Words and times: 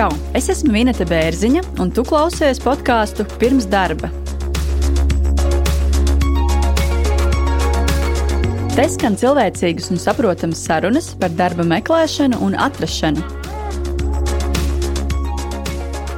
Čau! 0.00 0.14
Es 0.32 0.46
esmu 0.48 0.70
Vineta 0.72 1.04
Bērziņa, 1.04 1.60
un 1.84 1.90
tu 1.92 2.00
klausies 2.08 2.56
podkāstu 2.64 3.26
pirms 3.36 3.66
darba. 3.68 4.08
Te 8.72 8.86
skan 8.94 9.18
cilvēcīgas 9.20 9.90
un 9.92 10.00
saprotamas 10.00 10.62
sarunas 10.64 11.10
par 11.20 11.36
darba 11.36 11.68
meklēšanu 11.68 12.40
un 12.46 12.56
atrašanu. 12.56 13.26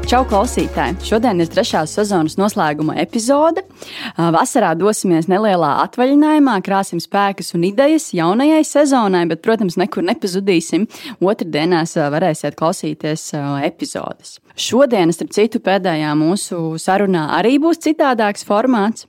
Čau, 0.07 0.23
klausītāji! 0.31 1.01
Šodien 1.11 1.43
ir 1.43 1.51
trešās 1.51 1.99
sezonas 1.99 2.39
noslēguma 2.39 2.95
epizode. 3.03 3.67
Vasarā 4.17 4.75
dosimies 4.79 5.29
nelielā 5.31 5.71
atvaļinājumā, 5.87 6.59
krāsim 6.67 7.01
spēkus 7.03 7.55
un 7.57 7.67
idejas 7.69 8.11
jaunajai 8.17 8.63
sezonai, 8.67 9.25
bet, 9.31 9.43
protams, 9.45 9.79
nekur 9.81 10.05
nepazudīsim. 10.05 10.89
Otradienās 11.25 11.97
varēsiet 11.97 12.57
klausīties 12.59 13.31
epizodes. 13.65 14.39
Šodien, 14.53 15.09
starp 15.17 15.31
citu, 15.33 15.63
pēdējā 15.65 16.11
mūsu 16.19 16.77
sarunā 16.77 17.23
arī 17.39 17.55
būs 17.63 17.81
citādāks 17.87 18.45
formāts. 18.45 19.07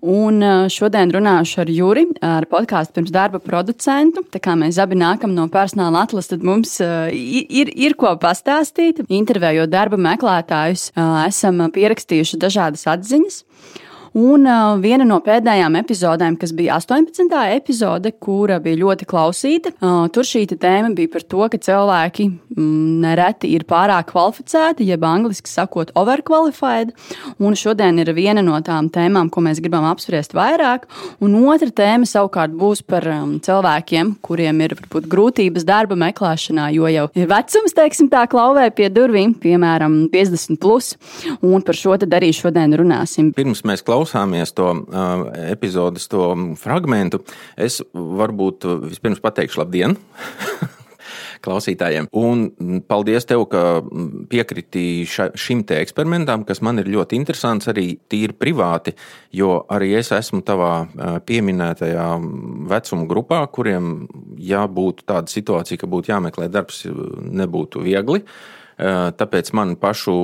Un 0.00 0.40
šodien 0.72 1.12
runāšu 1.12 1.60
ar 1.66 1.72
Juri, 1.72 2.06
ar 2.24 2.48
podkāstu 2.48 2.96
pirms 2.96 3.12
darba 3.12 3.42
producentu. 3.44 4.24
Tā 4.32 4.40
kā 4.40 4.56
mēs 4.56 4.80
abi 4.80 4.96
nākam 4.96 5.36
no 5.36 5.50
personāla 5.52 6.06
atlases, 6.06 6.32
tad 6.32 6.46
mums 6.48 6.78
ir, 6.80 7.74
ir 7.76 7.96
ko 8.00 8.14
pastāstīt. 8.22 9.04
Intervējot 9.12 9.68
darba 9.68 10.00
meklētājus, 10.00 10.94
esam 11.26 11.66
pierakstījuši 11.76 12.40
dažādas 12.40 12.88
atziņas. 12.96 13.42
Un 14.16 14.46
uh, 14.48 14.78
viena 14.80 15.04
no 15.04 15.18
pēdējām 15.20 15.74
epizodēm, 15.76 16.38
kas 16.40 16.54
bija 16.56 16.78
18. 16.80 17.28
epizode, 17.52 18.14
kura 18.16 18.56
bija 18.64 18.78
ļoti 18.80 19.04
klausīta, 19.08 19.74
uh, 19.76 20.06
tur 20.08 20.24
šī 20.24 20.46
tēma 20.54 20.94
bija 20.96 21.10
par 21.12 21.24
to, 21.28 21.42
ka 21.52 21.60
cilvēki 21.60 22.24
mm, 22.30 23.02
nereti 23.02 23.50
ir 23.52 23.66
pārāk 23.68 24.08
kvalificēti, 24.14 24.86
jeb 24.88 25.04
angļuiski 25.04 25.52
sakot, 25.52 25.92
overqualified. 26.00 26.94
Un 27.44 27.58
šodien 27.60 28.00
ir 28.00 28.12
viena 28.16 28.40
no 28.46 28.56
tām 28.64 28.88
tēmām, 28.94 29.28
ko 29.28 29.42
mēs 29.44 29.60
gribam 29.60 29.84
apspriest 29.90 30.32
vairāk. 30.38 30.88
Un 31.20 31.36
otra 31.42 31.68
tēma 31.68 32.08
savukārt 32.08 32.56
būs 32.56 32.86
par 32.88 33.04
um, 33.12 33.36
cilvēkiem, 33.44 34.14
kuriem 34.24 34.64
ir 34.64 34.78
varbūt 34.78 35.10
grūtības 35.12 35.68
darba 35.68 36.00
meklēšanā, 36.06 36.70
jo 36.78 36.88
jau 36.94 37.04
ir 37.12 37.28
vecums, 37.34 37.76
teiksim, 37.76 38.08
tā 38.08 38.24
klauvē 38.32 38.70
pie 38.72 38.88
durvīm, 38.88 39.36
piemēram, 39.44 40.06
50. 40.16 40.56
Plus, 40.64 40.94
un 41.44 41.60
par 41.60 41.76
šo 41.76 42.00
tad 42.00 42.16
arī 42.16 42.32
šodien 42.32 42.72
runāsim. 42.80 43.34
Pirms 43.36 43.60
mēs 43.68 43.84
klausāmies 43.84 44.05
klausāmies 44.06 44.54
to 44.54 44.70
uh, 44.70 45.26
epizodes, 45.50 46.06
to 46.08 46.30
fragment, 46.56 47.18
es 47.56 47.82
varbūt 47.92 48.66
vispirms 48.86 49.22
pateikšu 49.22 49.64
labdien! 49.64 49.96
klausītājiem. 51.46 52.08
Un 52.16 52.48
paldies 52.88 53.26
tev, 53.28 53.44
ka 53.52 53.82
piekriti 54.30 55.04
ša, 55.06 55.28
šim 55.38 55.62
te 55.68 55.78
eksperimentam, 55.78 56.42
kas 56.48 56.62
man 56.64 56.80
ir 56.82 56.90
ļoti 56.90 57.20
interesants 57.20 57.68
arī 57.70 58.00
tīri 58.10 58.34
privāti, 58.34 58.96
jo 59.36 59.60
arī 59.70 59.92
es 60.00 60.10
esmu 60.16 60.42
tavā 60.46 60.72
pieminētajā 61.28 62.08
vecuma 62.72 63.06
grupā, 63.06 63.44
kuriem, 63.52 64.08
ja 64.42 64.64
būtu 64.66 65.06
tāda 65.06 65.30
situācija, 65.30 65.84
ka 65.84 65.90
būtu 65.92 66.14
jāmeklē 66.16 66.50
darbs, 66.50 66.82
nebūtu 66.88 67.84
viegli. 67.84 68.24
Tāpēc 68.76 69.52
man 69.56 69.76
pašu 69.80 70.14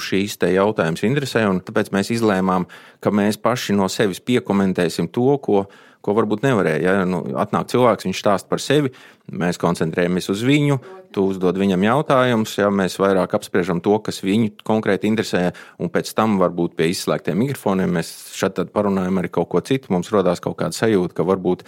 šīs 0.00 0.38
jautājums 0.40 1.04
interesē, 1.04 1.44
un 1.50 1.60
tāpēc 1.60 1.90
mēs 1.92 2.12
izlēmām, 2.14 2.64
ka 3.04 3.12
mēs 3.12 3.36
paši 3.36 3.76
no 3.76 3.88
sevis 3.92 4.20
piekomentēsim 4.24 5.10
to, 5.12 5.36
ko 5.44 5.66
mēs 5.66 5.87
ko 6.08 6.16
varbūt 6.16 6.46
nevarēja. 6.48 6.80
Ja? 6.82 7.06
Nu, 7.08 7.22
atnāk 7.38 7.68
cilvēks, 7.72 8.08
viņš 8.08 8.24
stāsta 8.24 8.48
par 8.48 8.64
sevi, 8.64 8.94
mēs 9.28 9.60
koncentrējamies 9.60 10.30
uz 10.32 10.42
viņu, 10.46 10.78
tu 11.12 11.24
uzdod 11.28 11.56
viņam 11.60 11.84
jautājumus, 11.84 12.54
ja 12.58 12.68
mēs 12.72 12.98
vairāk 13.00 13.34
apspriežam 13.36 13.80
to, 13.84 13.94
kas 14.04 14.20
viņu 14.24 14.64
konkrēti 14.66 15.08
interesē, 15.08 15.42
un 15.80 15.92
pēc 15.92 16.10
tam 16.16 16.36
varbūt 16.40 16.76
pie 16.78 16.90
izslēgtiem 16.92 17.38
mikrofoniem 17.42 17.92
mēs 17.98 18.10
šeit 18.36 18.60
parunājam 18.74 19.20
arī 19.20 19.30
kaut 19.32 19.48
ko 19.52 19.62
citu. 19.64 19.92
Mums 19.94 20.12
radās 20.14 20.42
kaut 20.44 20.58
kāda 20.60 20.76
sajūta, 20.76 21.16
ka 21.16 21.26
varbūt 21.28 21.64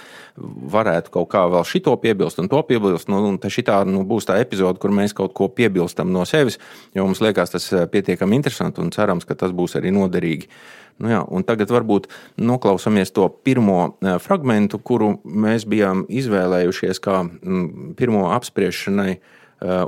varētu 0.74 1.14
kaut 1.14 1.30
kā 1.32 1.46
vēl 1.52 1.64
šito 1.68 1.96
piebilst 2.00 2.40
un 2.42 2.50
to 2.52 2.60
piebilst. 2.68 3.08
Nu, 3.12 3.22
un 3.30 3.40
šitā 3.40 3.80
nu, 3.88 4.04
būs 4.08 4.28
tā 4.28 4.40
epizode, 4.42 4.80
kur 4.80 4.92
mēs 4.96 5.16
kaut 5.16 5.34
ko 5.36 5.48
piebilstam 5.52 6.12
no 6.12 6.26
sevis, 6.28 6.60
jo 6.96 7.08
mums 7.08 7.22
liekas 7.24 7.56
tas 7.56 7.70
eh, 7.72 7.88
pietiekami 7.90 8.40
interesanti 8.40 8.84
un 8.84 8.92
cerams, 8.94 9.28
ka 9.28 9.36
tas 9.38 9.56
būs 9.56 9.78
arī 9.80 9.92
noderīgi. 9.96 10.52
Nu 11.00 11.08
jā, 11.08 11.20
tagad 11.48 11.72
varbūt 11.72 12.08
noklausāmies 12.36 13.12
to 13.16 13.28
pirmo 13.44 13.96
eh, 14.04 14.18
fragment, 14.20 14.76
kuru 14.84 15.14
mēs 15.24 15.64
bijām 15.68 16.04
izvēlējušies 16.12 17.00
kā 17.00 17.22
mm, 17.24 17.94
pirmo 17.96 18.28
apspriešanai 18.36 19.14
eh, 19.16 19.22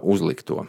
uzlikto. 0.00 0.64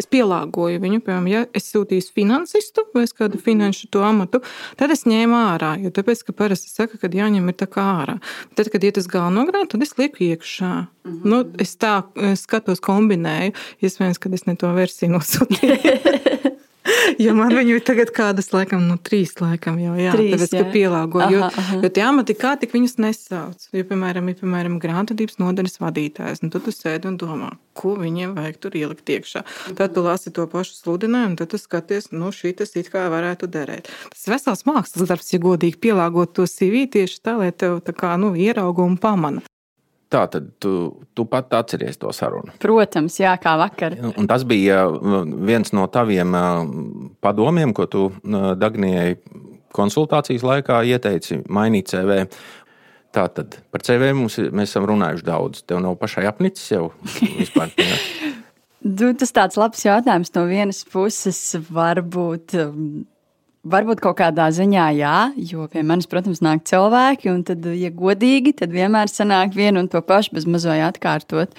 Es 0.00 0.06
pielāgoju 0.08 0.80
viņu, 0.80 1.02
piemēram, 1.04 1.26
ja 1.28 1.40
es 1.56 1.66
sūtīju 1.74 2.06
finansistu 2.16 2.86
vai 2.94 3.04
kādu 3.04 3.36
finanšu 3.42 3.90
to 3.92 4.00
amatu, 4.06 4.40
tad 4.80 4.94
es 4.94 5.04
ņēmu 5.04 5.36
ārā. 5.36 5.74
Jo 5.82 5.92
tāpēc, 5.92 6.22
ka 6.24 6.34
parasti 6.38 6.72
saka, 6.72 6.96
ka 6.98 7.10
jāņem 7.12 7.50
ir 7.52 7.58
tā 7.60 7.68
kā 7.68 7.84
ārā. 7.98 8.16
Tad, 8.56 8.72
kad 8.72 8.86
iet 8.86 8.98
uz 8.98 9.10
galvenogrādu, 9.12 9.74
tad 9.74 9.84
es 9.84 9.92
lieku 10.00 10.24
iekšā. 10.30 10.72
Mm 11.04 11.12
-hmm. 11.12 11.28
nu, 11.30 11.42
es 11.60 11.76
tā 11.76 12.00
skatos, 12.36 12.80
kombinēju. 12.80 13.52
Iespējams, 13.84 14.18
ka 14.18 14.32
es 14.32 14.46
ne 14.46 14.56
to 14.56 14.72
versiju 14.72 15.12
nosūtīju. 15.18 16.56
jo 17.24 17.34
man 17.36 17.52
viņu 17.54 17.76
ir 17.78 17.84
tagad 17.86 18.12
kādas, 18.14 18.50
laikam, 18.54 18.82
nu, 18.88 18.96
trīs, 19.00 19.32
laikam, 19.40 19.78
jau 19.82 19.94
jā, 19.98 20.14
trīs, 20.14 20.34
tāpēc, 20.34 20.54
jā. 20.54 20.62
ka 20.64 20.74
pielāgo. 20.74 21.22
Aha, 21.24 21.32
jo, 21.34 21.42
aha. 21.48 21.80
jo 21.84 21.90
tie 21.96 22.04
amati 22.06 22.36
kā 22.38 22.54
tik 22.60 22.74
viņus 22.76 22.96
nesauc. 23.02 23.66
Jo, 23.74 23.84
piemēram, 23.90 24.30
ir, 24.32 24.38
piemēram, 24.40 24.78
grāmatvedības 24.82 25.40
nodaļas 25.42 25.80
vadītājs, 25.82 26.42
un 26.44 26.54
tu, 26.54 26.62
tu 26.64 26.74
sēdi 26.74 27.10
un 27.10 27.18
domā, 27.20 27.52
ko 27.78 27.94
viņiem 28.00 28.34
vajag 28.38 28.60
tur 28.62 28.78
ielikt 28.80 29.14
iekšā. 29.16 29.44
Tad 29.78 29.96
tu 29.96 30.04
lasi 30.06 30.32
to 30.34 30.46
pašu 30.50 30.76
sludinājumu, 30.78 31.34
un 31.34 31.40
tad 31.40 31.52
tu 31.52 31.60
skaties, 31.60 32.10
nu, 32.14 32.32
šī 32.34 32.54
tas 32.60 32.74
it 32.80 32.90
kā 32.92 33.06
varētu 33.12 33.50
derēt. 33.50 33.90
Tas 34.14 34.26
vesels 34.34 34.66
mākslas 34.68 35.10
darbs, 35.10 35.32
ja 35.34 35.42
godīgi 35.42 35.80
pielāgot 35.88 36.34
to 36.36 36.48
CV 36.50 36.86
tieši 36.90 37.22
tā, 37.24 37.38
lai 37.40 37.52
tev 37.52 37.80
tā 37.86 37.96
kā, 37.96 38.16
nu, 38.20 38.34
ierauga 38.38 38.86
un 38.86 38.98
pamana. 39.00 39.44
Tā 40.10 40.24
tad 40.26 40.48
tu, 40.58 40.72
tu 41.14 41.24
pat 41.30 41.52
atceries 41.54 42.00
to 42.00 42.10
sarunu. 42.14 42.50
Protams, 42.62 43.20
jā, 43.22 43.36
kā 43.38 43.54
vakar. 43.60 43.94
Un 44.10 44.26
tas 44.30 44.42
bija 44.48 44.82
uh, 44.90 45.20
viens 45.46 45.70
no 45.76 45.84
taviem 45.92 46.34
uh, 46.34 46.64
padomiem, 47.22 47.70
ko 47.76 47.86
tu 47.86 48.08
uh, 48.10 48.50
Dagnijai 48.58 49.14
konsultācijas 49.76 50.42
laikā 50.46 50.80
ieteici 50.90 51.38
mainīt 51.46 51.92
CV. 51.92 52.24
Tātad 53.14 53.56
par 53.70 53.82
CV 53.86 54.10
mums, 54.14 54.38
mēs 54.50 54.70
esam 54.70 54.86
runājuši 54.90 55.26
daudz. 55.26 55.62
Tev 55.66 55.82
nav 55.82 55.94
pašai 56.02 56.26
apnicis 56.30 56.74
jau 56.74 56.90
vispār. 57.38 57.70
Tas 59.20 59.34
tāds 59.36 59.58
labs 59.60 59.82
jautājums 59.84 60.30
no 60.32 60.46
vienas 60.48 60.82
puses 60.88 61.38
varbūt 61.68 62.54
um, 62.62 63.02
Varbūt 63.60 63.98
kaut 64.00 64.16
kādā 64.16 64.46
ziņā 64.56 64.86
jā, 64.96 65.16
jo 65.50 65.66
pie 65.68 65.82
manis, 65.84 66.06
protams, 66.08 66.38
nāk 66.40 66.62
cilvēki, 66.64 67.28
un 67.28 67.42
tad, 67.44 67.66
ja 67.76 67.90
godīgi, 67.92 68.54
tad 68.56 68.72
vienmēr 68.72 69.12
sanāk 69.12 69.52
vienu 69.52 69.82
un 69.82 69.90
to 69.92 70.00
pašu 70.00 70.32
bez 70.38 70.46
mazoja 70.48 70.86
atkārtot. 70.88 71.52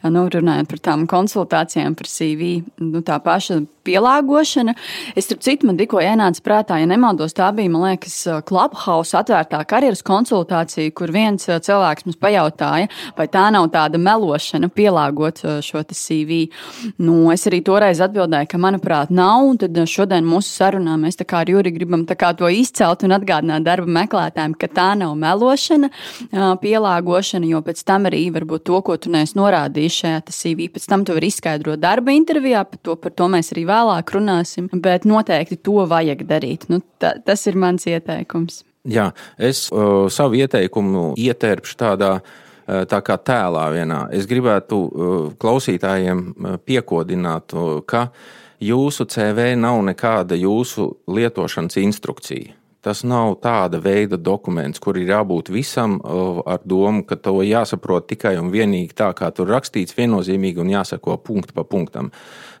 Nu, 0.00 0.24
runājot 0.32 0.70
par 0.70 0.80
tām 0.88 1.04
konsultācijām 1.10 1.92
par 1.98 2.08
CV, 2.08 2.54
nu, 2.80 3.04
tā 3.04 3.20
paša 3.20 3.60
pielāgošana. 3.84 4.74
Es, 5.12 5.26
starp 5.26 5.42
citu, 5.44 5.68
man 5.68 5.76
tikko 5.76 6.00
ienāca 6.02 6.40
prātā, 6.46 6.78
ja 6.80 6.88
nemaldos, 6.88 7.34
tā 7.36 7.50
bija, 7.52 7.70
man 7.72 7.84
liekas, 7.84 8.16
Clubhouse 8.48 9.16
atvērtā 9.18 9.60
karjeras 9.68 10.00
konsultācija, 10.06 10.94
kur 10.96 11.12
viens 11.12 11.44
uh, 11.50 11.60
cilvēks 11.62 12.06
mums 12.06 12.20
pajautāja, 12.22 12.88
vai 13.18 13.28
tā 13.32 13.44
nav 13.54 13.68
tāda 13.74 14.00
melošana, 14.00 14.70
pielāgot 14.72 15.42
uh, 15.44 15.60
šo 15.64 15.84
CV. 15.92 16.46
Nu, 17.02 17.26
es 17.34 17.44
arī 17.50 17.62
toreiz 17.66 18.00
atbildēju, 18.04 18.50
ka, 18.54 18.62
manuprāt, 18.62 19.12
nav, 19.12 19.44
un 19.50 19.60
tad 19.60 19.76
uh, 19.76 19.88
šodien 19.88 20.26
mūsu 20.26 20.54
sarunā 20.54 20.96
mēs 21.00 21.20
tā 21.20 21.28
kā 21.28 21.41
ar 21.42 21.50
Juri 21.50 21.72
gribam 21.74 22.04
to 22.06 22.48
izcelt 22.48 23.04
un 23.06 23.14
atgādināt 23.16 23.66
darba 23.66 23.90
meklētājiem, 24.00 24.54
ka 24.58 24.68
tā 24.72 24.88
nav 24.98 25.14
melošana, 25.18 25.90
pielāgošana, 26.62 27.48
jo 27.50 27.62
pēc 27.66 27.82
tam 27.88 28.08
arī 28.10 28.24
varbūt 28.34 28.66
to, 28.68 28.80
ko 28.82 28.96
tu 28.96 29.12
neesi 29.12 29.38
norādījis 29.38 29.98
šajā 30.02 30.20
CV, 30.30 30.68
pēc 30.74 30.88
tam 30.88 31.04
tu 31.04 31.16
vari 31.16 31.32
izskaidrot 31.32 31.82
darba 31.82 32.14
intervijā, 32.16 32.64
par 32.68 32.82
to, 32.82 32.96
par 32.96 33.16
to 33.16 33.28
mēs 33.32 33.52
arī 33.54 33.66
vēlāk 33.68 34.14
runāsim, 34.16 34.70
bet 34.72 35.08
noteikti 35.08 35.60
to 35.62 35.86
vajag 35.90 36.24
darīt. 36.28 36.68
Nu, 36.72 36.82
ta, 37.02 37.16
tas 37.24 37.44
ir 37.50 37.58
mans 37.60 37.86
ieteikums. 37.90 38.62
Jā, 38.88 39.12
es 39.38 39.68
uh, 39.70 40.08
savu 40.10 40.40
ieteikumu 40.42 41.12
ietērpšu 41.20 41.78
tādā 41.78 42.16
tā 42.66 43.00
kā 43.04 43.16
tēlā 43.18 43.66
vienā. 43.74 44.04
Es 44.14 44.26
gribētu 44.30 44.78
klausītājiem 45.42 46.22
piekodināt, 46.66 47.54
ka 47.90 48.06
jūsu 48.62 49.06
CV 49.10 49.52
nav 49.58 49.80
nekāda 49.86 50.38
jūsu 50.38 50.88
lietošanas 51.10 51.78
instrukcija. 51.82 52.61
Tas 52.82 53.04
nav 53.06 53.36
tāda 53.38 53.78
veida 53.78 54.18
dokuments, 54.18 54.80
kur 54.82 54.96
ir 54.98 55.12
jābūt 55.12 55.52
visam 55.54 56.00
ar 56.02 56.64
domu, 56.66 57.04
ka 57.06 57.14
to 57.14 57.36
jāsaprot 57.46 58.08
tikai 58.10 58.34
un 58.40 58.50
vienīgi 58.50 58.96
tā, 58.98 59.12
kā 59.14 59.30
tur 59.30 59.52
rakstīts, 59.54 59.94
viennozīmīgi 59.94 60.58
un 60.58 60.72
jāsako 60.74 61.14
punktu 61.22 61.54
pa 61.54 61.62
punktam. 61.62 62.10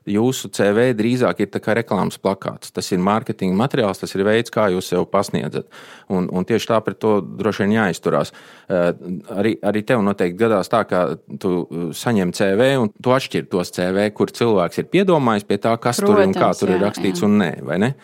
Jūsu 0.06 0.48
CV 0.54 0.88
drīzāk 0.98 1.42
ir 1.42 1.50
kā 1.62 1.76
reklāmas 1.78 2.18
plakāts. 2.22 2.70
Tas 2.74 2.88
ir 2.94 3.02
mārketinga 3.02 3.54
materiāls, 3.58 4.00
tas 4.02 4.14
ir 4.14 4.24
veids, 4.26 4.50
kā 4.50 4.68
jūs 4.70 4.88
sev 4.90 5.08
pasniedzat. 5.10 5.68
Un, 6.10 6.26
un 6.30 6.46
tieši 6.46 6.70
tā 6.70 6.80
pret 6.82 6.98
to 7.02 7.20
droši 7.22 7.66
vien 7.66 7.76
jāizturās. 7.76 8.34
Arī, 8.70 9.56
arī 9.62 9.84
tev 9.86 10.02
noteikti 10.06 10.38
gadās 10.38 10.70
tā, 10.70 10.82
ka 10.90 11.04
tu 11.42 11.66
saņem 11.98 12.34
CV 12.34 12.72
un 12.82 12.90
tu 12.94 13.14
atšķir 13.14 13.46
tos 13.50 13.74
CV, 13.74 14.10
kur 14.14 14.34
cilvēks 14.34 14.82
ir 14.82 14.90
piedomājis 14.90 15.46
pie 15.46 15.62
tā, 15.62 15.76
kas 15.82 16.02
Protams, 16.02 16.18
tur 16.18 16.26
un 16.26 16.36
kā 16.38 16.50
tur 16.58 16.74
jā, 16.74 16.78
ir 16.78 16.86
rakstīts 16.86 17.22
jā. 17.22 17.30
un 17.30 17.38
nē, 17.42 17.54
vai 17.66 17.78
ne? 17.82 17.96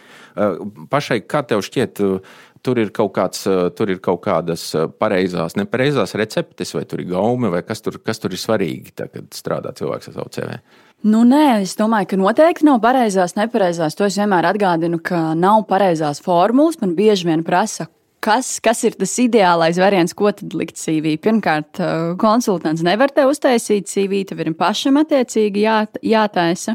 Pašai, 0.90 1.23
kā 1.26 1.43
tev 1.49 1.62
šķiet, 1.67 2.02
tur 2.64 2.81
ir 2.82 2.93
kaut, 2.94 3.12
kāds, 3.17 3.44
tur 3.79 3.93
ir 3.93 4.00
kaut 4.05 4.20
kādas 4.25 4.70
pareizās, 5.00 5.56
nepareizās 5.58 6.14
receptes, 6.19 6.75
vai 6.76 6.85
tur 6.88 7.02
ir 7.02 7.11
gaume, 7.12 7.50
vai 7.52 7.62
kas 7.67 7.82
tur, 7.85 8.00
kas 8.05 8.23
tur 8.23 8.35
ir 8.35 8.43
svarīgi, 8.43 8.94
tā, 8.99 9.08
kad 9.12 9.29
strādā 9.35 9.75
cilvēks 9.79 10.11
ar 10.11 10.19
savu 10.19 10.35
CV? 10.35 10.58
Nu, 11.06 11.23
nē, 11.23 11.61
es 11.62 11.76
domāju, 11.79 12.08
ka 12.11 12.17
noteikti 12.19 12.67
nav 12.67 12.81
pareizās, 12.82 13.37
nepareizās. 13.38 13.94
To 13.99 14.06
es 14.08 14.17
vienmēr 14.19 14.49
atgādinu, 14.49 14.99
ka 14.99 15.32
nav 15.38 15.62
pareizās 15.70 16.19
formulas. 16.25 16.81
Man 16.82 16.96
bieži 16.99 17.29
vien 17.29 17.44
prasa, 17.46 17.87
Kas, 18.28 18.58
kas 18.60 18.82
ir 18.84 18.92
tas 18.92 19.14
ideālais 19.22 19.78
variants, 19.80 20.12
ko 20.12 20.28
tad 20.36 20.52
likt 20.52 20.76
CV? 20.76 21.14
Pirmkārt, 21.25 21.78
uh, 21.80 22.10
konsultants 22.20 22.82
nevar 22.84 23.08
te 23.16 23.22
uztaisīt 23.25 23.86
CV, 23.88 24.19
tev 24.28 24.42
ir 24.42 24.50
pašam 24.58 24.98
attiecīgi 25.00 25.62
jā, 25.62 25.76
jātaisa. 26.04 26.75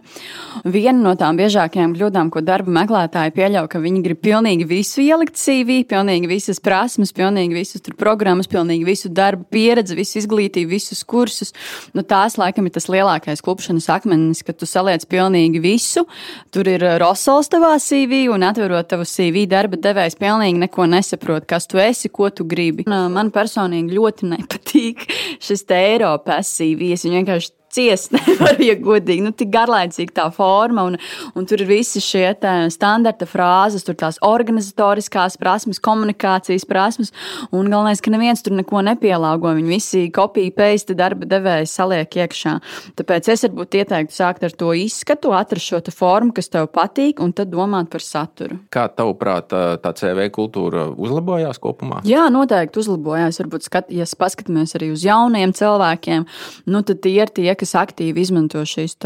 Viena 0.65 0.97
no 0.97 1.11
tām 1.19 1.38
biežākajām 1.38 1.94
kļūdām, 1.94 2.31
ko 2.33 2.41
darba 2.41 2.73
meklētāji 2.79 3.35
pieļauj, 3.35 3.67
ka 3.69 3.81
viņi 3.83 4.01
grib 4.07 4.23
pilnīgi 4.25 4.65
visu 4.65 5.03
ielikt 5.03 5.38
CV, 5.38 5.83
pilnīgi 5.91 6.31
visas 6.31 6.57
prasmes, 6.63 7.13
pilnīgi 7.13 7.59
visas 7.59 7.85
programmas, 8.01 8.49
pilnīgi 8.49 8.89
visu 8.89 9.13
darba 9.13 9.45
pieredzi, 9.53 9.99
visu 9.99 10.17
izglītību, 10.23 10.71
visus 10.73 11.06
kursus. 11.06 11.53
Nu, 11.94 12.01
tās 12.01 12.39
laikam 12.41 12.65
ir 12.65 12.73
tas 12.79 12.89
lielākais 12.89 13.45
klupšanas 13.45 13.91
akmenis, 13.94 14.41
ka 14.41 14.57
tu 14.57 14.65
saliec 14.65 15.06
pilnīgi 15.06 15.61
visu. 15.61 16.07
Tur 16.49 16.73
ir 16.73 16.89
Rosols 17.06 17.53
tavā 17.53 17.75
CV 17.77 18.25
un 18.33 18.49
atverot 18.49 18.89
tavu 18.89 19.06
CV 19.06 19.45
darba 19.53 19.77
devējs 19.77 20.17
pilnīgi 20.17 20.65
neko 20.65 20.89
nesaprot 20.97 21.43
saprot, 21.44 21.48
kas 21.48 21.68
tu 21.68 21.78
esi, 21.78 22.10
ko 22.10 22.30
tu 22.30 22.45
gribi. 22.45 22.86
Man 22.88 23.31
personīgi 23.31 23.94
ļoti 23.95 24.30
nepatīk 24.31 25.04
šis 25.45 25.66
te 25.66 25.75
Eiropas 25.75 26.48
CV. 26.57 26.95
Viņa 26.95 27.22
vienkārši 27.22 27.51
ciest 27.73 28.13
nevar, 28.15 28.59
ja 28.63 28.75
godīgi. 28.79 29.23
Nu, 29.25 29.33
tik 29.35 29.51
garlaicīga 29.53 30.15
tā 30.21 30.27
forma, 30.33 30.85
un, 30.89 30.97
un 31.37 31.47
tur 31.49 31.63
ir 31.63 31.69
visi 31.69 32.01
šie 32.03 32.25
standarta 32.73 33.27
frāzes, 33.29 33.85
tur 33.85 33.97
tās 33.99 34.19
organizatoriskās 34.25 35.37
prasmes, 35.41 35.81
komunikācijas 35.83 36.65
prasmes, 36.69 37.13
un 37.51 37.69
galvenais, 37.71 38.01
ka 38.03 38.13
neviens 38.13 38.43
tur 38.43 38.55
neko 38.57 38.83
nepielāgo. 38.85 39.53
Viņi 39.57 39.73
visi 39.73 40.03
kopija 40.13 40.53
paste 40.57 40.95
darba 40.97 41.27
devēja 41.29 41.67
saliek 41.69 42.19
iekšā. 42.23 42.55
Tāpēc 42.99 43.29
es 43.33 43.45
varbūt 43.47 43.79
ieteiktu 43.81 44.15
sākt 44.15 44.45
ar 44.45 44.55
to 44.57 44.73
izskatu, 44.77 45.33
atrast 45.35 45.69
šo 45.69 45.81
formu, 45.93 46.33
kas 46.35 46.49
tev 46.53 46.69
patīk, 46.73 47.21
un 47.23 47.33
tad 47.35 47.51
domāt 47.53 47.89
par 47.93 48.03
saturu. 48.03 48.59
Kā 48.73 48.87
tavuprāt, 48.91 49.53
tā 49.83 49.93
CV 49.97 50.29
kultūra 50.33 50.87
uzlabojās 50.91 51.59
kopumā? 51.63 52.01
Jā, 52.07 52.25
noteikti 52.33 52.81
uzlabojās. 52.81 53.39
Varbūt, 53.43 53.67
skat, 53.67 53.91
ja 53.93 54.07
paskatāmies 54.19 54.75
arī 54.77 54.91
uz 54.93 55.03
jauniem 55.05 55.53
cilvēkiem, 55.55 56.25
nu, 56.71 56.83
tad 56.87 57.01
tie 57.03 57.15
ir 57.17 57.31
tie, 57.33 57.49
kas 57.63 57.74
aktīvi 57.80 58.24
izmanto 58.24 58.62
šīs 58.68 58.98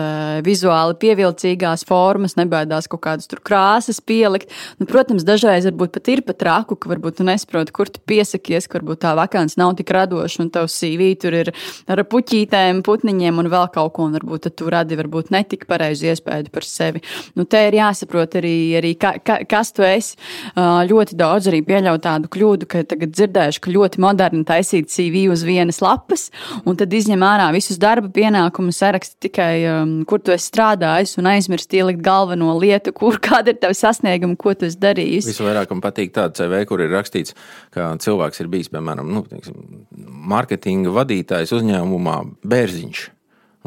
vizuāli 0.46 0.98
pievilcīgās 1.02 1.86
formas, 1.88 2.36
nebaidās 2.40 2.90
kaut 2.92 3.04
kādas 3.06 3.30
krāsas 3.48 4.02
pielikt. 4.02 4.52
Nu, 4.82 4.88
protams, 4.90 5.26
dažreiz 5.28 5.68
varbūt 5.70 5.94
pat 5.98 6.10
ir 6.12 6.24
pat 6.26 6.44
raku, 6.48 6.78
ka 6.80 6.90
varbūt 6.92 7.20
tu 7.20 7.28
nesaproti, 7.28 7.74
kur 7.76 7.92
tu 7.92 8.02
piesakies, 8.10 8.68
ka 8.68 8.80
varbūt 8.80 9.04
tā 9.06 9.14
vakants 9.18 9.58
nav 9.60 9.76
tik 9.78 9.92
radoša 9.94 10.44
un 10.44 10.52
tavs 10.54 10.78
CV 10.78 11.12
tur 11.22 11.38
ir 11.38 11.54
ar 11.88 12.04
puķītēm, 12.10 12.82
putniņiem 12.86 13.42
un 13.44 13.52
vēl 13.52 13.70
kaut 13.74 13.94
ko, 13.96 14.08
un 14.08 14.18
varbūt 14.18 14.50
tu 14.58 14.70
radi 14.74 14.98
varbūt 15.00 15.32
netik 15.36 15.68
pareizi 15.70 16.12
iespēju 16.12 16.52
par 16.54 16.68
sevi. 16.68 17.04
Nu, 17.38 17.46
te 17.46 17.62
ir 17.68 17.78
jāsaprot 17.78 18.38
arī, 18.40 18.56
arī 18.80 18.94
ka, 19.00 19.16
ka, 19.24 19.40
kas 19.50 19.74
tu 19.76 19.86
esi. 19.86 20.18
Ļoti 20.58 21.18
daudz 21.20 21.50
arī 21.52 21.62
pieļauj 21.68 22.02
tādu 22.04 22.32
kļūdu, 22.34 22.70
ka 22.70 22.84
tagad 22.88 23.14
dzirdējuši, 23.16 23.64
ka 23.64 23.74
ļoti 23.74 24.04
moderni 24.04 24.46
taisīt 24.48 24.92
CV 24.92 25.28
uz 25.34 25.44
vienas 25.48 25.82
lapas, 25.84 26.28
un 26.66 26.78
tad 26.80 26.94
izņem 26.94 27.26
ārā 27.26 27.50
visus 27.56 27.80
darba 27.82 28.10
pienākumus 28.14 28.47
pienākumu 28.48 28.72
saraksti 28.72 29.28
tikai, 29.28 29.66
um, 29.68 30.06
kur 30.06 30.20
tu 30.20 30.32
esi 30.32 30.50
strādājis, 30.52 31.18
un 31.20 31.28
aizmirst 31.28 31.74
ielikt 31.74 32.02
galveno 32.02 32.58
lietu, 32.60 32.94
kur 32.94 33.20
kāda 33.28 33.54
ir 33.54 33.60
tava 33.60 33.74
sasnieguma, 33.74 34.38
ko 34.38 34.54
tu 34.54 34.66
esi 34.66 34.78
darījis. 34.80 35.28
Visvairāk 35.28 35.70
man 35.72 35.82
patīk 35.82 36.14
tāda 36.14 36.34
CV, 36.34 36.66
kur 36.68 36.82
ir 36.82 36.92
rakstīts, 36.92 37.36
ka 37.72 37.96
cilvēks 38.00 38.42
ir 38.42 38.48
bijis, 38.48 38.72
piemēram, 38.72 39.12
nu, 39.12 39.26
teiksim, 39.28 39.86
marketinga 40.28 40.94
vadītājs 40.96 41.54
uzņēmumā 41.58 42.24
Bērziņš. 42.48 43.17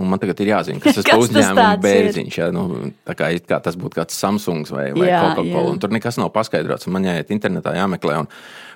Un 0.01 0.09
man 0.09 0.21
tagad 0.23 0.41
ir 0.41 0.55
jāzina, 0.55 0.81
kas 0.83 0.97
tas 0.99 1.11
ir 1.11 1.21
uzņēmuma 1.27 1.75
bērziņš. 1.85 2.39
Ja, 2.41 2.49
nu, 2.55 2.65
kā, 3.07 3.31
kā 3.47 3.61
tas 3.65 3.77
būtu 3.81 4.01
kāds 4.01 4.17
Samsung 4.17 4.69
vai, 4.73 4.89
vai 4.97 5.13
Coca-Cola. 5.13 5.77
Tur 5.83 5.93
nekas 5.95 6.19
nav 6.21 6.33
paskaidrots. 6.35 6.89
Man 6.93 7.09
jāiet 7.09 7.33
internetā, 7.35 7.77
jāmeklē. 7.77 8.17
Un, 8.21 8.31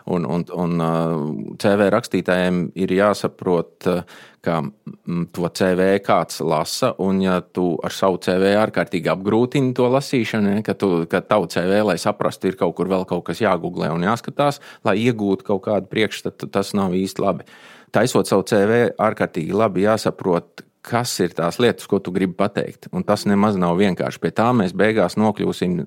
un, 0.04 0.28
un, 0.28 0.44
un 0.60 0.84
uh, 0.84 1.16
CV 1.60 1.88
rakstītājiem 1.94 2.66
ir 2.84 2.92
jāsaprot, 2.92 3.88
uh, 3.88 4.22
ka 4.44 4.60
mm, 4.60 5.28
to 5.32 5.48
CV 5.56 5.86
kāds 6.04 6.42
lasa, 6.44 6.92
un 7.02 7.22
ja 7.24 7.38
tu 7.40 7.74
ar 7.84 7.94
savu 7.94 8.20
CV 8.22 8.52
ārkārtīgi 8.60 9.10
apgrūtini 9.12 9.72
to 9.76 9.88
lasīšanu, 9.92 10.58
ka, 10.66 10.76
tu, 10.78 10.90
ka 11.10 11.22
tavu 11.24 11.48
CV, 11.52 11.80
lai 11.88 11.96
saprastu, 12.00 12.50
ir 12.50 12.58
kaut 12.60 12.76
kur 12.78 12.90
vēl 12.92 13.06
kaut 13.08 13.24
kas 13.30 13.40
jāgooglē 13.44 13.90
un 13.94 14.04
jāskatās, 14.04 14.60
lai 14.84 14.98
iegūtu 15.06 15.48
kaut 15.48 15.64
kādu 15.68 15.88
priekšstatu, 15.92 16.50
tas 16.52 16.74
nav 16.76 16.96
īsti 16.96 17.24
labi. 17.24 17.48
Taisot 17.94 18.28
savu 18.28 18.44
CV, 18.50 18.88
ārkārtīgi 19.00 19.56
labi 19.56 19.86
jāsaprot, 19.86 20.66
kas 20.84 21.14
ir 21.24 21.32
tās 21.36 21.58
lietas, 21.62 21.88
ko 21.88 21.98
tu 22.02 22.12
gribi 22.14 22.36
pateikt. 22.36 22.90
Un 22.92 23.06
tas 23.06 23.24
nemaz 23.28 23.56
nav 23.60 23.78
vienkārši. 23.80 24.20
Pie 24.20 24.32
tā 24.36 24.50
mēs 24.56 24.74
beigās 24.76 25.16
nokļūsim 25.20 25.78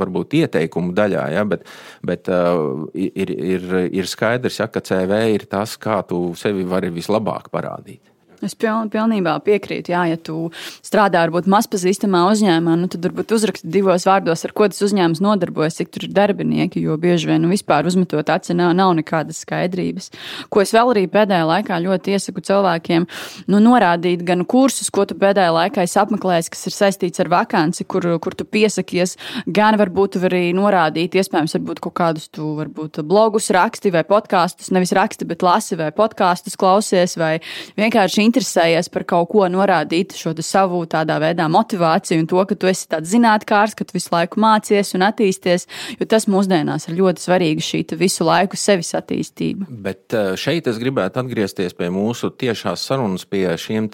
varbūt 0.00 0.36
ieteikumu 0.40 0.96
daļā, 0.96 1.28
ja, 1.36 1.44
bet, 1.48 1.66
bet 2.06 2.30
uh, 2.32 2.86
ir, 2.96 3.32
ir, 3.36 3.70
ir 4.00 4.10
skaidrs, 4.10 4.60
ja, 4.62 4.70
ka 4.72 4.84
CV 4.84 5.22
ir 5.34 5.48
tas, 5.50 5.76
kā 5.80 6.00
tu 6.08 6.30
sevi 6.38 6.64
vari 6.68 6.92
vislabāk 6.94 7.52
parādīt. 7.52 8.15
Es 8.46 8.54
piln, 8.54 8.90
pilnībā 8.92 9.34
piekrītu. 9.42 9.90
Jā, 9.90 10.04
ja 10.12 10.18
tu 10.20 10.50
strādā 10.84 11.24
varbūt 11.24 11.48
mazpazīstamā 11.50 12.22
uzņēmumā, 12.30 12.76
nu, 12.78 12.88
tad 12.92 13.02
varbūt 13.08 13.34
uzraksti 13.34 13.70
divos 13.74 14.06
vārdos, 14.06 14.44
ar 14.46 14.54
ko 14.56 14.68
tas 14.70 14.82
uzņēmums 14.86 15.22
nodarbojas, 15.24 15.80
cik 15.80 15.90
tur 15.94 16.06
ir 16.06 16.12
darbinieki. 16.14 16.82
Jo 16.86 16.94
bieži 17.00 17.30
vien 17.32 17.42
nu, 17.42 17.50
vispār 17.50 17.88
uzmetot 17.88 18.30
aci 18.30 18.54
nav, 18.54 18.74
nav 18.78 18.92
nekādas 18.98 19.42
skaidrības. 19.42 20.12
Ko 20.52 20.62
es 20.62 20.74
vēl 20.76 20.92
arī 20.94 21.06
pēdējā 21.10 21.48
laikā 21.50 21.80
ļoti 21.82 22.14
iesaku 22.14 22.44
cilvēkiem, 22.46 23.08
nu, 23.50 23.60
norādīt 23.64 24.22
gan 24.26 24.44
kursus, 24.46 24.92
ko 24.94 25.06
tu 25.08 25.18
pēdējā 25.18 25.50
laikā 25.56 25.86
esi 25.86 25.98
apmeklējis, 26.02 26.52
kas 26.54 26.66
ir 26.70 26.76
saistīts 26.76 27.24
ar 27.24 27.32
vakanci, 27.32 27.86
kur, 27.90 28.06
kur 28.22 28.36
tu 28.38 28.46
piesakies, 28.46 29.16
gan 29.46 29.78
varbūt 29.80 30.20
arī 30.22 30.44
norādīt, 30.56 31.18
iespējams, 31.18 31.56
varbūt 31.58 31.82
kaut 31.88 31.96
kādus 31.98 32.30
tu 32.30 32.52
varbūt 32.60 33.02
blogus 33.06 33.50
raksti 33.54 33.92
vai 33.94 34.04
podkāstus, 34.06 34.70
nevis 34.74 34.94
raksti, 34.96 35.26
bet 35.28 35.42
lasi 35.46 35.78
vai 35.78 35.90
podkāstus 35.96 36.58
klausies 36.60 37.16
vai 37.18 37.34
vienkārši 37.78 38.22
interesējies 38.36 38.90
par 38.92 39.04
kaut 39.08 39.30
ko, 39.32 39.44
norādīt 39.48 40.14
šo 40.16 40.34
savu 40.44 40.82
tādā 40.90 41.18
veidā 41.22 41.48
motivāciju 41.48 42.22
un 42.22 42.28
to, 42.30 42.42
ka 42.48 42.54
tu 42.54 42.68
esi 42.70 42.88
tāds 42.88 43.10
zinātnēkārs, 43.10 43.76
ka 43.76 43.84
tu 43.84 43.96
visu 43.96 44.12
laiku 44.12 44.40
mācies 44.42 44.94
un 44.94 45.06
attīsties, 45.06 45.66
jo 45.98 46.06
tas 46.06 46.28
mūsdienās 46.28 46.88
ir 46.88 46.98
ļoti 47.00 47.24
svarīgi 47.24 47.66
šī 47.66 47.82
visu 47.96 48.26
laiku 48.26 48.56
sevis 48.56 48.92
attīstība. 48.98 49.68
Bet 49.70 50.14
eh, 50.14 50.34
šeit 50.36 50.68
es 50.68 50.80
gribētu 50.82 51.22
atgriezties 51.22 51.76
pie 51.76 51.90
mūsu 51.90 52.32
tiešās 52.36 52.84
sarunas 52.86 53.24
pie 53.24 53.48
šiem 53.56 53.88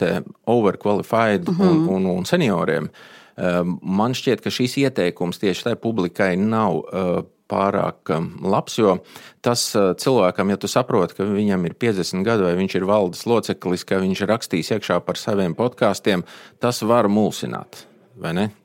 overqualified 0.47 1.49
mm 1.49 1.55
-hmm. 1.55 1.69
un, 1.69 1.83
mhm. 1.83 1.89
un, 1.95 2.07
un 2.19 2.25
senioriem. 2.25 2.89
Eh, 3.37 3.63
man 3.83 4.15
šķiet, 4.15 4.43
ka 4.43 4.51
šīs 4.51 4.79
ieteikums 4.79 5.39
tieši 5.39 5.65
tai 5.65 5.77
publikai 5.77 6.37
nav 6.37 6.77
uh, 6.77 7.23
pārāk 7.53 8.15
um, 8.17 8.33
labs. 8.49 8.81
Jo 8.81 8.97
tas 9.45 9.69
uh, 9.77 9.93
cilvēkam, 9.99 10.53
ja 10.53 10.59
tu 10.61 10.71
saproti, 10.71 11.19
ka 11.19 11.29
viņam 11.29 11.69
ir 11.69 11.79
50 11.79 12.27
gadi 12.27 12.49
vai 12.49 12.57
viņš 12.59 12.81
ir 12.81 12.89
valdes 12.89 13.25
loceklis, 13.29 13.87
ka 13.89 14.01
viņš 14.03 14.27
rakstīs 14.31 14.73
iekšā 14.75 15.03
par 15.05 15.21
saviem 15.21 15.57
podkāstiem, 15.59 16.25
tas 16.63 16.83
var 16.87 17.11
mulsināt. 17.13 17.85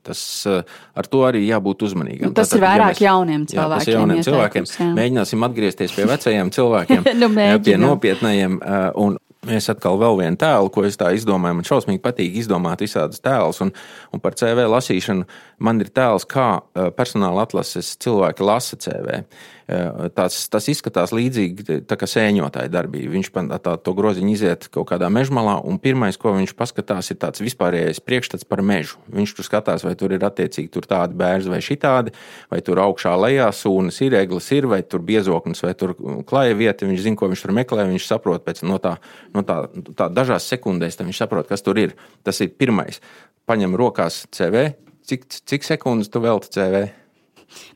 Tas, 0.04 0.20
uh, 0.46 0.62
ar 0.94 1.08
to 1.08 1.22
arī 1.26 1.46
jābūt 1.48 1.86
uzmanīgam. 1.88 2.30
Nu, 2.30 2.36
tas 2.36 2.52
Tātad, 2.52 2.60
ir 2.60 2.66
vairāk 2.68 2.90
ja 2.90 2.92
mēs, 2.92 3.04
jauniem 3.06 3.46
cilvēkiem. 3.48 3.64
Jā, 3.64 3.78
tas 3.80 3.88
ir 3.88 3.96
jauniem 3.96 4.20
cilvēkiem. 4.28 4.68
Jā. 4.68 4.90
Mēģināsim 4.98 5.46
atgriezties 5.48 5.96
pie 5.96 6.08
vecajiem 6.10 6.52
cilvēkiem, 6.58 7.08
nu, 7.16 7.32
jā, 7.32 7.62
pie 7.64 7.78
nopietnējiem. 7.82 8.60
Uh, 8.60 8.90
un 9.06 9.18
Es 9.54 9.70
atkal 9.72 10.00
vēl 10.02 10.18
vienu 10.20 10.40
tēlu, 10.40 10.72
ko 10.74 10.84
es 10.88 10.98
tā 11.00 11.12
izdomāju. 11.16 11.60
Man 11.60 11.68
šausmīgi 11.68 12.02
patīk 12.04 12.36
izdomāt 12.42 12.82
visādus 12.84 13.22
tēlus, 13.24 13.62
un, 13.64 13.72
un 14.12 14.24
par 14.24 14.36
CV 14.40 14.66
lasīšanu 14.68 15.28
man 15.64 15.80
ir 15.84 15.92
tēls, 15.96 16.28
kā 16.28 16.50
personāla 16.98 17.46
atlases 17.48 17.94
cilvēki 18.04 18.48
lasa 18.48 18.80
CV. 18.84 19.22
Tas, 19.68 20.36
tas 20.48 20.68
izskatās 20.72 21.12
līdzīgi 21.12 21.82
kā 21.84 22.08
sēņotāja 22.08 22.72
darbība. 22.72 23.12
Viņš 23.18 23.30
tā, 23.36 23.74
to 23.84 23.94
groziņu 23.98 24.30
iziet 24.32 24.68
kaut 24.72 24.88
kādā 24.94 25.10
mežmalā, 25.12 25.58
un 25.68 25.76
pirmais, 25.84 26.16
ko 26.16 26.32
viņš 26.38 26.54
paskatās, 26.56 27.10
ir 27.12 27.18
tāds 27.20 27.44
vispārējais 27.44 28.00
priekšstats 28.00 28.48
par 28.48 28.62
mežu. 28.64 29.02
Viņš 29.12 29.34
tur 29.36 29.48
skatās, 29.48 29.84
vai 29.84 29.92
tur 30.00 30.14
ir 30.16 30.24
attiecīgi 30.24 30.72
tur 30.72 30.88
tādi 30.88 31.20
bērni 31.20 31.52
vai 31.52 31.60
šitādi, 31.66 32.14
vai 32.48 32.62
tur 32.64 32.80
augšā 32.80 33.12
lejā 33.20 33.50
sūnas 33.52 34.00
ir, 34.06 34.16
eglis 34.22 34.48
ir, 34.56 34.70
vai 34.72 34.80
tur 34.88 35.04
biezoklis, 35.04 35.66
vai 35.66 35.74
tur 35.76 35.98
klaja 36.30 36.56
vieta. 36.56 36.88
Viņš 36.88 37.04
zina, 37.04 37.20
ko 37.20 37.28
viņš 37.34 37.44
tur 37.44 37.56
meklē, 37.58 37.90
viņš 37.90 38.06
saprot 38.08 38.46
pēc 38.48 38.64
no 38.64 38.80
tā, 38.80 38.94
no 39.36 39.44
tā, 39.44 39.66
tā 40.00 40.08
dažās 40.08 40.48
sekundēs, 40.48 40.96
viņš 41.02 41.20
saprot, 41.26 41.50
kas 41.52 41.66
tur 41.66 41.82
ir. 41.84 41.98
Tas 42.24 42.40
ir 42.40 42.56
pirmais. 42.56 43.02
Paņem 43.48 43.76
rokās 43.76 44.24
CV. 44.32 44.70
Cik, 45.08 45.28
cik 45.44 45.68
sekundes 45.68 46.08
tu 46.12 46.24
veltīji 46.24 46.56
CV? 46.56 46.86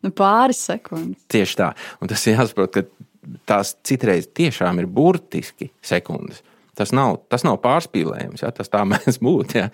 Nu, 0.06 0.12
pāris 0.16 0.62
sekundes. 0.70 1.22
Tieši 1.32 1.58
tā. 1.60 1.72
Un 2.02 2.12
tas 2.12 2.26
jāsaprot, 2.28 2.74
ka 2.74 3.38
tās 3.50 3.76
citreiz 3.86 4.30
tiešām 4.36 4.82
ir 4.82 4.90
burtiski 4.92 5.72
sekundes. 5.86 6.42
Tas 6.78 6.94
nav, 6.96 7.18
tas 7.30 7.44
nav 7.44 7.58
pārspīlējums, 7.62 8.42
ja? 8.46 8.52
tas 8.56 8.72
tā 8.72 8.82
mēs 8.92 9.20
būtu. 9.22 9.60
Ja? 9.60 9.68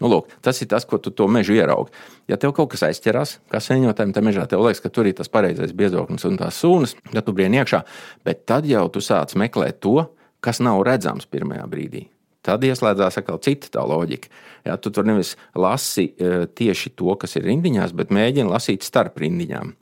Nu, 0.00 0.08
lūk, 0.12 0.30
tas 0.44 0.60
ir 0.62 0.70
tas, 0.70 0.86
ko 0.88 1.00
tu 1.02 1.12
to 1.14 1.26
mežu 1.28 1.56
ieraugi. 1.56 1.92
Ja 2.30 2.38
tev 2.40 2.54
kaut 2.56 2.70
kas 2.72 2.86
aizķerās, 2.88 3.38
kā 3.52 3.60
sēņotājiem, 3.62 4.14
tad 4.14 4.26
mežā 4.26 4.46
tev 4.50 4.64
liekas, 4.64 4.82
ka 4.84 4.92
tur 4.94 5.10
ir 5.10 5.18
tas 5.18 5.30
pareizais 5.32 5.74
biezoklis 5.76 6.24
un 6.30 6.38
tās 6.40 6.60
sūnas, 6.62 6.96
tad 7.10 7.24
tu 7.26 7.36
brien 7.36 7.56
iekšā. 7.58 7.82
Bet 8.24 8.46
tad 8.48 8.70
jau 8.70 8.86
tu 8.94 9.02
sāc 9.04 9.34
meklēt 9.40 9.82
to, 9.84 9.98
kas 10.44 10.62
nav 10.64 10.84
redzams 10.86 11.26
pirmajā 11.28 11.66
brīdī. 11.68 12.06
Tad 12.44 12.64
ieslēdzās 12.66 13.20
atkal 13.20 13.40
cita 13.44 13.70
tā 13.72 13.84
loģika. 13.88 14.28
Jā, 14.66 14.76
tu 14.80 14.92
tur 14.92 15.06
nevis 15.08 15.34
lasi 15.56 16.10
e, 16.12 16.44
tieši 16.52 16.92
to, 16.98 17.14
kas 17.20 17.38
ir 17.38 17.46
rindiņās, 17.48 17.94
bet 17.96 18.12
mēģini 18.12 18.52
lasīt 18.52 18.84
starp 18.84 19.16
rindiņām. 19.22 19.72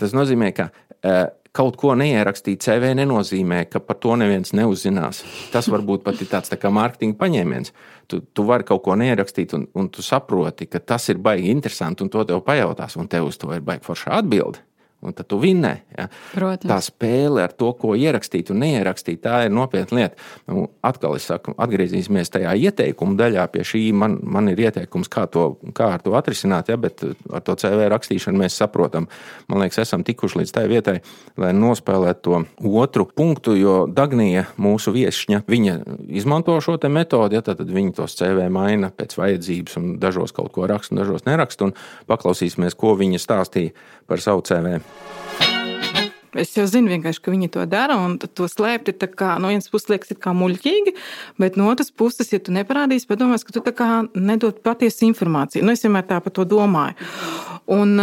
Tas 0.00 0.16
nozīmē, 0.16 0.48
ka 0.56 0.70
e, 0.70 1.18
kaut 1.56 1.76
ko 1.80 1.92
neierakstīt 1.98 2.64
CV 2.64 2.94
nenozīmē, 2.96 3.66
ka 3.68 3.82
par 3.84 4.00
to 4.00 4.16
neviens 4.20 4.54
neuzzinās. 4.56 5.22
Tas 5.52 5.68
varbūt 5.72 6.06
pat 6.06 6.22
ir 6.24 6.30
tāds 6.32 6.52
tā 6.52 6.56
kā 6.60 6.72
mārketinga 6.72 7.20
paņēmiens. 7.20 7.74
Tu, 8.08 8.22
tu 8.32 8.48
vari 8.48 8.64
kaut 8.68 8.84
ko 8.86 8.96
neierakstīt, 9.00 9.52
un, 9.58 9.68
un 9.76 9.92
tu 9.92 10.04
saproti, 10.06 10.70
ka 10.70 10.80
tas 10.80 11.08
ir 11.12 11.20
baigi 11.20 11.52
interesanti, 11.52 12.06
un 12.06 12.12
to 12.12 12.24
tev 12.28 12.40
pajautās, 12.46 12.96
un 12.96 13.12
tev 13.12 13.28
uz 13.28 13.40
to 13.40 13.52
ir 13.52 13.64
baigi 13.66 13.84
forša 13.86 14.16
atbildi 14.22 14.69
un 15.00 15.14
tad 15.16 15.30
tu 15.30 15.38
vinnē. 15.40 15.72
Ja? 15.96 16.06
Protams. 16.34 16.68
Tā 16.68 16.78
spēle 16.84 17.44
ar 17.46 17.54
to, 17.56 17.70
ko 17.80 17.94
ierakstīt 17.96 18.50
un 18.52 18.60
neierakstīt, 18.60 19.22
tā 19.24 19.44
ir 19.46 19.54
nopietna 19.54 19.96
lieta. 19.96 20.20
Nu, 20.50 20.66
atkal 20.84 21.16
es 21.16 21.28
saku, 21.30 21.54
atgriezīsimies 21.60 22.32
tajā 22.34 22.52
ieteikuma 22.68 23.16
daļā. 23.20 23.46
Pie 23.54 23.64
šī 23.66 23.82
man, 23.96 24.18
man 24.20 24.50
ir 24.52 24.60
ieteikums, 24.66 25.08
kā, 25.12 25.24
to, 25.32 25.54
kā 25.76 25.94
ar 25.96 26.04
to 26.04 26.12
atrisināt, 26.18 26.68
ja? 26.72 26.76
bet 26.80 27.00
ar 27.06 27.44
to 27.46 27.56
CV 27.60 27.88
rakstīšanu 27.92 28.42
mēs 28.42 28.58
saprotam. 28.60 29.08
Man 29.48 29.64
liekas, 29.64 29.80
esam 29.86 30.04
tikuši 30.04 30.42
līdz 30.42 30.54
tai 30.56 30.66
vietai, 30.70 30.98
lai 31.40 31.54
nospēlētu 31.56 32.20
to 32.26 32.42
otru 32.82 33.08
punktu, 33.08 33.56
jo 33.56 33.78
Dagnija, 33.88 34.46
mūsu 34.60 34.92
viesšņa, 34.94 35.42
viņa 35.48 35.78
izmanto 36.20 36.58
šo 36.60 36.76
metodi, 36.92 37.40
ja? 37.40 37.44
tad 37.44 37.64
viņa 37.64 37.96
tos 37.96 38.18
CV 38.20 38.50
maina 38.52 38.92
pēc 38.92 39.16
vajadzības 39.16 39.80
un 39.80 39.90
dažos 40.02 40.36
kaut 40.36 40.52
ko 40.52 40.68
raksta, 40.68 40.92
un 40.92 41.02
dažos 41.02 41.24
neraksta. 41.28 41.72
Paklausīsimies, 42.10 42.76
ko 42.78 42.92
viņa 43.00 43.20
stāstīja 43.22 43.72
par 44.10 44.20
savu 44.20 44.44
CV. 44.44 44.80
Es 46.40 46.52
jau 46.54 46.62
zinu, 46.70 46.92
ka 47.02 47.32
viņi 47.32 47.48
to 47.50 47.64
dara, 47.66 47.96
un 47.98 48.14
to 48.20 48.46
slēpt 48.48 48.92
ir 48.92 49.08
kā, 49.18 49.32
no 49.42 49.50
vienas 49.50 49.66
puses 49.70 49.90
liekas, 49.90 50.14
kā 50.22 50.30
muļķīgi, 50.36 50.94
bet 51.42 51.58
no 51.58 51.66
otras 51.72 51.90
puses, 51.90 52.30
ja 52.30 52.38
tu 52.38 52.54
neparādīsi, 52.54 53.08
padomās, 53.10 53.42
ka 53.44 53.56
tu 53.56 53.62
nedod 54.14 54.60
patiesu 54.62 55.08
informāciju. 55.08 55.66
Nu, 55.66 55.74
es 55.74 55.82
vienmēr 55.82 56.06
tā 56.06 56.20
par 56.22 56.34
to 56.36 56.46
domāju. 56.46 56.94
Un, 57.70 57.98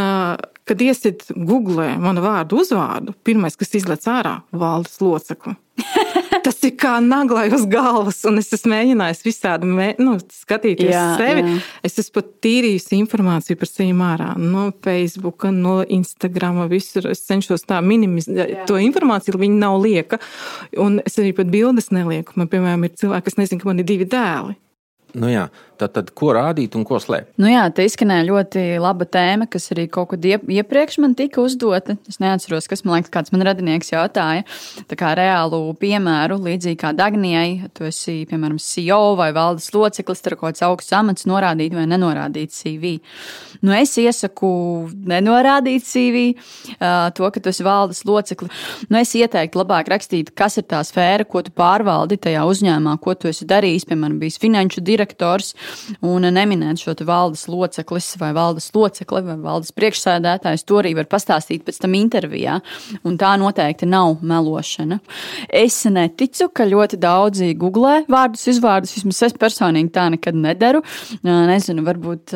kad 0.67 0.83
iesit 0.83 1.23
Google 1.31 1.93
manu 2.03 2.25
vārdu 2.25 2.59
uzvārdu, 2.63 3.15
pirmais, 3.23 3.55
kas 3.55 3.73
izlaiž 3.79 4.11
ārā, 4.11 4.35
valdes 4.51 4.99
locekli. 5.03 5.55
tas 6.47 6.59
ir 6.63 6.73
kā 6.79 6.97
naglai 7.03 7.47
uz 7.53 7.65
galvas, 7.69 8.21
un 8.29 8.39
es 8.39 8.53
esmu 8.55 8.71
mēģinājis 8.71 9.23
visādi 9.25 9.69
mē, 9.69 9.87
nu, 9.99 10.15
skatīties 10.31 10.93
jā, 10.93 11.05
sevi. 11.19 11.43
Jā. 11.43 11.63
Es 11.89 11.97
esmu 11.99 12.17
pat 12.17 12.29
tīrījis 12.45 12.87
informāciju 12.97 13.59
par 13.59 13.71
sevi 13.71 13.95
ārā, 14.07 14.29
no 14.39 14.69
Facebook, 14.85 15.47
no 15.53 15.79
Instagram, 15.83 16.63
visur. 16.71 17.09
Es 17.11 17.25
cenšos 17.27 17.67
tā 17.67 17.81
minimizēt 17.83 18.63
to 18.69 18.79
informāciju, 18.81 19.41
viņi 19.41 19.59
nav 19.59 19.81
lieka. 19.83 20.21
Un 20.83 21.01
es 21.05 21.19
arī 21.19 21.33
pat 21.37 21.51
bildes 21.51 21.91
nelieku. 21.95 22.37
Man, 22.39 22.49
piemēram, 22.51 22.87
ir 22.87 22.95
cilvēki, 23.01 23.27
kas 23.27 23.37
nezina, 23.41 23.61
ka 23.61 23.71
man 23.71 23.83
ir 23.83 23.89
divi 23.91 24.07
dēli. 24.09 24.57
Nu 25.15 25.29
jā, 25.31 25.45
tad, 25.79 25.93
tad 25.95 26.09
ko 26.17 26.33
rādīt 26.35 26.75
un 26.75 26.83
ko 26.87 26.99
slēpt? 26.99 27.31
Nu 27.39 27.47
jā, 27.47 27.63
te 27.71 27.85
izskanēja 27.87 28.25
ļoti 28.27 28.63
laba 28.83 29.07
tēma, 29.07 29.47
kas 29.51 29.69
arī 29.71 29.85
kaut 29.91 30.11
kad 30.11 30.25
iepriekš 30.27 30.97
man 31.03 31.15
tika 31.17 31.39
uzdota. 31.43 31.95
Es 32.11 32.19
neatceros, 32.23 32.67
kas 32.67 32.83
man 32.83 32.97
liekas, 32.97 33.13
kāds 33.13 33.33
man 33.33 33.45
radinieks 33.47 33.93
jautāja. 33.93 34.43
Tā 34.89 34.99
kā 34.99 35.13
reālu 35.17 35.61
piemēru, 35.79 36.41
līdzīgi 36.49 36.79
kā 36.83 36.91
Dagnijai, 36.97 37.69
tu 37.77 37.87
esi, 37.87 38.19
piemēram, 38.29 38.59
CEO 38.61 39.15
vai 39.19 39.31
valdes 39.37 39.69
loceklis, 39.73 40.23
tur 40.25 40.35
kaut 40.35 40.51
kāds 40.51 40.65
augsts 40.67 40.97
amats 40.97 41.29
norādīt 41.29 41.77
vai 41.77 41.87
nenorādīt 41.89 42.55
CV. 42.55 42.97
Nu, 43.65 43.73
es 43.75 43.95
iesaku 43.97 44.49
nenorādīt 45.07 45.85
CV, 45.87 46.23
to, 46.77 47.29
ka 47.33 47.41
tu 47.41 47.51
esi 47.51 47.65
valdes 47.65 48.03
locekli. 48.07 48.49
Nu, 48.89 48.99
es 49.01 49.13
ieteiktu 49.17 49.61
labāk 49.61 49.89
rakstīt, 49.91 50.33
kas 50.37 50.59
ir 50.61 50.67
tā 50.69 50.81
sfēra, 50.85 51.25
ko 51.27 51.41
tu 51.45 51.53
pārvaldi 51.57 52.19
tajā 52.21 52.43
uzņēmumā, 52.49 52.97
ko 53.03 53.15
tu 53.17 53.31
esi 53.31 53.47
darījis, 53.49 53.87
piemēram, 53.89 54.19
bijis 54.21 54.39
finanšu 54.41 54.83
direktors 54.85 55.53
un 56.05 56.27
neminēt 56.33 56.83
šo 56.83 56.95
valdes 57.07 57.47
loceklis 57.49 58.13
vai 58.21 58.33
valdes 58.35 58.69
locekli 58.75 59.23
vai 59.25 59.37
valdes 59.41 59.73
priekšsēdētājs. 59.77 60.65
To 60.67 60.81
arī 60.81 60.93
var 60.97 61.07
pastāstīt 61.09 61.65
pēc 61.67 61.81
tam 61.83 61.95
intervijā, 61.97 62.59
un 63.07 63.17
tā 63.19 63.33
noteikti 63.39 63.87
nav 63.89 64.21
melošana. 64.21 64.99
Es 65.49 65.79
neticu, 65.89 66.49
ka 66.53 66.67
ļoti 66.67 66.99
daudzi 67.01 67.53
googlē 67.57 68.03
vārdus, 68.11 68.47
izvārdus. 68.51 68.95
Vismaz 68.97 69.21
es 69.29 69.37
personīgi 69.39 69.93
tā 69.95 70.07
nekad 70.13 70.35
nedaru. 70.37 70.83
Nezinu, 71.23 71.83
varbūt, 71.87 72.33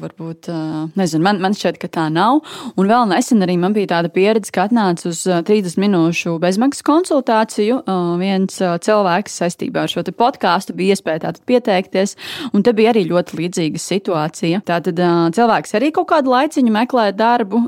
varbūt 0.00 0.37
nezinu, 0.48 1.22
man, 1.24 1.42
man 1.42 1.56
šķiet, 1.58 1.80
ka 1.82 1.90
tā 1.98 2.06
nav. 2.12 2.42
Un 2.78 2.90
vēl 2.90 3.08
nesen 3.10 3.42
arī 3.42 3.58
man 3.58 3.74
bija 3.76 3.94
tāda 3.96 4.12
pieredze, 4.12 4.52
ka 4.54 4.68
atnāca 4.68 5.10
uz 5.10 5.24
30 5.26 5.80
minūšu 5.82 6.36
bezmaksas 6.42 6.86
konsultāciju. 6.86 7.82
Viens 8.22 8.58
cilvēks 8.58 9.40
saistībā 9.42 9.86
ar 9.86 9.92
šo 9.92 10.06
podkāstu 10.08 10.76
bija 10.78 10.96
iespēja 10.96 11.34
pieteikt 11.48 11.78
pieteikties. 11.88 12.16
Un 12.52 12.62
te 12.62 12.72
bija 12.72 12.92
arī 12.92 13.04
ļoti 13.08 13.38
līdzīga 13.38 13.80
situācija. 13.82 14.62
Tātad 14.66 14.98
cilvēks 15.34 15.74
arī 15.78 15.90
kaut 15.94 16.08
kādu 16.12 16.32
laiciņu 16.32 16.72
meklē 16.74 17.10
darbu. 17.16 17.64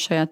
Šajā 0.00 0.26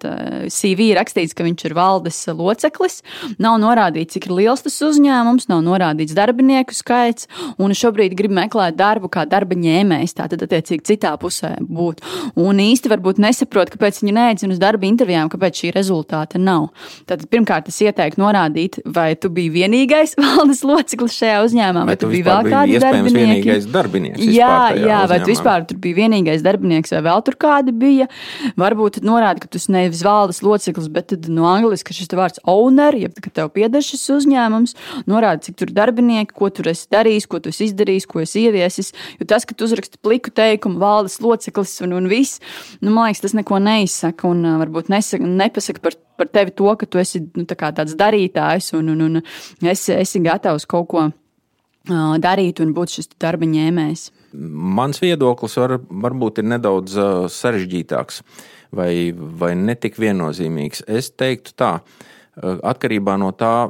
CV 0.51 0.91
rakstīts, 0.97 1.35
ka 1.35 1.45
viņš 1.45 1.65
ir 1.69 1.75
valdes 1.77 2.19
loceklis. 2.27 3.01
Nav 3.41 3.59
norādīts, 3.61 4.15
cik 4.15 4.29
liels 4.31 4.63
tas 4.65 4.79
uzņēmums, 4.87 5.49
nav 5.51 5.63
norādīts 5.65 6.15
darbinieku 6.17 6.75
skaits. 6.75 7.29
Un 7.61 7.75
šobrīd 7.77 8.15
grib 8.17 8.33
meklēt 8.35 8.77
darbu 8.79 9.11
kā 9.11 9.25
darba 9.29 9.57
ņēmējs. 9.57 10.17
Tātad, 10.17 10.45
attiecīgi, 10.47 10.85
citā 10.93 11.13
pusē 11.21 11.55
būt. 11.81 12.05
Un 12.39 12.61
īsti 12.61 12.91
varbūt 12.91 13.21
nesaprot, 13.23 13.73
kāpēc 13.73 14.01
viņi 14.03 14.15
neaicina 14.17 14.55
uz 14.55 14.61
darba 14.61 14.87
intervijām, 14.89 15.31
kāpēc 15.33 15.63
šī 15.63 15.73
rezultāta 15.75 16.41
nav. 16.41 16.69
Tātad, 17.09 17.27
pirmkārt, 17.33 17.71
es 17.71 17.81
ieteiktu 17.83 18.21
norādīt, 18.21 18.79
vai 18.85 19.11
tu 19.19 19.31
biji 19.33 19.53
vienīgais 19.59 20.15
valdes 20.23 20.63
loceklis 20.67 21.17
šajā 21.19 21.41
uzņēmumā, 21.49 21.85
vai, 21.85 21.95
vai 21.95 21.99
tu 21.99 22.11
biji 22.11 22.27
vēl 22.27 22.51
kādi 22.51 22.81
darbinieki 22.85 23.41
vienīgais 23.41 23.67
darbinieks. 23.71 24.23
Jā, 24.35 24.55
jā 24.77 25.01
vai 25.09 25.19
tu 25.21 25.31
vispār 25.31 25.65
tur 25.69 25.79
biji 25.81 25.97
vienīgais 25.97 26.43
darbinieks, 26.45 26.93
vai 26.95 27.01
vēl 27.07 27.23
tur 27.27 27.37
kādi 27.41 27.73
bija. 27.75 28.07
Varbūt 28.59 29.01
norāda, 29.05 29.43
ka 29.43 29.51
tu 29.51 29.61
nevis 29.73 30.03
valdes 30.05 30.41
loceklis, 30.45 30.89
bet 30.91 31.15
no 31.29 31.47
angliski 31.49 31.95
šis 31.95 32.11
vārds 32.17 32.41
owner, 32.49 32.95
jeb 32.97 33.17
ka 33.21 33.31
tev 33.33 33.51
pieder 33.55 33.83
šis 33.85 34.03
uzņēmums, 34.17 34.75
norāda, 35.09 35.43
cik 35.47 35.59
tur 35.61 35.73
darbinieki, 35.75 36.35
ko 36.37 36.51
tur 36.53 36.71
esi 36.73 36.87
darījis, 36.93 37.27
ko 37.31 37.41
tu 37.43 37.53
esi 37.53 37.69
izdarījis, 37.69 38.07
ko 38.09 38.23
esi 38.23 38.45
ieviesis. 38.47 38.93
Jo 39.19 39.29
tas, 39.29 39.47
ka 39.47 39.57
tu 39.57 39.67
uzraksti 39.67 40.01
pliku 40.03 40.33
teikumu, 40.35 40.81
valdes 40.81 41.19
loceklis 41.23 41.70
un, 41.85 41.95
un 41.95 42.11
viss, 42.11 42.41
nu, 42.81 42.91
man 42.91 43.09
liekas, 43.09 43.23
tas 43.23 43.37
neko 43.37 43.61
neizsaka 43.63 44.27
un 44.27 44.43
varbūt 44.61 44.91
nesaka, 44.91 45.27
nepasaka 45.41 45.83
par 45.85 45.99
par 46.21 46.29
tevi 46.29 46.53
to, 46.53 46.69
ka 46.77 46.85
tu 46.85 47.01
esi 47.01 47.23
nu, 47.33 47.47
tā 47.49 47.57
tāds 47.57 47.95
darītājs 47.97 48.75
un, 48.77 48.93
un, 48.93 49.01
un 49.07 49.69
esi, 49.71 49.95
esi 49.95 50.21
gatavs 50.21 50.67
kaut 50.69 50.89
ko 50.91 51.07
darīt 52.21 52.61
un 52.61 52.75
būt 52.77 52.97
šis 52.97 53.09
darba 53.21 53.47
ņēmējs? 53.49 54.11
Mans 54.77 55.01
viedoklis 55.01 55.57
var, 55.57 55.79
varbūt 55.81 56.43
ir 56.43 56.49
nedaudz 56.51 56.99
sarežģītāks 57.33 58.21
vai, 58.77 58.93
vai 59.11 59.55
netik 59.57 59.97
viennozīmīgs. 59.99 60.85
Es 60.87 61.09
teiktu 61.17 61.57
tā. 61.57 61.73
Atkarībā 62.39 63.17
no 63.19 63.33
tā, 63.35 63.67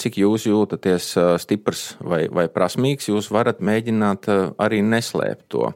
cik 0.00 0.16
jūs 0.22 0.46
jūtaties 0.48 1.10
stiprs 1.42 1.82
vai, 2.00 2.22
vai 2.32 2.46
prasmīgs, 2.48 3.10
jūs 3.10 3.28
varat 3.34 3.60
mēģināt 3.60 4.30
arī 4.56 4.80
neslēpt 4.80 5.44
to. 5.52 5.68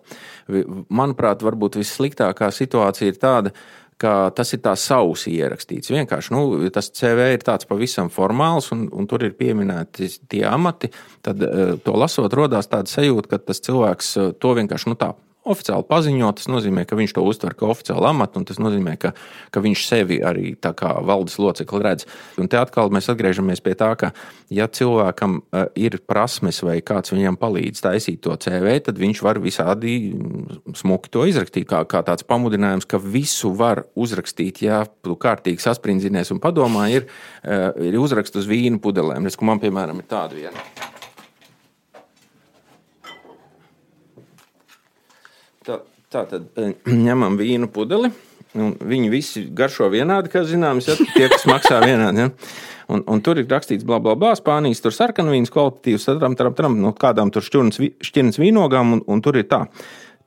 Manuprāt, 0.88 1.44
varbūt 1.44 1.76
vissliktākā 1.82 2.48
situācija 2.56 3.12
ir 3.12 3.18
tāda, 3.20 3.52
ka 4.00 4.30
tas 4.34 4.54
ir 4.56 4.62
tā 4.64 4.72
sausi 4.80 5.34
ierakstīts. 5.36 5.92
Vienkārši 5.92 6.32
nu, 6.34 6.46
tas 6.74 6.88
CV 6.96 7.28
ir 7.34 7.44
tāds 7.44 7.68
pavisam 7.68 8.08
formāls, 8.10 8.72
un, 8.74 8.86
un 8.88 9.06
tur 9.10 9.26
ir 9.28 9.36
pieminēti 9.38 10.08
tie 10.32 10.46
amati. 10.48 10.88
Tad 11.22 11.44
to 11.84 11.98
lasot, 12.00 12.32
radās 12.32 12.72
tāda 12.72 12.90
sajūta, 12.90 13.34
ka 13.34 13.42
tas 13.52 13.60
cilvēks 13.68 14.14
to 14.40 14.56
vienkārši 14.58 14.90
nu, 14.90 14.98
tā 14.98 15.12
oficiāli 15.48 15.86
paziņot. 15.88 16.38
Tas 16.38 16.48
nozīmē, 16.50 16.84
ka 16.88 16.98
viņš 16.98 17.14
to 17.16 17.24
uztver 17.26 17.56
kā 17.58 17.68
oficiālu 17.72 18.08
amatu, 18.10 18.40
un 18.40 18.46
tas 18.48 18.60
nozīmē, 18.62 18.94
ka, 19.00 19.12
ka 19.54 19.62
viņš 19.64 19.84
sevi 19.88 20.20
arī 20.24 20.54
tā 20.54 20.72
kā 20.78 20.94
valdes 21.02 21.38
locekli 21.42 21.82
redz. 21.82 22.06
Un 22.40 22.50
te 22.52 22.60
atkal 22.60 22.92
mēs 22.94 23.10
atgriežamies 23.12 23.62
pie 23.64 23.74
tā, 23.78 23.92
ka, 23.98 24.12
ja 24.52 24.68
cilvēkam 24.70 25.40
uh, 25.40 25.66
ir 25.78 25.98
prasmes 26.06 26.62
vai 26.64 26.78
kāds 26.84 27.14
viņam 27.14 27.38
palīdz 27.40 27.82
taisīt 27.84 28.22
to 28.24 28.36
CV, 28.38 28.78
tad 28.86 29.00
viņš 29.02 29.22
var 29.24 29.42
visādi 29.42 29.96
smuki 30.78 31.12
to 31.12 31.26
izrakstīt. 31.30 31.68
Kā, 31.72 31.82
kā 31.90 32.04
tāds 32.06 32.26
pamudinājums, 32.28 32.88
ka 32.88 33.02
visu 33.02 33.52
var 33.58 33.84
uzrakstīt, 33.98 34.62
ja 34.66 34.84
tu 35.04 35.18
kārtīgi 35.18 35.62
sasprindzinies 35.62 36.34
un 36.34 36.42
padomā, 36.42 36.88
ir, 36.94 37.08
uh, 37.42 37.70
ir 37.82 37.98
uzraksts 38.00 38.42
uz 38.42 38.50
vīnu 38.50 38.82
pudelēm. 38.82 39.26
Redz, 39.26 39.40
man, 39.42 39.62
piemēram, 39.62 40.02
ir 40.02 40.10
tāda 40.10 40.38
viena. 40.38 41.01
Tā, 46.12 46.26
tad 46.28 46.60
eh, 46.60 46.74
ņemam 47.06 47.38
vīnu 47.40 47.70
pudeli. 47.72 48.12
Viņi 48.52 49.08
visi 49.08 49.46
garšo 49.56 49.86
vienādi, 49.88 50.28
kā 50.32 50.42
zināms, 50.44 50.90
ja, 50.90 50.98
tie, 51.14 51.24
kas 51.32 51.46
maksā 51.48 51.78
vienādi. 51.80 52.26
Ja. 52.26 52.32
Un, 52.92 53.00
un 53.08 53.22
tur 53.24 53.40
ir 53.40 53.46
rakstīts, 53.48 53.86
bla, 53.88 53.96
bla, 54.02 54.12
bla, 54.18 54.34
Spānijas 54.36 54.82
tur 54.84 54.92
sarkanvīns 54.92 55.52
kvalitatīvs, 55.54 56.04
tram, 56.20 56.36
tram, 56.36 56.52
tram, 56.58 56.76
no 56.82 56.92
kādām 56.92 57.32
tur 57.32 57.46
šķirnes 57.46 58.40
vīnogām, 58.42 58.98
un, 58.98 59.04
un 59.08 59.22
tur 59.24 59.38
ir 59.40 59.48
tā. 59.48 59.62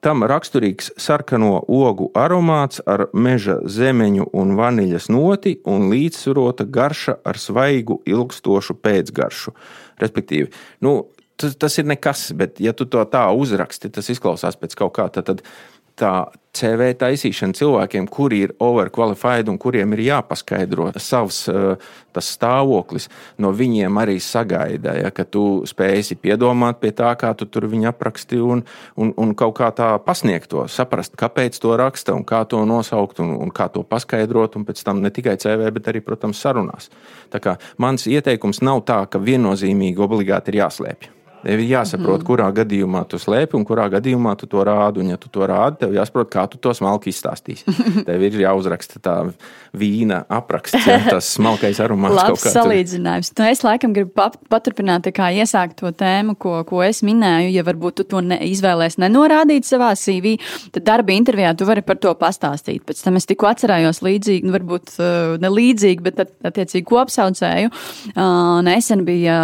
Tam 0.02 0.26
raksturīgs 0.26 0.92
sarkano 1.02 1.60
ogu 1.70 2.12
aromāts 2.18 2.82
ar 2.90 3.08
meža 3.14 3.60
zemeņu 3.70 4.28
un 4.38 4.54
vaniļas 4.58 5.08
noti 5.14 5.56
un 5.70 5.88
līdzsvarota 5.94 6.66
garša 6.66 7.20
ar 7.26 7.40
svaigu, 7.42 8.00
ilgstošu 8.10 8.78
pēcgaršu. 8.82 9.54
Respektīvi, 10.02 10.50
nu, 10.86 10.98
tas, 11.38 11.56
tas 11.60 11.78
ir 11.82 11.88
nekas, 11.90 12.30
bet 12.38 12.60
ja 12.64 12.74
tu 12.74 12.88
to 12.90 13.04
tā 13.10 13.28
uzraksti, 13.36 13.92
tas 13.94 14.10
izklausās 14.14 14.60
pēc 14.60 14.78
kaut 14.80 14.96
kā 14.98 15.10
tāda. 15.14 15.40
Tā 15.96 16.10
CV 16.56 16.90
taisīšana 17.00 17.56
cilvēkiem, 17.56 18.08
kuri 18.12 18.42
ir 18.46 18.54
overqualified 18.64 19.50
un 19.52 19.58
kuriem 19.62 19.96
ir 19.96 20.02
jāpaskaidro 20.10 20.90
savs 21.00 21.46
eh, 21.52 21.88
stāvoklis, 22.16 23.08
no 23.40 23.52
viņiem 23.56 24.00
arī 24.00 24.18
sagaida, 24.24 24.96
ja, 25.00 25.12
ka 25.16 25.24
tu 25.28 25.64
spēsi 25.68 26.16
piedomāt 26.20 26.80
pie 26.84 26.94
tā, 26.96 27.12
kā 27.20 27.34
tu 27.36 27.48
tur 27.52 27.68
viņu 27.72 27.90
apraksti 27.92 28.40
un, 28.44 28.64
un, 29.00 29.12
un 29.20 29.34
kaut 29.40 29.58
kā 29.60 29.72
tā 29.76 29.94
pasniegt 30.04 30.52
to, 30.52 30.64
saprast, 30.72 31.18
kāpēc 31.20 31.60
to 31.64 31.76
raksta 31.80 32.16
un 32.16 32.24
kā 32.28 32.44
to 32.48 32.64
nosaukt 32.68 33.20
un, 33.24 33.36
un 33.48 33.52
kā 33.56 33.68
to 33.72 33.84
paskaidrot, 33.88 34.56
un 34.60 34.68
pēc 34.68 34.84
tam 34.84 35.04
ne 35.04 35.12
tikai 35.16 35.36
CV, 35.40 35.72
bet 35.76 35.92
arī, 35.92 36.04
protams, 36.06 36.40
sarunās. 36.44 36.92
Tā 37.32 37.44
kā 37.44 37.60
mans 37.80 38.08
ieteikums 38.08 38.64
nav 38.64 38.86
tā, 38.88 39.04
ka 39.08 39.20
viennozīmīgi 39.20 40.08
obligāti 40.08 40.56
ir 40.56 40.64
jāslēpj. 40.64 41.16
Tev 41.46 41.62
ir 41.62 41.68
jāsaprot, 41.70 42.24
mm. 42.24 42.26
kurā 42.26 42.48
gadījumā 42.58 43.04
tu 43.10 43.20
slēpi 43.22 43.54
un 43.54 43.66
kurā 43.68 43.86
gadījumā 43.94 44.32
tu 44.40 44.48
to 44.50 44.64
rādi. 44.66 45.04
Un, 45.04 45.12
ja 45.14 45.18
tu 45.22 45.30
to 45.30 45.46
rādi, 45.46 45.84
tev 45.84 45.92
jāsaprot, 45.94 46.32
kā 46.34 46.46
tu 46.50 46.58
to 46.58 46.72
smalki 46.74 47.12
izstāstīsi. 47.14 47.76
tev 48.08 48.24
ir 48.26 48.40
jāuzraksta 48.42 49.02
tā 49.06 49.16
vīna 49.76 50.24
apraksts, 50.32 50.88
ja, 50.90 50.98
tas 51.06 51.30
smalkais 51.36 51.78
aromāts. 51.84 52.18
Labs 52.18 52.48
salīdzinājums. 52.50 53.30
Nu, 53.38 53.46
es 53.52 53.62
laikam 53.66 53.94
gribu 53.94 54.26
paturpināt, 54.50 55.12
kā 55.14 55.30
iesākt 55.38 55.78
to 55.84 55.92
tēmu, 55.94 56.34
ko, 56.42 56.56
ko 56.66 56.82
es 56.86 57.04
minēju. 57.06 57.54
Ja 57.54 57.66
varbūt 57.68 58.00
tu 58.02 58.08
to 58.16 58.24
ne, 58.26 58.40
izvēlēsies 58.50 58.98
nenorādīt 59.06 59.70
savā 59.70 59.92
CV, 60.00 60.40
tad 60.74 60.88
darba 60.88 61.14
intervijā 61.14 61.54
tu 61.54 61.70
vari 61.70 61.86
par 61.86 62.02
to 62.02 62.16
pastāstīt. 62.18 62.82
Pēc 62.90 63.06
tam 63.06 63.22
es 63.22 63.30
tikko 63.30 63.52
atcerējos 63.52 64.02
līdzīgi, 64.06 64.50
nu, 64.50 64.56
varbūt 64.56 64.96
uh, 64.98 65.38
ne 65.44 65.54
līdzīgi, 65.54 66.08
bet 66.10 66.26
attiecīgi 66.26 66.88
kopsaucēju. 66.90 67.70
Uh, 68.16 68.66
nesen 68.66 69.06
bija 69.06 69.38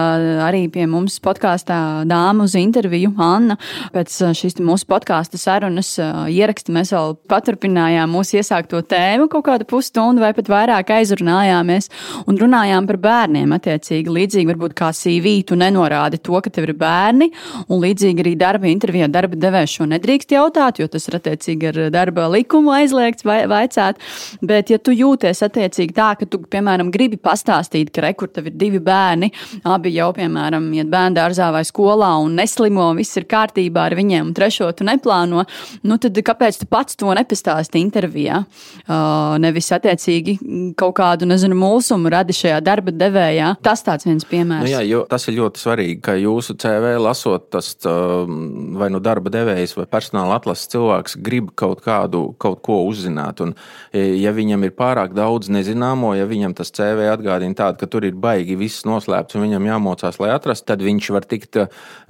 arī 0.48 0.66
pie 0.74 0.90
mums 0.90 1.22
podkāstā 1.22 1.91
dāma 2.10 2.46
uz 2.48 2.56
interviju, 2.60 3.14
Anna. 3.22 3.58
Pēc 3.94 4.18
uh, 4.24 4.34
šīs 4.38 4.58
mūsu 4.62 4.88
podkāstu 4.90 5.40
sarunas 5.42 5.94
uh, 6.02 6.26
ieraksta 6.32 6.74
mēs 6.76 6.94
vēl 6.96 7.16
paturpinājām 7.32 8.12
mūsu 8.12 8.40
iesākto 8.40 8.82
tēmu 8.82 9.30
kaut 9.32 9.46
kādu 9.48 9.68
pusstundu 9.70 10.24
vai 10.24 10.34
pat 10.38 10.50
vairāk 10.52 10.94
aizrunājāmies 10.98 11.90
un 12.26 12.40
runājām 12.42 12.90
par 12.90 13.00
bērniem. 13.06 13.56
Attiecīgi, 13.58 14.12
līdzīgi 14.18 14.50
varbūt 14.52 14.76
kā 14.78 14.92
CV, 14.96 15.38
tu 15.48 15.58
nenorādi 15.60 16.22
to, 16.24 16.38
ka 16.44 16.52
tev 16.54 16.70
ir 16.70 16.76
bērni, 16.80 17.32
un 17.68 17.82
līdzīgi 17.84 18.26
arī 18.26 18.36
darba 18.40 18.70
intervijā 18.72 19.10
darba 19.12 19.40
devējs 19.40 19.78
šo 19.78 19.88
nedrīkst 19.92 20.36
jautāt, 20.36 20.82
jo 20.82 20.88
tas 20.92 21.08
ir 21.10 21.18
attiecīgi 21.20 21.72
ar 21.72 21.80
darba 21.94 22.28
likumu 22.32 22.74
aizliegts 22.76 23.26
vai 23.28 23.44
vaicāt. 23.50 24.00
Bet, 24.42 24.72
ja 24.74 24.80
tu 24.82 24.94
jūties 24.96 25.44
attiecīgi 25.46 25.96
tā, 25.98 26.12
ka 26.20 26.28
tu, 26.30 26.42
piemēram, 26.52 26.92
gribi 26.94 27.20
pastāstīt, 27.22 27.92
ka 27.94 28.06
rekur 28.08 28.32
tev 28.34 28.50
ir 28.52 28.58
divi 28.58 28.82
bērni, 28.84 29.32
abi 29.68 29.94
jau, 29.96 30.12
piemēram, 30.16 30.70
iet 30.78 30.90
bērnu 30.92 31.18
dārzā 31.18 31.52
vai 31.54 31.64
skolā, 31.72 32.14
un 32.22 32.36
neslimo, 32.38 32.92
viss 32.98 33.18
ir 33.20 33.28
kārtībā 33.32 33.88
ar 33.90 33.98
viņiem, 33.98 34.30
un 34.30 34.36
trešo 34.38 34.70
tu 34.78 34.88
neplāno, 34.88 35.48
nu 35.88 36.00
tad 36.02 36.20
kāpēc 36.32 36.62
tu 36.62 36.70
pats 36.70 37.00
to 37.00 37.12
nepastāsti 37.18 37.82
intervijā? 37.82 38.44
Uh, 38.86 39.38
nevis 39.42 39.72
attiecīgi 39.74 40.38
kaut 40.80 40.96
kādu, 41.00 41.28
nezinu, 41.30 41.56
mulsumu 41.58 42.12
radi 42.12 42.36
šajā 42.36 42.60
darba 42.66 42.94
devējā. 42.94 43.54
Tas 43.64 43.84
tāds 43.86 44.08
viens 44.08 44.26
piemērs. 44.28 44.66
Nu 44.66 44.72
jā, 44.74 44.82
jo 44.88 45.04
tas 45.10 45.28
ir 45.30 45.38
ļoti 45.38 45.62
svarīgi, 45.62 45.98
ka 46.06 46.16
jūsu 46.20 46.56
CV 46.62 46.96
lasot, 47.02 47.50
tas 47.54 47.74
vai 47.82 48.90
nu 48.94 49.02
darba 49.04 49.32
devējs 49.34 49.76
vai 49.78 49.88
personāla 49.92 50.38
atlases 50.40 50.70
cilvēks 50.72 51.18
grib 51.24 51.52
kaut 51.60 51.84
kādu, 51.86 52.32
kaut 52.42 52.62
ko 52.66 52.82
uzzināt. 52.88 53.42
Un, 53.44 53.56
ja 53.94 54.34
viņam 54.36 54.66
ir 54.68 54.76
pārāk 54.78 55.16
daudz 55.18 55.52
nezināmo, 55.54 56.14
ja 56.18 56.28
viņam 56.30 56.56
tas 56.58 56.74
CV 56.76 57.10
atgādina 57.12 57.58
tādu, 57.58 57.82
ka 57.82 57.90
tur 57.92 58.08
ir 58.08 58.18
baigi 58.18 58.58
viss 58.60 58.86
noslēpts 58.88 59.38
un 59.38 59.48
viņam 59.48 59.70
jāmocās, 59.72 60.20
lai 60.22 60.34
atrastu, 60.36 60.70
tad 60.72 60.86
viņš 60.86 61.12
var 61.16 61.28
tikt 61.30 61.61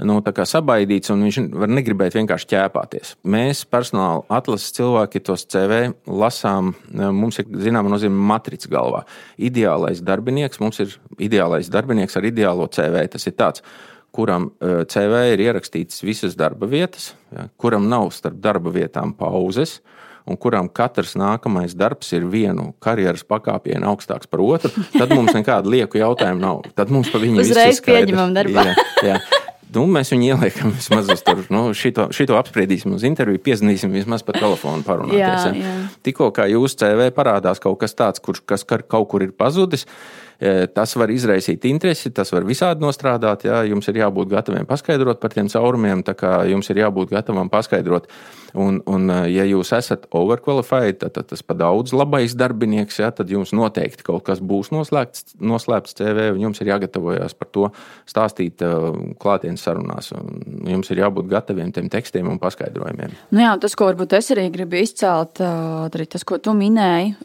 nu, 0.07 0.17
sabaidīts, 0.51 1.11
un 1.13 1.25
viņš 1.27 1.39
var 1.61 1.71
negribēt 1.71 2.17
vienkārši 2.17 2.49
ķēpāties. 2.53 3.13
Mēs, 3.23 3.63
personāla 3.69 4.25
atlases 4.31 4.73
cilvēki, 4.77 5.23
tos 5.27 5.45
CV 5.51 5.91
lasām, 6.07 6.73
mums 6.91 7.41
ir 7.41 7.49
zināma 7.63 7.91
nozīme 7.93 8.27
matrica 8.31 8.71
galvā. 8.71 9.05
Ideālais 9.41 10.03
darbinieks, 10.05 10.61
mums 10.63 10.81
ir 10.83 10.97
ideālais 11.21 11.71
darbinieks 11.71 12.17
ar 12.17 12.27
ideālo 12.29 12.67
CV. 12.71 13.05
Tas 13.11 13.27
ir 13.27 13.37
tāds, 13.39 13.65
kuram 14.11 14.51
e, 14.59 14.83
CV 14.91 15.23
ir 15.33 15.45
ierakstītas 15.47 16.03
visas 16.03 16.35
darba 16.39 16.69
vietas, 16.69 17.11
ja, 17.31 17.47
kuram 17.61 17.87
nav 17.91 18.11
starp 18.15 18.39
darba 18.43 18.73
vietām 18.73 19.15
pauzes, 19.17 19.79
un 20.27 20.37
kuram 20.37 20.69
katrs 20.69 21.15
nākamais 21.17 21.73
darbs 21.77 22.11
ir 22.13 22.27
vienu 22.29 22.71
karjeras 22.83 23.23
pakāpienu 23.27 23.87
augstāks 23.89 24.29
par 24.29 24.43
otru, 24.45 24.71
tad 24.93 25.13
mums 25.15 25.33
nekāda 25.39 25.71
lieku 25.71 26.01
jautājumu 26.01 26.43
nav. 26.43 26.65
Tad 26.77 26.93
mums 26.93 27.11
pa 27.11 27.21
viņu 27.23 27.41
uzreiz 27.45 27.81
pieņemam 27.85 28.35
darbā. 28.37 28.71
Jā, 29.01 29.13
jā. 29.13 29.21
Nu, 29.75 29.85
mēs 29.87 30.11
viņu 30.11 30.33
ieliekam 30.33 30.73
vismaz 30.77 31.09
uz 31.13 31.23
tur. 31.25 31.43
Nu, 31.53 31.63
šito, 31.77 32.09
šito 32.15 32.37
apspriedīsim 32.39 32.95
uz 32.97 33.05
interviju, 33.07 33.41
piezvanīsim 33.45 33.93
vismaz 33.95 34.25
pa 34.27 34.35
telefonu 34.35 34.85
parunāties. 34.87 35.61
Jā. 35.61 35.75
Tikko 36.07 36.31
kā 36.35 36.47
jūsu 36.51 36.83
CV 36.83 37.11
parādās 37.15 37.63
kaut 37.63 37.79
kas 37.83 37.95
tāds, 37.95 38.23
kurš 38.23 38.43
kas 38.49 38.67
kaut 38.67 39.07
kur 39.11 39.23
ir 39.23 39.31
pazudis, 39.35 39.87
e, 39.87 39.91
tas 40.73 40.95
var 40.97 41.11
izraisīt 41.13 41.65
interesi, 41.69 42.11
tas 42.15 42.31
var 42.33 42.45
visādi 42.47 42.81
nostrādāt. 42.81 43.45
Jā, 43.45 43.61
jums 43.69 43.87
ir 43.91 44.01
jābūt 44.01 44.31
gataviem 44.31 44.65
paskaidrot 44.69 45.21
par 45.21 45.35
tiem 45.35 45.49
caurumiem, 45.51 46.01
tā 46.07 46.15
kā 46.17 46.39
jums 46.49 46.69
ir 46.73 46.81
jābūt 46.81 47.13
gatavam 47.13 47.51
paskaidrot 47.51 48.09
Un, 48.53 48.81
un 48.85 49.07
eh, 49.11 49.27
ja 49.31 49.45
jūs 49.47 49.71
esat 49.75 50.07
overqualified, 50.17 50.99
tad, 51.01 51.13
tad 51.15 51.29
tas 51.31 51.43
pa 51.45 51.55
daudz 51.57 51.93
labais 51.95 52.33
darbinieks, 52.35 52.99
ja, 52.99 53.11
tad 53.15 53.31
jums 53.31 53.53
noteikti 53.55 54.03
kaut 54.07 54.25
kas 54.27 54.41
būs 54.43 54.73
noslēgts, 54.75 55.37
noslēpts 55.39 55.95
CV, 55.99 56.27
un 56.35 56.43
jums 56.47 56.59
ir 56.63 56.73
jāgatavojas 56.73 57.35
par 57.37 57.51
to 57.55 57.69
stāstīt 58.09 58.63
eh, 58.65 58.75
klātienes 59.21 59.63
sarunās. 59.63 60.11
Jums 60.67 60.91
ir 60.91 61.03
jābūt 61.03 61.31
gataviem 61.31 61.71
tiem 61.75 61.87
tekstiem 61.91 62.27
un 62.31 62.41
paskaidrojumiem. 62.41 63.15
Nu 63.31 63.45
jā, 63.45 63.55
tas, 63.61 63.75
ko 63.77 63.87
varbūt 63.91 64.17
es 64.19 64.31
arī 64.35 64.49
gribu 64.51 64.81
izcelt, 64.81 65.39
arī 65.41 66.09
tas, 66.11 66.27
ko 66.27 66.41
tu 66.43 66.55
minēji, 66.57 67.15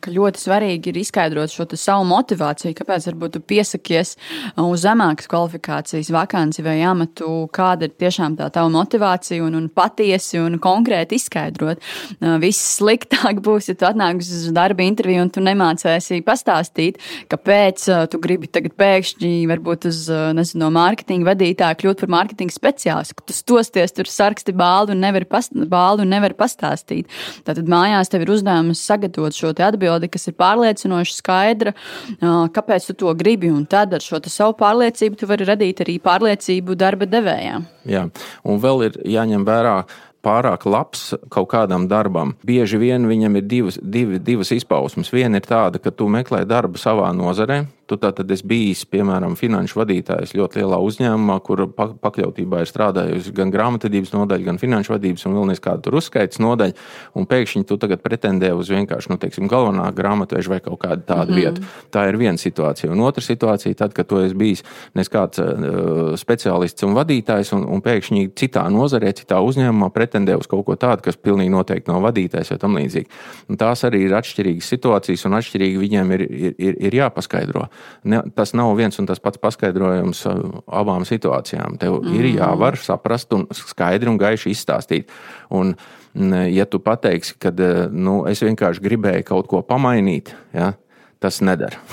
ka 0.00 0.12
ļoti 0.14 0.42
svarīgi 0.42 0.92
ir 0.92 1.00
izskaidrot 1.02 1.52
šo 1.54 1.68
savu 1.78 2.06
motivāciju, 2.08 2.74
kāpēc 2.78 3.08
varbūt 3.10 3.36
tu 3.36 3.44
piesakies 3.44 4.14
uz 4.60 4.84
zemākas 4.84 5.28
kvalifikācijas 5.30 6.12
vakanci 6.14 6.64
vai 6.66 6.78
amatu, 6.86 7.48
kāda 7.54 7.88
ir 7.88 7.96
tiešām 7.98 8.38
tā 8.38 8.50
tava 8.54 8.72
motivācija 8.74 9.44
un, 9.44 9.58
un 9.58 9.68
patiesi. 9.72 10.40
Un 10.44 10.58
konkrēti 10.62 11.18
izskaidrot. 11.18 11.82
Viss 12.42 12.78
sliktāk 12.78 13.40
būs, 13.46 13.70
ja 13.70 13.78
tu 13.78 13.88
atnāc 13.88 14.22
uz 14.22 14.48
darba 14.54 14.84
interviju 14.86 15.24
un 15.26 15.32
tu 15.34 15.42
nemācēsi 15.44 16.22
pastāstīt, 16.26 17.00
kāpēc 17.32 17.86
tu 18.12 18.20
gribi 18.22 18.50
tagad 18.50 18.76
pēkšņi, 18.80 19.32
varbūt 19.50 19.88
uz 19.90 20.04
nezinu, 20.36 20.64
no 20.64 20.70
mārketinga 20.74 21.32
vadītāja 21.32 21.78
kļūt 21.80 22.04
par 22.04 22.12
mārketinga 22.14 22.54
speciālistu. 22.54 23.24
Tu 23.28 23.36
stosties 23.36 23.94
tur 23.96 24.10
sarksti 24.10 24.54
bālu 24.56 24.94
un 24.94 25.02
nevari, 25.04 25.28
past, 25.28 25.54
bālu 25.70 26.04
un 26.04 26.12
nevari 26.14 26.36
pastāstīt. 26.38 27.10
Tātad 27.46 27.68
mājās 27.70 28.12
tev 28.12 28.24
ir 28.24 28.34
uzdevums 28.36 28.82
sagatavot 28.84 29.36
šo 29.36 29.52
atbildi, 29.84 30.10
kas 30.12 30.28
ir 30.28 30.36
pārliecinoši 30.40 31.18
skaidra, 31.18 31.74
kāpēc 32.22 32.88
tu 32.88 32.96
to 33.04 33.14
gribi. 33.18 33.52
Un 33.52 33.66
tad 33.66 33.94
ar 33.94 34.04
šo 34.04 34.22
savu 34.26 34.56
pārliecību 34.58 35.20
tu 35.20 35.28
vari 35.30 35.46
radīt 35.48 35.84
arī 35.84 35.98
pārliecību 36.02 36.76
darba 36.78 37.06
devējām. 37.06 37.68
Jā, 37.88 38.08
un 38.44 38.60
vēl 38.62 38.88
ir 38.88 38.98
jāņem 39.04 39.44
vērā 39.46 39.78
pārāk 40.24 40.64
labs 40.64 41.10
kaut 41.28 41.50
kādam 41.52 41.84
darbam, 41.84 42.32
bieži 42.48 42.78
vien 42.80 43.04
viņam 43.04 43.36
ir 43.36 43.44
divas, 43.44 43.76
divi, 43.82 44.18
divas 44.18 44.54
izpausmes. 44.56 45.12
Viena 45.12 45.36
ir 45.36 45.44
tāda, 45.44 45.80
ka 45.82 45.92
tu 45.92 46.08
meklē 46.08 46.46
darbu 46.48 46.80
savā 46.80 47.10
nozarē, 47.12 47.66
Tu 47.86 47.98
tātad 48.00 48.30
esi 48.32 48.46
bijis, 48.48 48.84
piemēram, 48.88 49.34
finanšu 49.36 49.80
vadītājs 49.82 50.34
ļoti 50.38 50.62
lielā 50.62 50.78
uzņēmumā, 50.80 51.36
kur 51.44 51.66
pakļautībā 51.74 52.62
ir 52.62 52.70
strādājusi 52.70 53.34
gan 53.36 53.52
grāmatvedības 53.52 54.14
nodaļa, 54.14 54.46
gan 54.48 54.60
finanšu 54.62 54.94
vadības 54.94 55.26
un 55.28 55.36
vēl 55.36 55.50
nezināda 55.52 55.84
tur 55.84 55.98
uzskaitas 56.00 56.40
nodaļa. 56.40 56.76
Un 57.18 57.28
pēkšņi 57.28 57.66
tu 57.68 57.76
tagad 57.80 58.00
pretendē 58.04 58.54
uz 58.56 58.72
vienkārši, 58.72 59.12
nu, 59.12 59.18
teiksim, 59.20 59.50
galvenā 59.52 59.90
grāmatveža 59.96 60.54
vai 60.54 60.60
kaut 60.64 60.80
kādu 60.80 61.04
tādu 61.04 61.32
mm 61.32 61.36
-hmm. 61.36 61.40
vietu. 61.40 61.62
Tā 61.92 62.08
ir 62.08 62.16
viena 62.16 62.40
situācija. 62.40 62.92
Un 62.92 63.00
otra 63.00 63.22
situācija, 63.22 63.74
tad, 63.74 63.92
kad 63.92 64.06
tu 64.06 64.18
esi 64.24 64.34
bijis 64.34 64.64
nes 64.94 65.10
kāds 65.10 65.40
uh, 65.42 66.14
speciālists 66.18 66.86
un 66.86 66.94
vadītājs, 66.96 67.52
un, 67.56 67.66
un 67.68 67.82
pēkšņi 67.84 68.30
citā 68.38 68.64
nozarē, 68.72 69.12
citā 69.16 69.40
uzņēmumā 69.44 69.90
pretendē 69.94 70.36
uz 70.38 70.48
kaut 70.50 70.64
ko 70.66 70.76
tādu, 70.76 71.02
kas 71.02 71.16
pilnīgi 71.16 71.52
noteikti 71.54 71.90
nav 71.90 72.02
vadītājs 72.06 72.54
vai 72.54 72.58
tam 72.62 72.78
līdzīgi. 72.78 73.08
Un 73.48 73.60
tās 73.60 73.84
arī 73.84 74.04
ir 74.06 74.16
atšķirīgas 74.18 74.70
situācijas, 74.74 75.26
un 75.28 75.38
atšķirīgi 75.40 75.82
viņiem 75.84 76.14
ir, 76.16 76.26
ir, 76.30 76.54
ir, 76.58 76.78
ir 76.88 76.98
jāpaskaidro 77.02 77.68
ne, 78.04 78.22
tas 78.36 78.54
nav 78.56 78.74
viens 78.78 78.98
un 79.00 79.08
tas 79.10 79.20
pats 79.22 79.40
paskaidrojums 79.42 80.24
uh, 80.30 80.40
abām 80.80 81.06
situācijām. 81.08 81.78
Tev 81.82 82.00
mm. 82.00 82.14
ir 82.18 82.30
jāvar 82.36 82.78
saprast 82.80 83.34
un 83.36 83.46
skaidri 83.54 84.10
un 84.10 84.20
gaiši 84.20 84.54
izstāstīt. 84.54 85.12
Un, 85.54 85.74
ja 86.54 86.66
tu 86.70 86.78
pateiksi, 86.78 87.34
ka 87.42 87.50
uh, 87.50 87.84
nu, 87.90 88.22
es 88.30 88.42
vienkārši 88.44 88.84
gribēju 88.84 89.28
kaut 89.32 89.50
ko 89.50 89.64
pamainīt, 89.66 90.34
ja, 90.54 90.72
tas 91.24 91.40
nedara. 91.44 91.80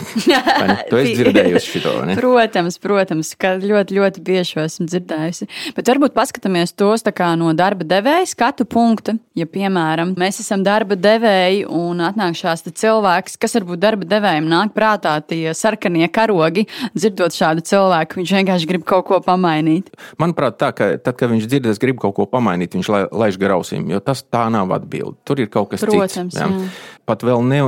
Ne? 0.62 0.76
Tu 0.90 0.98
esi 1.00 1.14
dzirdējusi 1.18 1.80
šo? 1.82 1.92
protams, 2.20 2.76
protams, 2.82 3.32
ka 3.40 3.56
ļoti, 3.62 3.96
ļoti 3.98 4.22
bieži 4.26 4.60
esmu 4.62 4.86
dzirdējusi. 4.90 5.48
Bet 5.78 5.90
varbūt 5.90 6.14
paskatāmies 6.14 6.76
tos 6.78 7.04
no 7.40 7.52
darba 7.58 7.88
devēja 7.88 8.28
skatu 8.30 8.68
punkta. 8.70 9.16
Ja, 9.38 9.48
piemēram, 9.50 10.14
mēs 10.20 10.42
esam 10.44 10.62
darba 10.66 10.98
devēji 11.00 11.64
un 11.66 12.04
atnāk 12.06 12.38
šāds 12.38 12.68
cilvēks, 12.68 13.40
kas 13.42 13.56
varbūt 13.58 13.82
darba 13.82 14.08
devējiem 14.12 14.50
nāk 14.52 14.76
prātā 14.76 15.16
tie 15.26 15.56
sarkanie 15.58 16.08
karogi, 16.12 16.68
dzirdot 16.94 17.36
šādu 17.36 17.66
cilvēku, 17.66 18.22
viņš 18.22 18.36
vienkārši 18.38 18.70
grib 18.70 18.86
kaut 18.88 19.08
ko 19.10 19.22
pamainīt. 19.26 19.90
Manuprāt, 20.22 20.60
tā, 20.62 20.72
ka 20.76 20.92
tad, 20.98 21.18
kad 21.20 21.32
viņš 21.34 21.48
dzird, 21.48 21.72
es 21.72 21.82
gribu 21.82 22.06
kaut 22.06 22.18
ko 22.20 22.28
pamainīt, 22.30 22.78
viņš 22.78 22.92
laiž 23.10 23.40
garausim, 23.42 23.88
jo 23.92 24.04
tas 24.04 24.24
tā 24.28 24.48
nav 24.54 24.72
atbilde. 24.78 25.18
Tur 25.26 25.42
ir 25.42 25.52
kaut 25.52 25.74
kas 25.74 25.86
Protams, 25.86 26.36
cits. 26.36 26.42
Jā. 26.42 26.50
Jā 26.52 27.00
pat 27.12 27.26
vēl 27.28 27.44
ne, 27.46 27.60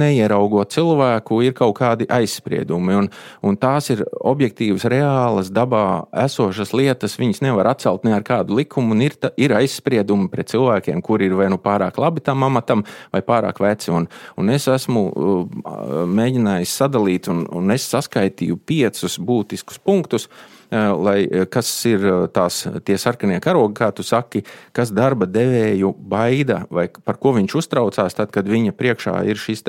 neieraugot 0.00 0.72
cilvēku, 0.72 1.40
ir 1.44 1.56
kaut 1.58 1.74
kādi 1.80 2.06
aizspriedumi. 2.12 2.96
Un, 3.02 3.10
un 3.46 3.58
tās 3.60 3.90
ir 3.94 4.04
objektīvas, 4.20 4.86
reālas, 4.92 5.50
dabā 5.54 6.04
esošas 6.24 6.74
lietas. 6.76 7.18
Viņas 7.20 7.42
nevar 7.44 7.72
atcelt 7.74 8.06
ne 8.06 8.14
ar 8.16 8.26
kādu 8.26 8.56
likumu. 8.60 8.96
Ir, 9.02 9.18
ta, 9.18 9.32
ir 9.40 9.54
aizspriedumi 9.58 10.30
pret 10.32 10.52
cilvēkiem, 10.52 11.02
kuri 11.04 11.28
ir 11.30 11.36
vai 11.38 11.50
nu 11.52 11.58
pārāk 11.62 11.98
labi 12.02 12.22
tam 12.24 12.46
amatam, 12.46 12.86
vai 13.14 13.22
pārāk 13.26 13.60
veci. 13.62 13.90
Un, 13.94 14.08
un 14.38 14.54
es 14.54 14.68
esmu 14.70 15.04
uh, 15.10 15.60
mēģinājis 16.08 16.78
sadalīt, 16.82 17.30
un, 17.32 17.44
un 17.50 17.74
es 17.74 17.88
saskaitīju 17.92 18.60
piecus 18.68 19.18
būtiskus 19.22 19.82
punktus 19.82 20.28
lai, 20.72 21.26
kas 21.52 21.68
ir 21.88 22.04
tās 22.32 22.62
tie 22.86 22.96
sarkanie 23.00 23.38
karogi, 23.44 23.74
kā 23.76 23.90
tu 23.92 24.04
saki, 24.06 24.40
kas 24.72 24.92
darba 24.94 25.28
devēju 25.28 25.92
baida 25.96 26.62
vai 26.72 26.86
par 26.88 27.18
ko 27.20 27.34
viņš 27.36 27.56
uztraucās, 27.60 28.16
tad, 28.16 28.32
kad 28.32 28.48
viņa 28.48 28.72
priekšā 28.76 29.18
ir 29.28 29.40
šis 29.40 29.64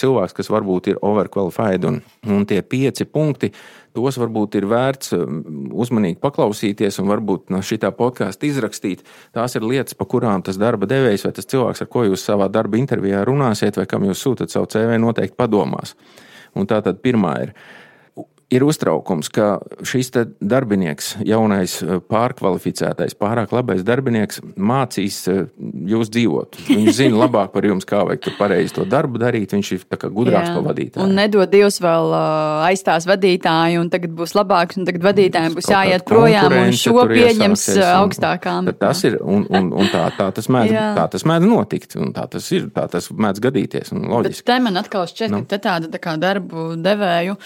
cilvēks, 0.00 0.34
kas 0.36 0.50
varbūt 0.52 0.92
ir 0.92 1.00
overqualified. 1.04 1.84
Un, 1.88 2.00
un 2.30 2.46
tie 2.48 2.62
pieci 2.62 3.04
punkti, 3.04 3.52
tos 3.94 4.18
varbūt 4.18 4.56
ir 4.58 4.66
vērts 4.70 5.12
uzmanīgi 5.14 6.18
paklausīties 6.22 6.98
un 7.02 7.12
varbūt 7.12 7.52
no 7.54 7.60
šī 7.62 7.78
podkāsta 7.94 8.48
izrakstīt. 8.48 9.04
Tās 9.36 9.54
ir 9.58 9.66
lietas, 9.68 9.94
par 9.98 10.08
kurām 10.10 10.42
tas 10.42 10.58
darba 10.60 10.88
devējs 10.90 11.28
vai 11.28 11.34
tas 11.36 11.52
cilvēks, 11.52 11.84
ar 11.84 11.92
ko 11.92 12.08
jūs 12.08 12.24
savā 12.24 12.48
darba 12.48 12.80
intervijā 12.80 13.22
runāsiet, 13.28 13.76
vai 13.76 13.86
kam 13.90 14.08
jūs 14.08 14.24
sūtat 14.24 14.54
savu 14.54 14.70
CV, 14.72 14.98
noteikti 14.98 15.36
padomās. 15.38 15.94
Un 16.54 16.70
tā 16.70 16.80
tad 16.86 17.02
pirmā 17.02 17.34
ir 17.44 17.54
ir 18.52 18.64
uztraukums, 18.64 19.28
ka 19.32 19.58
šis 19.86 20.10
darbinieks, 20.40 21.14
jaunais, 21.26 21.76
eh, 21.82 21.98
pārkvalificētais, 22.10 23.16
pārāk 23.18 23.52
labais 23.54 23.84
darbinieks, 23.86 24.40
mācīs 24.56 25.20
eh, 25.30 25.44
jūs 25.90 26.10
dzīvot. 26.12 26.58
Viņš 26.68 26.96
zina 27.00 27.24
labāk 27.24 27.52
par 27.54 27.66
jums, 27.66 27.86
kā 27.88 28.04
vajag 28.08 28.30
pareizi 28.38 28.76
to 28.78 28.86
darbu 28.88 29.20
darīt. 29.22 29.54
Viņš 29.54 29.72
ir 29.76 29.84
gudrāks 30.14 30.52
par 30.54 30.64
vadītāju. 30.68 31.04
Un 31.04 31.14
nedod 31.18 31.50
Dievs 31.50 31.78
vēl 31.82 32.10
uh, 32.10 32.64
aizstās 32.66 33.06
vadītāju, 33.08 33.82
un 33.84 33.90
tagad 33.92 34.14
būs 34.16 34.34
labāks, 34.36 34.78
un 34.80 34.88
tagad 34.88 35.04
vadītājiem 35.06 35.56
būs 35.56 35.70
jāiet 35.70 36.06
projām, 36.08 36.52
un 36.64 36.74
šo 36.78 37.06
pieņems 37.10 37.66
augstākā 37.90 38.56
amatā. 38.60 38.88
Tas 38.88 39.04
ir, 39.06 39.18
un, 39.22 39.46
un, 39.50 39.70
un 39.74 39.90
tā, 39.92 40.06
tā 40.18 40.28
tas 40.34 40.50
mēdz, 40.52 40.74
tā 40.98 41.06
tas 41.14 41.26
mēdz 41.28 41.48
notikt, 41.48 41.96
un 42.00 42.12
tā 42.16 42.26
tas 42.32 42.48
ir, 42.54 42.68
tā 42.74 42.86
tas 42.90 43.08
mēdz 43.10 43.42
gadīties. 43.44 43.94
Te 44.44 44.58
man 44.64 44.80
atkal 44.80 45.06
šķiet, 45.10 45.32
nu. 45.32 45.42
ka 45.48 45.60
tāda 45.62 45.90
tā 45.92 46.00
kā 46.02 46.16
darbu 46.20 46.72
devēju 46.80 47.38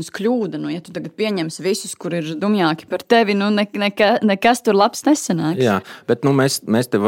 domāšanas 0.00 0.10
kļūda. 0.14 0.58
Nu, 0.60 0.70
ja 0.70 0.80
tu 0.80 0.92
tagad 0.92 1.12
pieņemsi 1.16 1.62
visus, 1.62 1.94
kur 1.94 2.14
ir 2.14 2.36
dumjāki 2.38 2.88
par 2.88 3.02
tevi, 3.02 3.34
nu, 3.34 3.50
ne, 3.50 3.66
neka, 3.66 4.20
nekas 4.22 4.62
tur 4.62 4.74
labs 4.74 5.04
nesanāks. 5.04 5.60
Jā, 5.60 5.80
bet 6.08 6.24
nu, 6.24 6.32
mēs, 6.32 6.62
mēs 6.66 6.88
te 6.88 6.98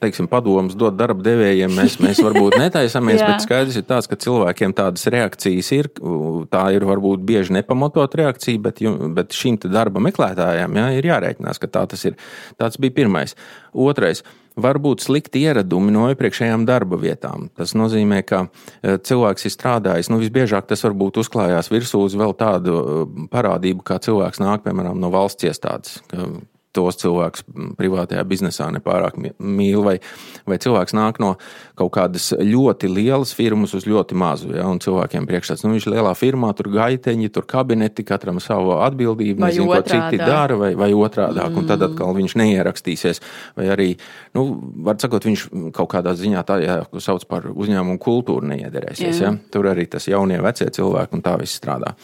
teiksim, 0.00 0.28
padomus 0.28 0.74
dot 0.74 0.96
darba 0.96 1.22
devējiem. 1.22 1.72
Mēs, 1.74 1.98
mēs 2.02 2.20
varbūt 2.22 2.58
netaisamies, 2.58 3.22
bet 3.28 3.44
skaidrs 3.44 3.78
ir 3.78 3.86
tāds, 3.86 4.08
ka 4.08 4.16
cilvēkiem 4.16 4.74
tādas 4.74 5.06
reakcijas 5.06 5.72
ir. 5.72 5.90
Tā 6.50 6.64
ir 6.74 6.84
varbūt 6.84 7.24
bieži 7.24 7.54
nepamatot 7.54 8.14
reakcija, 8.14 8.60
bet, 8.60 8.82
bet 9.14 9.34
šīm 9.34 9.60
darba 9.64 10.02
meklētājiem 10.02 10.80
jā, 10.80 10.88
ir 10.98 11.12
jārēķinās, 11.12 11.60
ka 11.62 11.70
tā 11.70 11.86
tas 11.90 12.04
ir. 12.08 12.18
Tāds 12.58 12.80
bija 12.80 12.94
pirmais. 13.02 13.36
Otrais 13.74 14.22
var 14.56 14.78
būt 14.82 15.04
slikti 15.04 15.42
ieradumi 15.48 15.92
no 15.94 16.06
iepriekšējām 16.12 16.64
darba 16.68 16.98
vietām. 17.00 17.48
Tas 17.58 17.74
nozīmē, 17.78 18.22
ka 18.26 18.44
e, 18.46 18.96
cilvēks 19.02 19.48
ir 19.48 19.54
strādājis, 19.54 20.10
nu 20.12 20.20
visbiežāk 20.22 20.68
tas 20.70 20.84
varbūt 20.86 21.20
uzklājās 21.24 21.72
virsū 21.74 22.04
uz 22.06 22.16
vēl 22.18 22.36
tādu 22.38 22.78
e, 22.78 23.04
parādību, 23.34 23.84
kā 23.86 24.00
cilvēks 24.04 24.42
nāk, 24.44 24.66
piemēram, 24.66 25.00
no 25.00 25.12
valsts 25.14 25.50
iestādes 25.50 26.00
tos 26.74 26.98
cilvēkus 27.00 27.44
privātajā 27.78 28.24
biznesā 28.28 28.68
nepārāk 28.74 29.16
mīl, 29.18 29.80
vai, 29.86 29.96
vai 30.48 30.58
cilvēks 30.60 30.96
nāk 30.96 31.20
no 31.22 31.34
kaut 31.78 31.92
kādas 31.96 32.30
ļoti 32.38 32.90
lielas 32.90 33.34
firmas 33.34 33.74
uz 33.74 33.86
ļoti 33.88 34.18
mazu. 34.18 34.52
Ja, 34.54 34.66
un 34.70 34.80
cilvēkiem 34.82 35.26
priekšstats, 35.28 35.64
nu, 35.64 35.72
viņš 35.74 35.88
ir 35.88 35.96
lielā 35.96 36.12
firmā, 36.18 36.52
tur 36.58 36.70
gaiteņi, 36.74 37.30
tur 37.34 37.46
kabineti, 37.50 38.06
katram 38.06 38.40
savu 38.42 38.76
atbildību, 38.84 39.40
vai 39.42 39.50
nezinu, 39.52 39.70
ko 39.70 39.80
citi 39.88 40.20
dara, 40.20 40.58
vai, 40.60 40.72
vai 40.78 40.90
otrādāk, 40.94 41.50
mm. 41.50 41.58
un 41.60 41.70
tad 41.70 41.86
atkal 41.88 42.14
viņš 42.18 42.36
neierakstīsies. 42.42 43.22
Vai 43.58 43.68
arī, 43.74 43.88
nu, 44.36 44.46
var 44.86 45.00
sakot, 45.02 45.26
viņš 45.30 45.48
kaut 45.74 45.90
kādā 45.96 46.14
ziņā 46.18 46.46
tā, 46.46 46.60
ko 46.90 47.02
sauc 47.02 47.26
par 47.30 47.50
uzņēmumu 47.50 47.98
kultūru 48.02 48.46
neiederēsies. 48.54 49.22
Ja. 49.24 49.34
Tur 49.54 49.70
arī 49.72 49.88
tas 49.90 50.08
jaunie 50.10 50.40
vecie 50.44 50.70
cilvēki 50.74 51.18
un 51.18 51.24
tā 51.24 51.36
viss 51.40 51.58
strādā. 51.60 51.94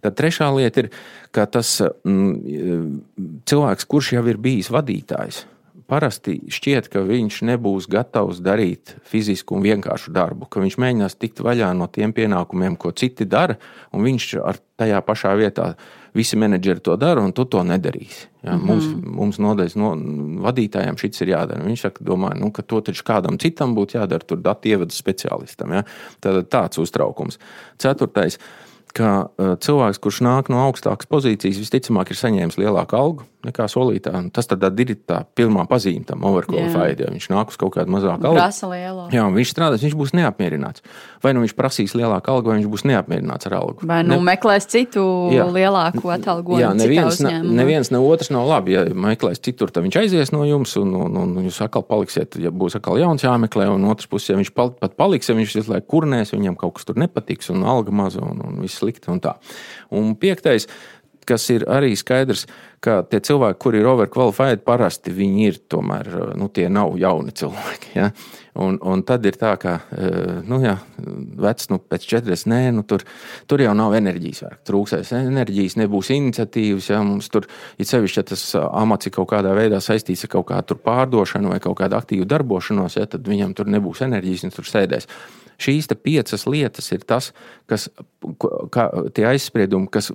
Tad 0.00 0.16
trešā 0.16 0.50
lieta 0.56 0.84
ir, 0.84 0.90
ka 1.34 1.46
tas 1.46 1.78
mm, 1.80 3.00
cilvēks, 3.48 3.88
kurš 3.90 4.14
jau 4.16 4.26
ir 4.30 4.40
bijis 4.40 4.70
vadītājs, 4.72 5.44
parasti 5.90 6.36
šķiet, 6.52 6.88
ka 6.92 7.02
viņš 7.06 7.40
nebūs 7.50 7.88
gatavs 7.90 8.40
darīt 8.44 8.94
fizisku 9.10 9.56
un 9.56 9.64
vienkāršu 9.66 10.12
darbu, 10.14 10.46
ka 10.50 10.62
viņš 10.62 10.76
mēģinās 10.80 11.18
tikt 11.18 11.42
vaļā 11.44 11.72
no 11.76 11.88
tiem 11.90 12.14
pienākumiem, 12.16 12.78
ko 12.80 12.92
citi 12.96 13.26
dara, 13.28 13.58
un 13.94 14.06
viņš 14.06 14.28
ar 14.38 14.60
tajā 14.80 15.00
pašā 15.06 15.34
vietā. 15.40 15.72
Visi 16.10 16.34
menedžeri 16.34 16.82
to 16.82 16.96
dara, 16.98 17.22
un 17.22 17.30
tu 17.30 17.44
to 17.46 17.60
nedarīsi. 17.62 18.24
Ja, 18.42 18.56
mm 18.56 18.60
-hmm. 18.60 18.66
Mums, 18.66 18.86
mums 19.18 19.36
nodeļas 19.38 19.76
no, 19.78 19.92
vadītājiem 20.42 20.98
šis 20.98 21.20
ir 21.20 21.28
jādara. 21.28 21.62
Viņš 21.62 21.80
saka, 21.80 22.04
domā, 22.04 22.32
nu, 22.34 22.50
ka 22.50 22.62
to 22.62 22.80
taču 22.80 23.04
kādam 23.04 23.38
citam 23.38 23.76
būtu 23.76 23.94
jādara, 23.94 24.26
tur 24.26 24.38
datu 24.38 24.68
ievadu 24.68 24.90
speciālistam. 24.90 25.72
Ja. 25.72 25.84
Tad 26.20 26.48
tāds 26.48 26.78
uztraukums. 26.82 27.38
Ceturtais 27.78 28.38
ka 28.96 29.10
uh, 29.26 29.54
cilvēks, 29.62 30.00
kurš 30.02 30.22
nāk 30.26 30.50
no 30.52 30.60
augstākas 30.66 31.08
pozīcijas, 31.10 31.60
visticamāk 31.62 32.12
ir 32.12 32.20
saņēmis 32.20 32.58
lielāku 32.60 32.98
algu 32.98 33.26
nekā 33.46 33.66
solītā. 33.70 34.12
Tas 34.34 34.48
tad 34.50 34.64
ir 34.82 34.92
tā 35.08 35.22
pirmā 35.36 35.64
pazīme 35.70 36.04
tam 36.08 36.24
overqualified. 36.28 37.00
Ja 37.04 37.10
viņš 37.12 37.28
nāk 37.32 37.52
uz 37.52 37.58
kaut 37.60 37.74
kādu 37.76 37.92
mazāku 37.94 38.28
algu. 38.30 39.08
Jā, 39.14 39.24
viņš 39.32 39.52
strādās, 39.54 39.84
viņš 39.84 39.96
būs 39.98 40.14
neapmierināts. 40.18 40.84
Vai 41.24 41.32
nu 41.36 41.44
viņš 41.44 41.54
prasīs 41.58 41.94
lielāku 41.96 42.32
algu, 42.32 42.50
vai 42.50 42.58
viņš 42.58 42.70
būs 42.72 42.86
neapmierināts 42.90 43.48
ar 43.48 43.56
algu. 43.60 43.86
Vai 43.88 44.00
nu 44.06 44.18
ne... 44.18 44.26
meklēs 44.30 44.68
citu 44.70 45.04
jā. 45.34 45.46
lielāku 45.48 46.12
atalgojumu. 46.12 46.62
Jā, 46.62 46.72
neviens, 46.76 47.20
ne, 47.24 47.40
neviens 47.60 47.92
ne 47.92 48.02
otrs 48.04 48.32
nav 48.34 48.48
labi. 48.50 48.76
Ja 48.76 48.84
meklēs 48.90 49.42
citur, 49.44 49.72
tad 49.72 49.86
viņš 49.86 50.00
aizies 50.02 50.34
no 50.34 50.44
jums, 50.48 50.76
un, 50.80 50.94
un, 51.06 51.18
un 51.24 51.48
jūs 51.48 51.62
atkal 51.64 51.84
paliksiet, 51.88 52.38
ja 52.40 52.52
būs 52.52 52.78
atkal 52.78 53.00
jauns 53.00 53.24
jāmeklē, 53.24 53.68
un 53.72 53.88
otrs 53.90 54.10
puses, 54.10 54.32
ja 54.32 54.38
viņš 54.40 54.52
pal, 54.56 54.74
pat 54.80 54.96
paliks, 55.00 55.30
ja 55.30 55.36
viņš 55.38 55.58
visu 55.60 55.74
laiku 55.74 55.88
kurnēs, 55.96 56.34
viņam 56.36 56.58
kaut 56.60 56.76
kas 56.78 56.88
tur 56.88 57.00
nepatiks, 57.00 57.50
un 57.54 57.64
alga 57.68 57.94
maza, 57.94 58.22
un, 58.24 58.42
un 58.46 58.60
viss 58.64 58.80
slikti 58.80 59.12
un 59.12 59.22
tā. 59.24 59.36
Un 59.96 60.14
piektais 60.20 60.68
kas 61.30 61.46
ir 61.54 61.64
arī 61.70 61.94
skaidrs, 61.98 62.46
ka 62.82 63.00
tie 63.06 63.20
cilvēki, 63.24 63.58
kuri 63.60 63.80
ir 63.82 63.88
overqualified, 63.90 64.62
parasti 64.66 65.12
viņi 65.14 65.48
ir 65.50 65.58
tomēr, 65.70 66.08
nu, 66.40 66.48
tie 66.52 66.66
nav 66.72 66.96
jauni 66.98 67.34
cilvēki. 67.36 67.90
Ja? 67.98 68.10
Un, 68.60 68.78
un 68.82 69.04
tad 69.06 69.24
ir 69.28 69.36
tā, 69.38 69.52
ka, 69.60 69.76
nu, 70.48 70.58
jā, 70.64 70.74
vecs, 71.40 71.68
nu, 71.70 71.78
pēc 71.78 72.06
40, 72.10 72.48
nē, 72.50 72.60
nu, 72.74 72.84
tur, 72.88 73.04
tur 73.50 73.62
jau 73.62 73.74
nav 73.78 73.94
enerģijas 73.98 74.42
vērk. 74.46 74.62
Trūksēs 74.70 75.12
enerģijas, 75.20 75.76
nebūs 75.80 76.10
iniciatīvas. 76.16 76.88
Ja? 76.90 77.02
Mums 77.06 77.30
tur 77.32 77.46
ir 77.78 77.88
sevišķi, 77.88 78.18
ja 78.20 78.28
tas 78.32 78.46
amats 78.58 79.08
ir 79.08 79.14
kaut 79.16 79.30
kādā 79.34 79.54
veidā 79.56 79.78
saistīts 79.84 80.26
ar 80.26 80.34
kaut 80.34 80.48
kādu 80.50 80.80
pārdošanu 80.80 81.52
vai 81.52 81.60
kaut 81.62 81.78
kādu 81.82 82.00
aktīvu 82.00 82.26
darbošanos, 82.28 82.98
ja? 82.98 83.06
tad 83.10 83.28
viņam 83.28 83.54
tur 83.58 83.70
nebūs 83.70 84.02
enerģijas, 84.08 84.48
viņš 84.48 84.58
tur 84.58 84.72
sēdēs. 84.72 85.08
Šīs 85.60 85.90
piecas 86.00 86.46
lietas 86.48 86.88
ir 86.94 87.04
tas, 87.04 87.30
kas, 87.68 87.88
kā, 88.72 88.86
tie 89.16 89.26
aizspriedumi, 89.28 89.90
kas 89.92 90.10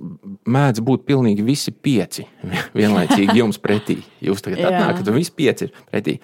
mēdz 0.46 0.82
būt 0.86 1.06
pilnīgi 1.06 1.46
visi 1.46 1.70
pieci 1.70 2.26
vienlaicīgi 2.78 3.38
jums 3.38 3.60
pretī. 3.62 4.00
Jūs 4.24 4.42
tagad 4.42 4.66
atnākat, 4.72 5.06
un 5.10 5.20
visi 5.20 5.34
pieci 5.36 5.68
ir 5.68 5.76
pretī. 5.86 6.18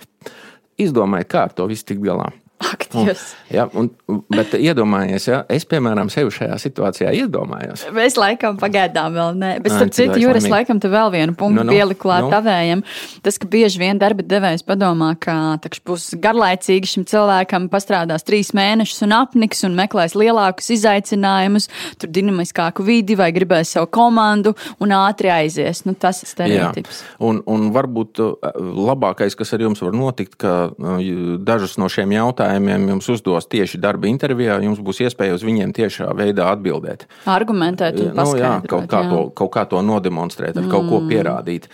Izdomājiet, 0.82 1.30
kā 1.30 1.46
ar 1.46 1.54
to 1.54 1.68
visu 1.70 1.86
tikt 1.92 2.02
galā. 2.02 2.32
Aktīvs. 2.62 3.22
Ja, 3.52 3.66
un, 3.76 3.88
bet 4.32 4.54
iedomājieties, 4.56 5.26
ja 5.28 5.40
es, 5.52 5.64
piemēram, 5.68 6.08
sevi 6.12 6.32
šajā 6.34 6.56
situācijā 6.62 7.10
iedomājos. 7.22 7.84
Es 8.04 8.16
laikam 8.20 8.58
pagaidām 8.60 9.16
vēl 9.16 9.38
ne. 9.38 9.50
Bet, 9.62 9.74
starp 9.74 9.94
citu, 9.96 10.18
Jūras, 10.22 10.46
laikam, 10.50 10.78
te 10.82 10.90
vēl 10.92 11.10
vienu 11.14 11.34
punktu 11.38 11.60
nu, 11.60 11.66
nu, 11.68 11.74
pieliku 11.74 12.06
klāt 12.06 12.26
nu. 12.26 12.30
tavējiem. 12.32 12.84
Tas, 13.24 13.38
ka 13.42 13.48
bieži 13.50 13.82
vien 13.82 14.00
darba 14.00 14.24
devējs 14.26 14.64
padomā, 14.68 15.12
ka 15.20 15.36
takš 15.64 15.82
būs 15.88 16.06
garlaicīgi 16.22 16.92
šim 16.94 17.06
cilvēkam 17.10 17.66
pastrādās 17.72 18.26
trīs 18.28 18.52
mēnešus 18.56 19.04
un 19.08 19.16
apniks 19.18 19.64
un 19.68 19.76
meklēs 19.78 20.16
lielākus 20.18 20.70
izaicinājumus, 20.76 21.68
tur 22.00 22.12
dinamiskāku 22.14 22.86
vidi 22.86 23.18
vai 23.18 23.32
gribēs 23.34 23.74
savu 23.76 23.90
komandu 23.92 24.54
un 24.82 24.94
ātri 24.96 25.32
aizies. 25.34 25.82
Nu, 25.88 25.96
tas 25.98 26.22
ir 26.22 26.30
stereotips. 26.30 27.02
Jā. 27.02 27.18
Un, 27.28 27.42
un 27.50 27.68
varbūt 27.74 28.22
uh, 28.22 28.54
labākais, 28.92 29.36
kas 29.38 29.54
ar 29.56 29.66
jums 29.66 29.82
var 29.84 29.96
notikt, 29.96 30.38
ka 30.40 30.56
uh, 30.70 31.12
dažus 31.42 31.76
no 31.80 31.90
šiem 31.92 32.14
jautājumiem 32.16 32.51
jautājumiem 32.52 32.88
jums 32.94 33.08
uzdos 33.08 33.46
tieši 33.50 33.80
darba 33.80 34.08
intervijā, 34.08 34.58
jums 34.62 34.80
būs 34.80 35.02
iespēja 35.06 35.34
uz 35.36 35.42
viņiem 35.44 35.72
tiešā 35.72 36.12
veidā 36.16 36.50
atbildēt. 36.52 37.06
Argumentēt, 37.26 37.98
nu, 38.14 38.26
jā, 38.36 38.60
kaut, 38.68 38.88
kā 38.90 39.02
jā. 39.02 39.10
To, 39.10 39.30
kaut 39.34 39.52
kā 39.52 39.64
to 39.68 39.80
nodemonstrēt, 39.82 40.56
ar 40.56 40.64
mm. 40.64 40.70
kaut 40.70 40.88
ko 40.88 41.00
mm. 41.00 41.08
pierādīt. 41.08 41.68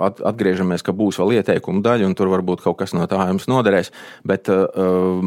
At, 0.00 0.20
atgriežamies, 0.24 0.82
ka 0.82 0.92
būs 0.96 1.18
vēl 1.20 1.38
ieteikuma 1.40 1.82
daļa, 1.84 2.08
un 2.08 2.16
tur 2.16 2.30
varbūt 2.32 2.62
kaut 2.64 2.78
kas 2.80 2.94
no 2.96 3.06
tā 3.10 3.20
jums 3.28 3.46
noderēs. 3.50 3.92
Bet 4.26 4.48
uh, 4.52 5.20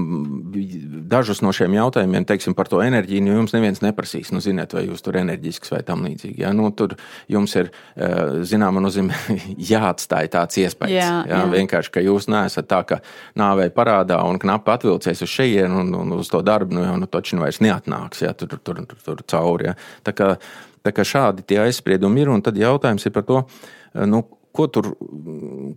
dažus 1.10 1.44
no 1.46 1.54
šiem 1.54 1.76
jautājumiem, 1.78 2.26
teiksim, 2.30 2.56
par 2.58 2.70
to 2.72 2.82
enerģiju, 2.84 3.24
nu, 3.26 3.38
jums 3.42 3.56
neviens 3.56 3.84
neprasīs. 3.84 4.34
Nu, 4.34 4.42
ziniet, 4.44 4.74
vai 4.74 4.88
jūs 4.88 5.06
tur 5.06 5.20
enerģisks 5.22 5.74
vai 5.74 5.84
tam 5.86 6.06
līdzīgi. 6.08 6.42
Ja? 6.44 6.54
Nu, 6.56 6.72
tur 6.76 6.98
jums 7.32 7.54
ir, 7.60 7.72
zināmā 8.50 8.82
nozīmē, 8.84 9.18
jāatstāj 9.74 10.32
tāds 10.34 10.60
iespējas. 10.64 10.98
Jā, 10.98 11.12
jā. 11.30 11.44
Jā, 11.44 11.52
vienkārši, 11.54 11.94
ka 11.94 12.04
jūs 12.04 12.30
neesat 12.32 12.70
tā, 12.70 12.82
ka 12.88 13.00
nāvei 13.40 13.70
parādā 13.74 14.20
un 14.26 14.40
knapi 14.42 14.63
atvilcies 14.72 15.24
uz 15.26 15.32
šejienu 15.32 15.82
un, 15.82 15.96
un 16.00 16.14
uz 16.20 16.30
to 16.32 16.42
darbu, 16.46 16.78
nu 16.78 16.86
jau 16.86 17.00
nu, 17.02 17.10
taču 17.12 17.40
vairs 17.42 17.60
neatnāks 17.64 18.24
ja, 18.24 18.36
tur, 18.38 18.56
tur, 18.60 18.84
tur, 18.88 19.02
tur 19.04 19.26
cauri. 19.28 19.72
Ja. 19.72 19.76
Tā, 20.06 20.16
kā, 20.16 20.30
tā 20.86 20.96
kā 20.96 21.08
šādi 21.08 21.46
tie 21.48 21.60
aizspriedumi 21.66 22.24
ir, 22.24 22.32
un 22.34 22.46
tad 22.46 22.60
jautājums 22.60 23.06
ir 23.08 23.16
par 23.16 23.28
to, 23.28 23.44
nu, 24.08 24.24
ko 24.54 24.68
tur, 24.70 24.92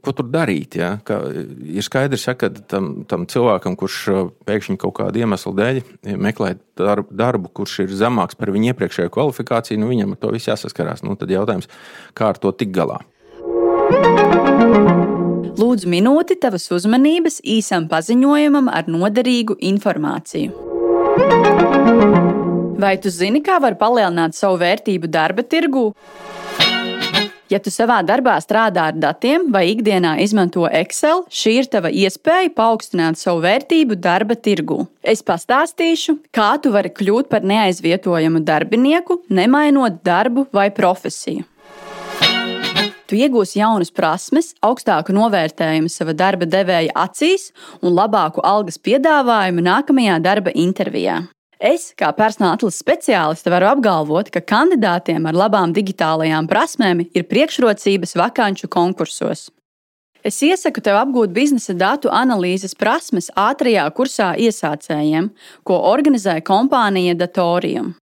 ko 0.04 0.12
tur 0.12 0.28
darīt. 0.28 0.76
Ja? 0.78 0.96
Ka 1.06 1.20
ir 1.32 1.84
skaidrs, 1.84 2.26
ja, 2.28 2.36
ka 2.38 2.50
tam, 2.52 3.06
tam 3.08 3.24
cilvēkam, 3.30 3.76
kurš 3.80 3.98
pēkšņi 4.48 4.78
kaut 4.82 4.98
kāda 5.00 5.24
iemesla 5.24 5.54
dēļ 5.56 5.82
meklē 6.20 6.54
darbu, 6.78 7.16
darbu, 7.16 7.52
kurš 7.56 7.80
ir 7.86 7.98
zemāks 8.04 8.38
par 8.38 8.52
viņa 8.54 8.74
iepriekšējo 8.74 9.14
kvalifikāciju, 9.16 9.80
nu, 9.80 9.90
viņam 9.92 10.16
ar 10.16 10.22
to 10.22 10.32
viss 10.36 10.52
jāsaskarās. 10.52 11.04
Nu, 11.06 11.16
tad 11.18 11.32
jautājums, 11.32 11.70
kā 12.16 12.34
ar 12.34 12.42
to 12.42 12.52
tikt 12.52 12.76
galā? 12.76 13.00
Lūdzu, 15.56 15.88
minūti 15.88 16.36
tavas 16.36 16.66
uzmanības 16.74 17.38
īsam 17.40 17.86
paziņojumam 17.88 18.66
ar 18.68 18.90
noderīgu 18.92 19.56
informāciju. 19.64 20.52
Vai 22.76 22.96
tu 23.00 23.08
zini, 23.08 23.40
kā 23.40 23.56
var 23.64 23.78
palielināt 23.80 24.36
savu 24.36 24.60
vērtību 24.60 25.08
darba 25.08 25.46
tirgū? 25.48 25.86
Ja 27.48 27.60
tu 27.62 27.70
savā 27.70 28.02
darbā 28.04 28.34
strādā 28.42 28.90
ar 28.90 29.00
datiem 29.00 29.48
vai 29.54 29.68
ikdienā 29.70 30.16
izmanto 30.20 30.66
Excel, 30.68 31.24
šī 31.30 31.56
ir 31.62 31.72
tava 31.72 31.88
iespēja 31.88 32.52
paaugstināt 32.52 33.16
savu 33.22 33.40
vērtību 33.46 33.96
darba 33.96 34.36
tirgū. 34.36 34.82
Es 35.00 35.24
pastāstīšu, 35.24 36.18
kā 36.36 36.52
tu 36.60 36.74
vari 36.74 36.92
kļūt 36.92 37.32
par 37.32 37.46
neaizvietojamu 37.46 38.44
darbinieku, 38.44 39.22
nemainot 39.30 40.02
darbu 40.04 40.50
vai 40.52 40.68
profesiju. 40.74 41.46
Tu 43.06 43.20
iegūsi 43.22 43.60
jaunas 43.60 43.92
prasmes, 43.94 44.50
augstāku 44.66 45.14
novērtējumu 45.14 45.90
sava 45.92 46.10
darba 46.16 46.46
devēja 46.50 46.90
acīs 46.98 47.52
un 47.78 47.94
labāku 47.94 48.42
algas 48.42 48.80
piedāvājumu 48.82 49.62
nākamajā 49.62 50.16
darba 50.24 50.50
intervijā. 50.50 51.20
Es, 51.56 51.92
kā 51.96 52.10
personāla 52.12 52.58
atlases 52.58 52.82
speciāliste, 52.82 53.48
varu 53.52 53.70
apgalvot, 53.70 54.28
ka 54.34 54.42
kandidātiem 54.42 55.24
ar 55.30 55.38
labām 55.38 55.72
digitālajām 55.76 56.50
prasmēm 56.50 57.04
ir 57.06 57.28
priekšrocības 57.30 58.16
vakanču 58.18 58.68
konkursos. 58.68 59.46
Es 60.26 60.40
iesaku 60.42 60.82
tev 60.82 60.98
apgūt 60.98 61.30
biznesa 61.30 61.76
datu 61.78 62.10
analīzes 62.10 62.74
prasmes 62.74 63.30
ātrajā 63.38 63.86
kursā 63.94 64.32
iesācējiem, 64.34 65.30
ko 65.62 65.78
organizē 65.92 66.40
kompānija 66.42 67.14
Datorium. 67.14 67.94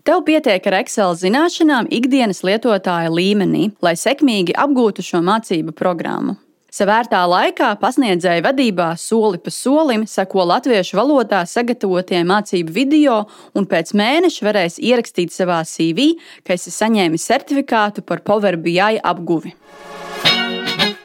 Tev 0.00 0.22
pietiek 0.24 0.64
ar 0.64 0.78
Excel 0.78 1.12
zināšanām 1.18 1.90
ikdienas 1.92 2.40
lietotāja 2.46 3.10
līmenī, 3.12 3.66
lai 3.84 3.92
sekmīgi 4.00 4.54
apgūtu 4.56 5.04
šo 5.04 5.20
mācību 5.26 5.74
programmu. 5.76 6.38
Savērtā 6.72 7.20
laikā 7.26 7.72
pasniedzēja 7.82 8.44
vadībā 8.46 8.92
soli 8.96 9.40
pa 9.42 9.52
solim 9.52 10.06
seko 10.08 10.46
latviešu 10.52 10.96
valodā 10.96 11.42
sagatavotiem 11.50 12.30
mācību 12.30 12.72
video, 12.72 13.16
un 13.58 13.66
pēc 13.68 13.90
mēneša 13.98 14.46
varēs 14.46 14.78
ierakstīt 14.78 15.34
savā 15.34 15.60
CV, 15.68 16.14
ka 16.46 16.54
esi 16.56 16.72
saņēmis 16.72 17.26
certifikātu 17.26 18.06
par 18.06 18.22
Power 18.24 18.56
BI 18.56 19.02
apguvi. 19.02 19.52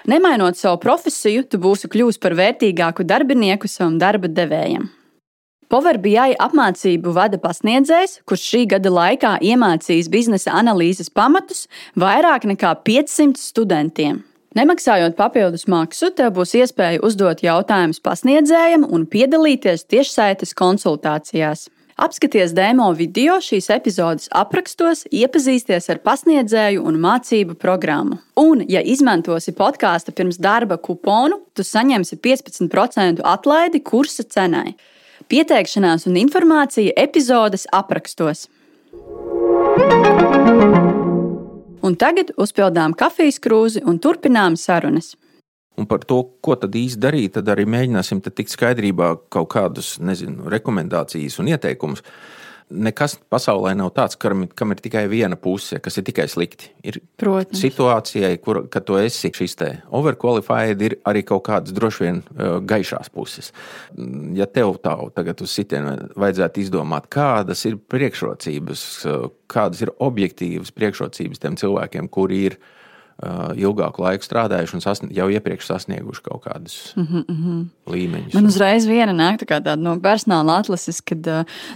Nemainot 0.07 0.55
savu 0.55 0.77
profesiju, 0.79 1.49
tu 1.49 1.59
būsi 1.59 1.89
kļuvis 1.91 2.21
par 2.21 2.37
vērtīgāku 2.37 3.03
darbinieku 3.03 3.67
savam 3.67 3.97
darba 3.99 4.29
devējam. 4.29 4.85
Power 5.65 5.97
BI 5.97 6.35
apmācību 6.37 7.09
vada 7.15 7.39
pasniedzējs, 7.41 8.19
kurš 8.29 8.43
šī 8.51 8.61
gada 8.75 8.91
laikā 8.93 9.31
iemācījis 9.41 10.11
biznesa 10.13 10.53
analīzes 10.59 11.09
pamatus 11.09 11.65
vairāk 11.97 12.45
nekā 12.51 12.75
500 12.85 13.41
studentiem. 13.41 14.21
Nemaksājot 14.55 15.17
papildus 15.17 15.65
maksu, 15.67 16.13
tev 16.15 16.35
būs 16.37 16.53
iespēja 16.61 17.01
uzdot 17.03 17.41
jautājumus 17.43 17.99
pasniedzējam 18.05 18.85
un 18.85 19.09
piedalīties 19.09 19.87
tiešsaites 19.89 20.53
konsultācijās. 20.55 21.65
Apskaties 21.95 22.51
demo 22.51 22.89
video 22.91 23.39
šīs 23.39 23.69
epizodes 23.71 24.29
aprakstos, 24.35 25.05
iepazīsties 25.15 25.89
ar 25.91 26.01
pasniedzēju 26.05 26.81
un 26.85 26.97
mācību 27.03 27.55
programmu. 27.59 28.19
Un, 28.37 28.61
ja 28.69 28.81
izmantosi 28.83 29.55
podkāstu 29.55 30.13
pirms 30.15 30.37
darba 30.37 30.77
kuponu, 30.77 31.41
tu 31.55 31.63
saņemsi 31.63 32.19
15% 32.19 33.23
atlaidi 33.23 33.81
kursa 33.81 34.27
cenai. 34.27 34.75
Pieteikšanās 35.25 36.03
un 36.05 36.19
informācija 36.21 36.91
epizodes 37.01 37.63
aprakstos. 37.73 38.45
Un 41.85 41.95
tagad 41.97 42.29
uzpildām 42.37 42.93
kafijas 42.97 43.39
krūzi 43.41 43.81
un 43.89 43.97
turpinām 44.01 44.53
sarunas. 44.57 45.15
Un 45.81 45.89
par 45.89 46.05
to, 46.05 46.21
ko 46.45 46.53
tad 46.61 46.77
īsti 46.77 47.01
darīt, 47.01 47.33
tad 47.39 47.49
arī 47.49 47.65
mēģināsim 47.65 48.21
tikt 48.25 48.53
skaidrībā 48.53 49.09
kaut 49.33 49.49
kādus, 49.55 49.95
nezinu, 49.97 50.45
rekomendācijas 50.53 51.39
un 51.41 51.49
ieteikumus 51.51 52.05
nekas 52.69 53.15
pasaulē 53.29 53.73
nav 53.77 53.91
tāds, 53.95 54.17
kam, 54.19 54.45
kam 54.57 54.73
ir 54.73 54.81
tikai 54.81 55.05
viena 55.11 55.37
puse, 55.39 55.77
kas 55.83 55.99
ir 55.99 56.05
tikai 56.07 56.25
slikti. 56.31 56.71
Ir 56.87 56.99
Protams. 57.21 57.61
situācijai, 57.61 58.37
kur 58.41 58.63
tu 58.65 58.97
esi 58.99 59.31
šis 59.35 59.57
te 59.59 59.69
overqualified, 59.95 60.81
ir 60.87 60.97
arī 61.07 61.23
kaut 61.27 61.45
kādas 61.47 61.75
droši 61.75 62.03
vien 62.03 62.21
uh, 62.23 62.57
gaišās 62.65 63.11
puses. 63.13 63.51
Ja 64.37 64.49
tev 64.49 64.79
tā 64.83 64.95
tagad 65.15 65.43
uz 65.45 65.53
sitienu 65.53 65.95
vajadzētu 66.17 66.63
izdomāt, 66.63 67.09
kādas 67.13 67.65
ir 67.69 67.77
priekšrocības, 67.77 68.85
uh, 69.09 69.27
kādas 69.51 69.85
ir 69.85 69.93
objektīvas 69.99 70.73
priekšrocības 70.75 71.43
tiem 71.45 71.59
cilvēkiem, 71.61 72.09
kuri 72.09 72.41
ir 72.49 72.57
ielikumi 72.57 72.74
ilgāku 73.55 74.03
laiku 74.03 74.25
strādājuši 74.27 74.75
un 74.75 74.81
sasn 74.83 75.11
jau 75.15 75.27
iepriekš 75.31 75.69
sasnieguši 75.69 76.23
kaut 76.25 76.43
kādus 76.43 76.75
mm 76.97 77.05
-hmm. 77.05 77.61
līmeņus. 77.87 78.33
Man 78.33 78.49
uzreiz 78.49 78.85
viena 78.85 79.13
nāk 79.15 79.39
tā 79.39 79.47
tāda 79.47 79.75
no 79.79 79.95
personāla 79.95 80.59
atlases, 80.59 80.99
kad 81.01 81.23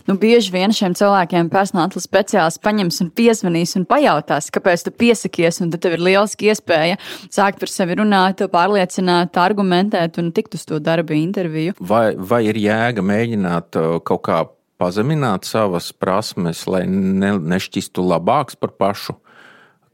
nu, 0.08 0.18
bieži 0.18 0.52
vien 0.52 0.72
šiem 0.72 0.94
cilvēkiem 0.94 1.50
personāla 1.50 1.88
atlases 1.88 2.10
speciālists 2.10 2.60
paņems 2.60 3.02
un 3.02 3.12
piezvanīs 3.12 3.76
un 3.76 3.86
pajautās, 3.86 4.52
kāpēc 4.52 4.84
tu 4.84 4.92
piesakies, 4.92 5.62
un 5.62 5.72
tad 5.72 5.82
tev 5.82 5.94
ir 5.94 6.00
lieliski 6.00 6.52
iespēja 6.52 6.98
sākt 7.30 7.60
par 7.60 7.70
sevi 7.70 7.96
runāt, 7.96 8.44
pārliecināt, 8.52 9.38
argumentēt 9.38 10.18
un 10.18 10.32
tikt 10.32 10.56
uz 10.56 10.66
to 10.66 10.80
darba 10.80 11.14
interviju. 11.14 11.74
Vai, 11.80 12.16
vai 12.16 12.46
ir 12.46 12.56
jēga 12.56 13.02
mēģināt 13.02 13.80
kaut 14.04 14.22
kā 14.22 14.46
pazemināt 14.78 15.46
savas 15.46 15.92
prasmes, 15.94 16.68
lai 16.68 16.86
ne, 16.88 17.40
nešķistu 17.40 18.04
labāks 18.04 18.56
par 18.60 18.70
pašu? 18.70 19.16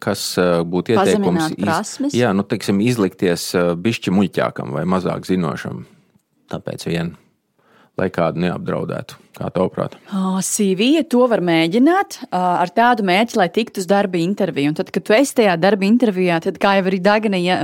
Kas 0.04 0.24
būtu 0.40 0.96
ieteikums? 0.96 1.54
Iz, 1.58 2.16
jā, 2.16 2.32
nu, 2.36 2.46
teiksim, 2.48 2.82
izlikties 2.84 3.52
bišķi 3.56 4.14
muļķākam 4.16 4.74
vai 4.76 4.86
mazāk 4.90 5.28
zinošam. 5.28 5.86
Tāpēc 6.52 6.88
vien, 6.90 7.16
lai 7.98 8.12
kādu 8.14 8.44
neapdraudētu. 8.46 9.25
Kā 9.36 9.50
tavuprāt? 9.52 9.98
CV 10.48 11.02
to 11.12 11.26
var 11.28 11.42
mēģināt 11.44 12.22
ar 12.32 12.70
tādu 12.72 13.04
mērķi, 13.04 13.36
lai 13.36 13.50
tiktu 13.52 13.82
uz 13.84 13.88
darba 13.90 14.16
interviju. 14.22 14.72
Un 14.72 14.78
tad, 14.78 14.92
kad 14.96 15.04
tu 15.04 15.16
esi 15.16 15.36
tajā 15.42 15.58
darba 15.60 15.84
intervijā, 15.84 16.38
tad, 16.46 16.56
kā 16.62 16.78
jau 16.78 16.86
arī 16.88 17.02
Dānija 17.04 17.58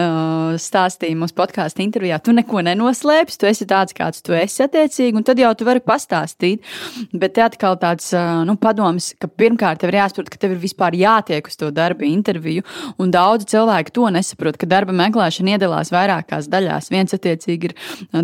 stāstīja 0.59 1.15
mūsu 1.15 1.35
podkāstu 1.37 1.79
intervijā, 1.85 2.17
tu 2.19 2.35
neko 2.35 2.59
nenoslēpsi. 2.67 3.39
Tu 3.39 3.47
esi 3.47 3.67
tāds, 3.69 3.95
kāds 3.95 4.19
tu 4.25 4.35
esi 4.35 4.65
attiecīgi, 4.65 5.15
un 5.15 5.23
tad 5.27 5.39
jau 5.39 5.53
tu 5.55 5.67
vari 5.69 5.79
pastāstīt. 5.85 6.67
Bet 7.15 7.37
te 7.37 7.45
atkal 7.45 7.79
tāds 7.79 8.11
nu, 8.49 8.57
padoms, 8.59 9.13
ka 9.15 9.31
pirmkārt 9.31 9.79
tev 9.79 9.93
ir 9.93 10.01
jāsaprot, 10.01 10.27
ka 10.33 10.41
tev 10.43 10.57
ir 10.57 10.61
vispār 10.65 10.99
jātiek 10.99 11.47
uz 11.47 11.55
to 11.55 11.71
darba 11.71 12.03
interviju. 12.09 12.67
Un 12.99 13.15
daudzi 13.15 13.47
cilvēki 13.55 13.95
to 13.95 14.11
nesaprot, 14.11 14.59
ka 14.59 14.67
darba 14.67 14.91
meklēšana 15.05 15.55
iedalās 15.55 15.95
vairākās 15.95 16.51
daļās. 16.51 16.91
Viens 16.91 17.15
attiecīgi 17.15 17.71
ir 17.71 17.77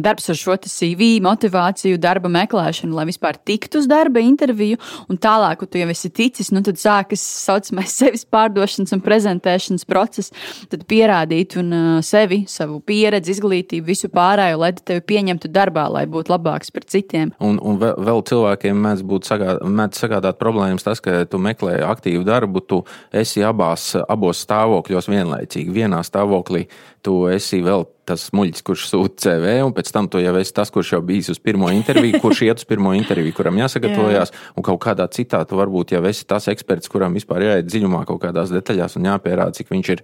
darbs 0.03 0.27
ar 0.35 0.43
šo 0.43 0.59
CV, 0.67 1.15
motivāciju, 1.23 1.95
darba 2.01 2.27
meklēšanu, 2.33 2.91
lai 2.97 3.07
vispār 3.07 3.36
var 3.37 3.43
tikt 3.45 3.75
uz 3.75 3.87
darba 3.87 4.19
interviju, 4.19 4.77
un 5.09 5.17
tālāk, 5.17 5.61
kad 5.61 5.71
tu 5.71 5.81
jau 5.81 5.89
esi 5.91 6.09
ticis, 6.09 6.51
nu, 6.51 6.61
tad 6.65 6.79
sākas 6.81 7.21
saucamais 7.21 7.93
sevis 8.01 8.25
pārdošanas 8.25 8.93
un 8.95 9.03
prezentēšanas 9.05 9.85
process, 9.87 10.33
tad 10.71 10.85
pierādīt 10.89 11.57
un 11.61 11.73
uh, 11.73 11.87
sevi, 12.05 12.45
savu 12.49 12.79
pieredzi, 12.81 13.35
izglītību, 13.37 13.87
visu 13.87 14.09
pārējo, 14.13 14.61
lai 14.61 14.73
tevi 14.77 15.03
pieņemtu 15.13 15.51
darbā, 15.53 15.87
lai 15.91 16.05
būtu 16.09 16.33
labāks 16.33 16.73
par 16.73 16.87
citiem. 16.87 17.33
Un, 17.39 17.59
un 17.61 17.79
vēl, 17.81 17.95
vēl 18.07 18.23
cilvēkiem 18.27 18.81
mēdz 18.87 19.05
būt 19.07 19.29
sagād, 19.29 19.61
mēdz 19.63 20.01
sagādāt 20.03 20.39
problēmas 20.41 20.85
tas, 20.85 21.01
ka 21.03 21.23
tu 21.29 21.41
meklē 21.41 21.79
aktīvu 21.87 22.25
darbu, 22.27 22.63
tu 22.65 22.81
esi 23.11 23.43
abās, 23.45 23.93
abos 24.07 24.41
stāvokļos 24.45 25.11
vienlaicīgi. 25.11 25.75
Vienā 25.77 26.01
stāvoklī 26.05 26.65
tu 27.05 27.25
esi 27.31 27.61
vēl 27.65 27.85
tas 28.07 28.27
muļķis, 28.35 28.63
kurš 28.67 28.85
sūta 28.91 29.23
CV, 29.25 29.57
un 29.65 29.73
pēc 29.75 29.91
tam 29.93 30.07
tu 30.11 30.21
jau 30.23 30.33
esi 30.39 30.55
tas, 30.55 30.71
kurš 30.73 30.93
jau 30.95 31.01
bijis 31.05 31.31
uz 31.33 31.41
pirmo 31.43 31.69
interviju, 31.73 32.21
kurš 32.23 32.43
iet 32.47 32.63
uz 32.63 32.67
pirmo 32.69 32.93
interviju, 32.97 33.35
kuram 33.37 33.59
jāsagatavojās, 33.59 34.33
Jā. 34.33 34.45
un 34.55 34.65
kaut 34.67 34.79
kādā 34.85 35.09
citā 35.13 35.43
tu 35.47 35.59
varbūt 35.59 35.95
jau 35.97 36.03
esi 36.09 36.27
tas 36.29 36.47
eksperts, 36.51 36.91
kuram 36.91 37.17
vispār 37.17 37.45
jāiet 37.45 37.69
dziļumā 37.69 38.05
kaut 38.07 38.21
kādās 38.23 38.53
detaļās 38.55 38.97
un 38.99 39.11
jāpierāda, 39.11 39.57
cik 39.59 39.73
viņš 39.75 39.93
ir, 39.97 40.03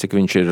cik 0.00 0.14
viņš 0.16 0.36
ir 0.40 0.50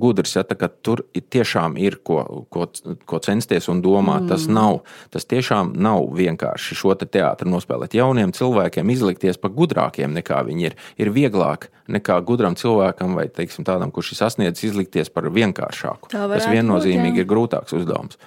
gudrs. 0.00 0.36
Ja, 0.38 0.44
tur 0.82 1.04
tiešām 1.14 1.76
ir 1.80 1.98
ko, 2.04 2.46
ko, 2.52 2.68
ko 3.08 3.20
censties 3.24 3.68
un 3.72 3.82
domāt. 3.84 4.24
Mm. 4.24 4.30
Tas, 4.32 4.46
nav, 4.50 4.80
tas 5.14 5.28
tiešām 5.28 5.74
nav 5.78 6.08
vienkārši 6.18 6.78
šo 6.78 6.94
te 6.98 7.08
teātru 7.08 7.50
nospēlēt. 7.52 7.96
Jauniem 7.98 8.32
cilvēkiem 8.36 8.94
izlikties 8.94 9.40
par 9.40 9.54
gudrākiem 9.56 10.14
nekā 10.16 10.42
viņi 10.48 10.70
ir, 10.70 10.78
ir 11.00 11.12
vieglāk 11.14 11.68
nekā 11.88 12.18
gudram 12.28 12.56
cilvēkam 12.58 13.16
vai 13.16 13.26
teiksim, 13.32 13.64
tādam, 13.66 13.92
kurš 13.94 14.12
ir 14.12 14.20
sasniedzis 14.20 14.68
izlikties 14.70 15.10
par 15.12 15.28
vienkāršāku. 15.32 16.12
Tas 16.12 16.48
viennozīmīgi 16.50 17.16
būt, 17.16 17.24
ir 17.24 17.30
grūtāks 17.30 17.76
uzdevums. 17.78 18.20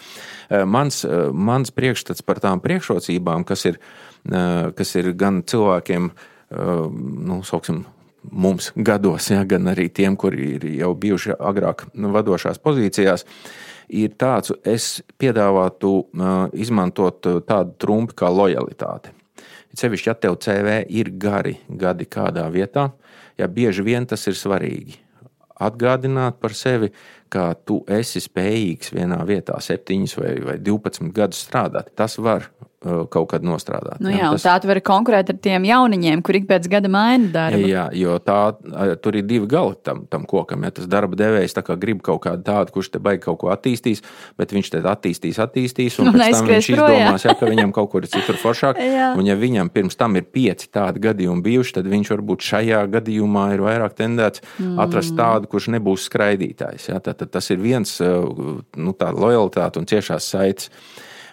Mans, 0.67 1.04
mans 1.32 1.71
priekšstats 1.76 2.26
par 2.26 2.41
tām 2.43 2.62
priekšrocībām, 2.63 3.45
kas 3.47 3.67
ir, 3.69 3.80
kas 4.26 4.95
ir 5.00 5.13
gan 5.17 5.43
cilvēkiem, 5.47 6.10
nu, 6.52 7.41
sauksim, 7.47 7.86
mums 8.29 8.71
gados, 8.75 9.29
ja, 9.31 9.43
gan 9.47 9.71
arī 9.71 9.89
tiem, 9.93 10.17
kuri 10.19 10.55
ir 10.57 10.67
jau 10.77 10.93
bijuši 10.97 11.38
agrāk 11.39 11.88
nu, 11.93 12.12
vadošās 12.13 12.62
pozīcijās, 12.62 13.25
ir 13.89 14.13
tāds, 14.19 14.53
es 14.65 15.01
piedāvātu 15.19 15.93
izmantot 16.53 17.25
tādu 17.47 17.75
trumpu 17.81 18.17
kā 18.21 18.29
lojalitāte. 18.31 19.15
Cevišķi, 19.77 20.10
ja 20.10 20.17
tev 20.19 20.36
CV 20.43 20.81
ir 20.91 21.13
gari 21.15 21.55
gadi 21.67 22.05
kādā 22.05 22.43
vietā, 22.51 22.89
ja 23.39 23.47
bieži 23.47 23.86
vien 23.88 24.05
tas 24.07 24.27
ir 24.27 24.36
svarīgi. 24.36 24.99
Atgādināt 25.62 26.39
par 26.41 26.55
sevi, 26.57 26.89
ka 27.31 27.53
tu 27.55 27.79
esi 27.88 28.19
spējīgs 28.19 28.91
vienā 28.95 29.21
vietā, 29.27 29.60
7 29.62 30.10
vai, 30.19 30.34
vai 30.43 30.57
12 30.60 31.13
gadus 31.15 31.45
strādāt. 31.45 31.93
Tas 31.95 32.17
var 32.19 32.49
kaut 32.82 33.28
kad 33.30 33.44
nostrādāt. 33.46 34.00
Nu 34.02 34.10
jā, 34.10 34.24
jā, 34.24 34.30
tas... 34.34 34.46
Tā 34.48 34.56
tu 34.63 34.70
vari 34.72 34.82
konkurēt 34.82 35.30
ar 35.30 35.38
tiem 35.38 35.65
jauniņiem, 35.70 36.24
kuri 36.26 36.41
ik 36.41 36.48
pēc 36.50 36.65
gada 36.72 36.89
maina 36.89 37.28
darbu. 37.30 37.67
Jā, 37.70 37.84
jo 37.94 38.15
tā, 38.26 38.39
tur 39.04 39.17
ir 39.20 39.28
divi 39.30 39.46
gali 39.52 39.76
tam, 39.86 40.02
tam 40.10 40.26
kokam. 40.30 40.65
Ja 40.65 40.74
tas 40.74 40.88
darba 40.89 41.20
devējs 41.20 41.54
grib 41.82 42.02
kaut 42.06 42.24
kādu 42.26 42.41
tādu, 42.48 42.74
kurš 42.74 42.89
te 42.96 43.02
baigi 43.04 43.22
kaut 43.28 43.38
ko 43.44 43.52
attīstīs, 43.54 44.02
bet 44.39 44.56
viņš 44.56 44.72
te 44.74 44.82
attīstīs, 44.82 45.38
attīstīs, 45.44 46.00
un, 46.02 46.10
un 46.10 46.17
pēc 46.17 46.39
tam 46.39 46.50
viņš 46.50 46.72
izdomās, 46.74 47.28
ja, 47.28 47.36
ka 47.38 47.52
viņam 47.52 47.76
kaut 47.76 47.91
kur 47.94 48.08
ir 48.08 48.10
citur 48.15 48.39
foršāk. 48.41 48.82
un 49.20 49.30
ja 49.30 49.38
viņam 49.38 49.70
pirms 49.70 50.00
tam 50.00 50.17
ir 50.17 50.26
pieci 50.26 50.72
tādi 50.74 51.06
gadījumi 51.06 51.46
bijuši, 51.46 51.78
tad 51.78 51.91
viņš 51.91 52.13
varbūt 52.15 52.50
šajā 52.50 52.82
gadījumā 52.98 53.46
ir 53.54 53.65
vairāk 53.67 53.94
tendēts 54.00 54.41
mm. 54.58 54.82
atrast 54.82 55.13
tādu, 55.20 55.52
kurš 55.54 55.70
nebūs 55.78 56.10
skraidītājs. 56.10 56.89
Ja. 56.89 56.98
Tad, 56.98 57.22
tad 57.22 57.36
tas 57.38 57.54
ir 57.54 57.62
viens, 57.62 57.94
uh, 58.02 58.26
nu, 58.74 58.98
tāda 58.98 59.22
lojalitāte 59.22 59.78
un 59.78 59.89
ciešās 59.89 60.34
saites. 60.34 60.74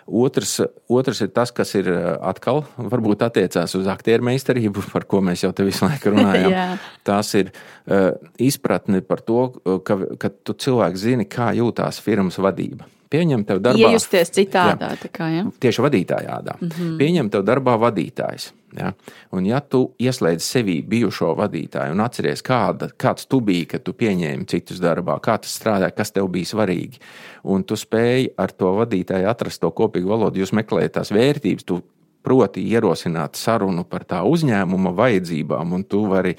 Otrs, 0.09 0.55
otrs 0.89 1.21
ir 1.21 1.33
tas, 1.37 1.53
kas 1.53 1.75
ir 1.77 1.91
eh, 1.93 2.05
atkal 2.31 2.63
varbūt 2.77 3.27
attiecās 3.27 3.75
uz 3.77 3.89
aktieru 3.93 4.25
meistarību, 4.31 4.87
par 4.93 5.05
ko 5.11 5.21
mēs 5.25 5.45
jau 5.45 5.53
te 5.53 5.67
visu 5.69 5.85
laiku 5.85 6.15
runājam. 6.15 6.79
Tās 7.05 7.35
ir 7.41 7.51
uh, 7.53 8.15
izpratne 8.41 9.03
par 9.05 9.21
to, 9.27 9.51
ka, 9.85 9.99
ka 10.21 10.31
tu 10.33 10.57
cilvēks 10.57 11.05
zini, 11.05 11.29
kā 11.29 11.51
jūtās 11.59 12.01
firmas 12.05 12.41
vadība. 12.41 12.89
Pieņem 13.09 13.45
tev 13.49 13.61
darbā. 13.65 13.89
Iejusties 13.89 14.33
citādā. 14.37 14.93
Jā, 14.97 15.11
kā, 15.13 15.29
ja? 15.33 15.45
Tieši 15.61 15.85
vadītājādā. 15.85 16.59
Mm 16.61 16.69
-hmm. 16.69 16.97
Pieņem 17.01 17.31
tev 17.33 17.45
darbā 17.49 17.77
vadītājs. 17.81 18.51
Ja? 18.77 18.93
Un 19.33 19.47
ja 19.49 19.61
tu 19.65 19.95
ieslēdz 20.01 20.45
sevī 20.45 20.79
bijušo 20.85 21.33
vadītāju 21.39 21.95
un 21.95 22.03
atceries, 22.05 22.43
kāda, 22.45 22.91
kāds 23.01 23.29
tu 23.31 23.41
biji, 23.45 23.69
kad 23.73 23.85
tu 23.87 23.95
pieņēmi 23.97 24.49
citus 24.51 24.83
darbā, 24.83 25.17
kā 25.25 25.39
tas 25.41 25.55
strādāja, 25.57 25.95
kas 25.97 26.13
tev 26.13 26.29
bija 26.35 26.51
svarīgi, 26.53 27.01
un 27.49 27.65
tu 27.65 27.79
spēji 27.81 28.35
ar 28.37 28.53
to 28.53 28.75
vadītāju 28.83 29.31
atrast 29.31 29.63
to 29.63 29.73
kopīgu 29.73 30.13
valodu, 30.13 30.43
jūs 30.43 30.53
meklējat 30.59 30.99
tās 30.99 31.15
vērtības, 31.17 31.69
tu 31.69 31.81
proti 32.29 32.65
ierosināt 32.69 33.39
sarunu 33.41 33.87
par 33.89 34.05
tā 34.09 34.21
uzņēmuma 34.29 34.93
vajadzībām, 34.99 35.73
un 35.73 35.85
tu 35.89 36.03
vari 36.11 36.35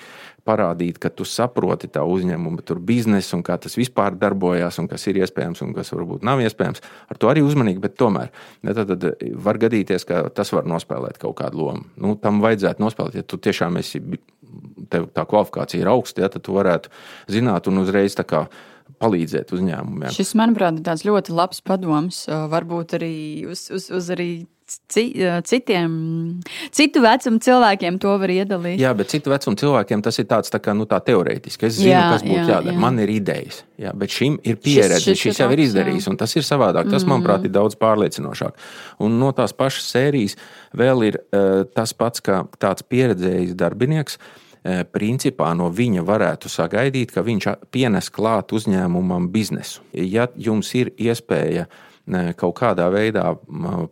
parādīt, 0.50 0.98
ka 1.02 1.12
tu 1.14 1.28
saproti 1.28 1.90
tā 1.94 2.02
uzņēmuma 2.08 2.80
biznesu 2.90 3.38
un 3.38 3.46
kā 3.46 3.58
tas 3.62 3.78
vispār 3.78 4.18
darbojas, 4.18 4.80
un 4.82 4.90
kas 4.90 5.06
ir 5.08 5.22
iespējams 5.22 5.62
un 5.66 5.76
kas 5.78 5.94
varbūt 5.94 6.26
nav 6.26 6.42
iespējams. 6.44 6.82
Ar 7.10 7.22
to 7.22 7.30
arī 7.32 7.46
uzmanīgi, 7.46 7.84
bet 7.84 7.98
tomēr 8.00 8.32
ja, 8.32 8.74
tad, 8.74 8.96
tad 8.96 9.24
var 9.46 9.62
gadīties, 9.62 10.08
ka 10.10 10.26
tas 10.34 10.54
var 10.56 10.68
nospēlēt 10.70 11.22
kaut 11.22 11.38
kādu 11.42 11.64
lomu. 11.64 11.86
Nu, 12.00 12.16
tam 12.20 12.42
vajadzētu 12.44 12.84
nospēlēt, 12.84 13.20
ja 13.22 13.28
tu 13.28 13.40
tiešām 13.42 13.80
esi, 13.82 14.02
tev 14.90 15.10
tā 15.14 15.26
kvalifikācija 15.30 15.84
ir 15.84 15.92
augsta, 15.92 16.26
ja, 16.26 16.32
tad 16.34 16.46
tu 16.46 16.56
varētu 16.58 16.92
zināt 17.32 17.70
un 17.70 17.84
uzreiz 17.84 18.18
palīdzēt 19.02 19.54
uzņēmumiem. 19.56 20.14
Šis, 20.16 20.36
manuprāt, 20.40 20.80
ir 20.80 20.86
tāds 20.88 21.06
ļoti 21.08 21.36
labs 21.36 21.62
padoms. 21.66 22.24
Varbūt 22.28 22.96
arī 23.00 23.14
uz, 23.50 23.68
uz, 23.74 23.90
uz 23.96 24.10
arī 24.16 24.32
citiem, 24.70 25.94
citu 26.76 27.02
vecumu 27.02 27.40
cilvēkiem 27.42 27.98
to 28.02 28.14
var 28.22 28.34
iedalīt. 28.34 28.80
Jā, 28.82 28.92
bet 28.98 29.12
citu 29.14 29.32
vecumu 29.34 29.58
cilvēkiem 29.60 30.04
tas 30.06 30.20
ir 30.22 30.28
tāds 30.30 30.54
tā 30.54 30.60
kā 30.62 30.76
nu, 30.78 30.86
tā 30.90 31.00
teorētiski. 31.06 31.70
Es 31.70 31.80
zinu, 31.80 31.94
jā, 31.94 32.04
kas 32.14 32.26
būtu 32.26 32.38
jā, 32.38 32.48
jādara. 32.52 32.76
Jā. 32.76 32.82
Man 32.84 33.00
ir 33.02 33.14
idejas, 33.14 33.64
jā, 33.82 33.94
bet 33.98 34.14
šim 34.14 34.38
ir 34.44 34.60
pieredze. 34.62 35.00
Šis, 35.02 35.16
šis, 35.16 35.24
šis 35.26 35.42
jau 35.42 35.50
ir 35.56 35.64
izdarījis, 35.66 36.06
jā. 36.06 36.14
un 36.14 36.20
tas 36.22 36.36
ir 36.38 36.46
savādāk. 36.46 36.92
Tas, 36.92 37.06
mm. 37.06 37.14
manuprāt, 37.14 37.48
ir 37.48 37.56
daudz 37.56 37.80
pārliecinošāk. 37.82 38.68
Un 39.06 39.18
no 39.22 39.32
tās 39.38 39.56
pašas 39.58 39.90
sērijas 39.96 40.38
vēl 40.78 41.08
ir 41.10 41.22
uh, 41.24 41.64
tas 41.74 41.96
pats, 41.98 42.22
kā 42.26 42.44
tāds 42.62 42.86
pieredzējis 42.86 43.58
darbinieks. 43.58 44.20
Uh, 44.20 44.49
principā 44.92 45.54
no 45.56 45.70
viņa 45.72 46.02
varētu 46.04 46.50
sagaidīt, 46.52 47.14
ka 47.16 47.24
viņš 47.24 47.46
pienes 47.72 48.10
klāt 48.12 48.52
uzņēmumam 48.54 49.30
biznesu. 49.32 49.86
Ja 49.94 50.28
jums 50.36 50.74
ir 50.76 50.92
iespēja 51.00 51.68
uh, 51.68 51.86
kaut 52.10 52.56
kādā 52.58 52.88
veidā 52.92 53.26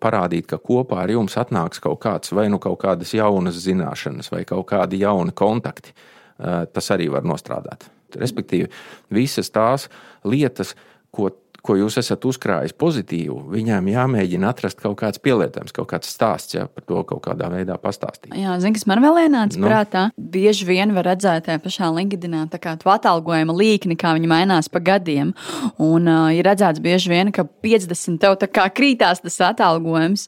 parādīt, 0.02 0.48
ka 0.50 0.58
kopā 0.58 1.04
ar 1.04 1.14
jums 1.14 1.38
atnāks 1.38 1.82
kaut 1.84 2.00
kāds 2.02 2.34
vai 2.34 2.48
nu 2.50 2.60
kaut 2.60 2.80
kādas 2.82 3.14
jaunas 3.14 3.60
zināšanas 3.62 4.32
vai 4.34 4.44
kaut 4.48 4.68
kādi 4.72 5.02
jauni 5.04 5.34
kontakti. 5.38 5.94
Tas 6.38 6.92
arī 6.94 7.10
var 7.14 7.26
nostrādāt. 7.26 7.88
Respektīvi, 8.18 8.70
visas 9.14 9.50
tās 9.52 9.88
lietas, 10.26 10.76
ko 11.12 11.30
ko 11.68 11.76
jūs 11.78 12.00
esat 12.00 12.24
uzkrājis 12.28 12.76
pozitīvu, 12.80 13.38
viņām 13.52 13.90
jāmēģina 13.92 14.52
atrast 14.52 14.80
kaut 14.82 14.98
kāds 15.02 15.22
pielietojums, 15.24 15.76
kaut 15.76 15.90
kāds 15.92 16.12
stāsts, 16.12 16.56
ja 16.56 16.66
par 16.72 16.86
to 16.88 17.04
kaut 17.10 17.24
kādā 17.26 17.50
veidā 17.52 17.76
pastāstīt. 17.82 18.32
Jā, 18.38 18.56
zini, 18.64 18.78
kas 18.78 18.88
man 18.90 19.04
vēl 19.04 19.22
ienāca 19.26 19.60
nu. 19.60 19.68
prātā. 19.70 20.04
Bieži 20.18 20.68
vien 20.68 20.94
var 20.96 21.10
redzēt 21.12 21.48
tajā 21.48 21.62
pašā 21.64 21.90
LinkedInā 21.94 22.46
tā 22.52 22.60
kā 22.64 22.76
tu 22.80 22.92
atalgojuma 22.92 23.56
līkni, 23.58 23.98
kā 24.00 24.14
viņi 24.18 24.32
mainās 24.32 24.72
pa 24.72 24.82
gadiem. 24.84 25.34
Un 25.84 26.08
uh, 26.08 26.30
ir 26.36 26.48
redzēts 26.48 26.82
bieži 26.84 27.12
vien, 27.12 27.32
ka 27.36 27.46
50 27.46 28.20
tev 28.24 28.38
tā 28.42 28.50
kā 28.52 28.68
krītās 28.74 29.24
tas 29.24 29.40
atalgojums. 29.52 30.28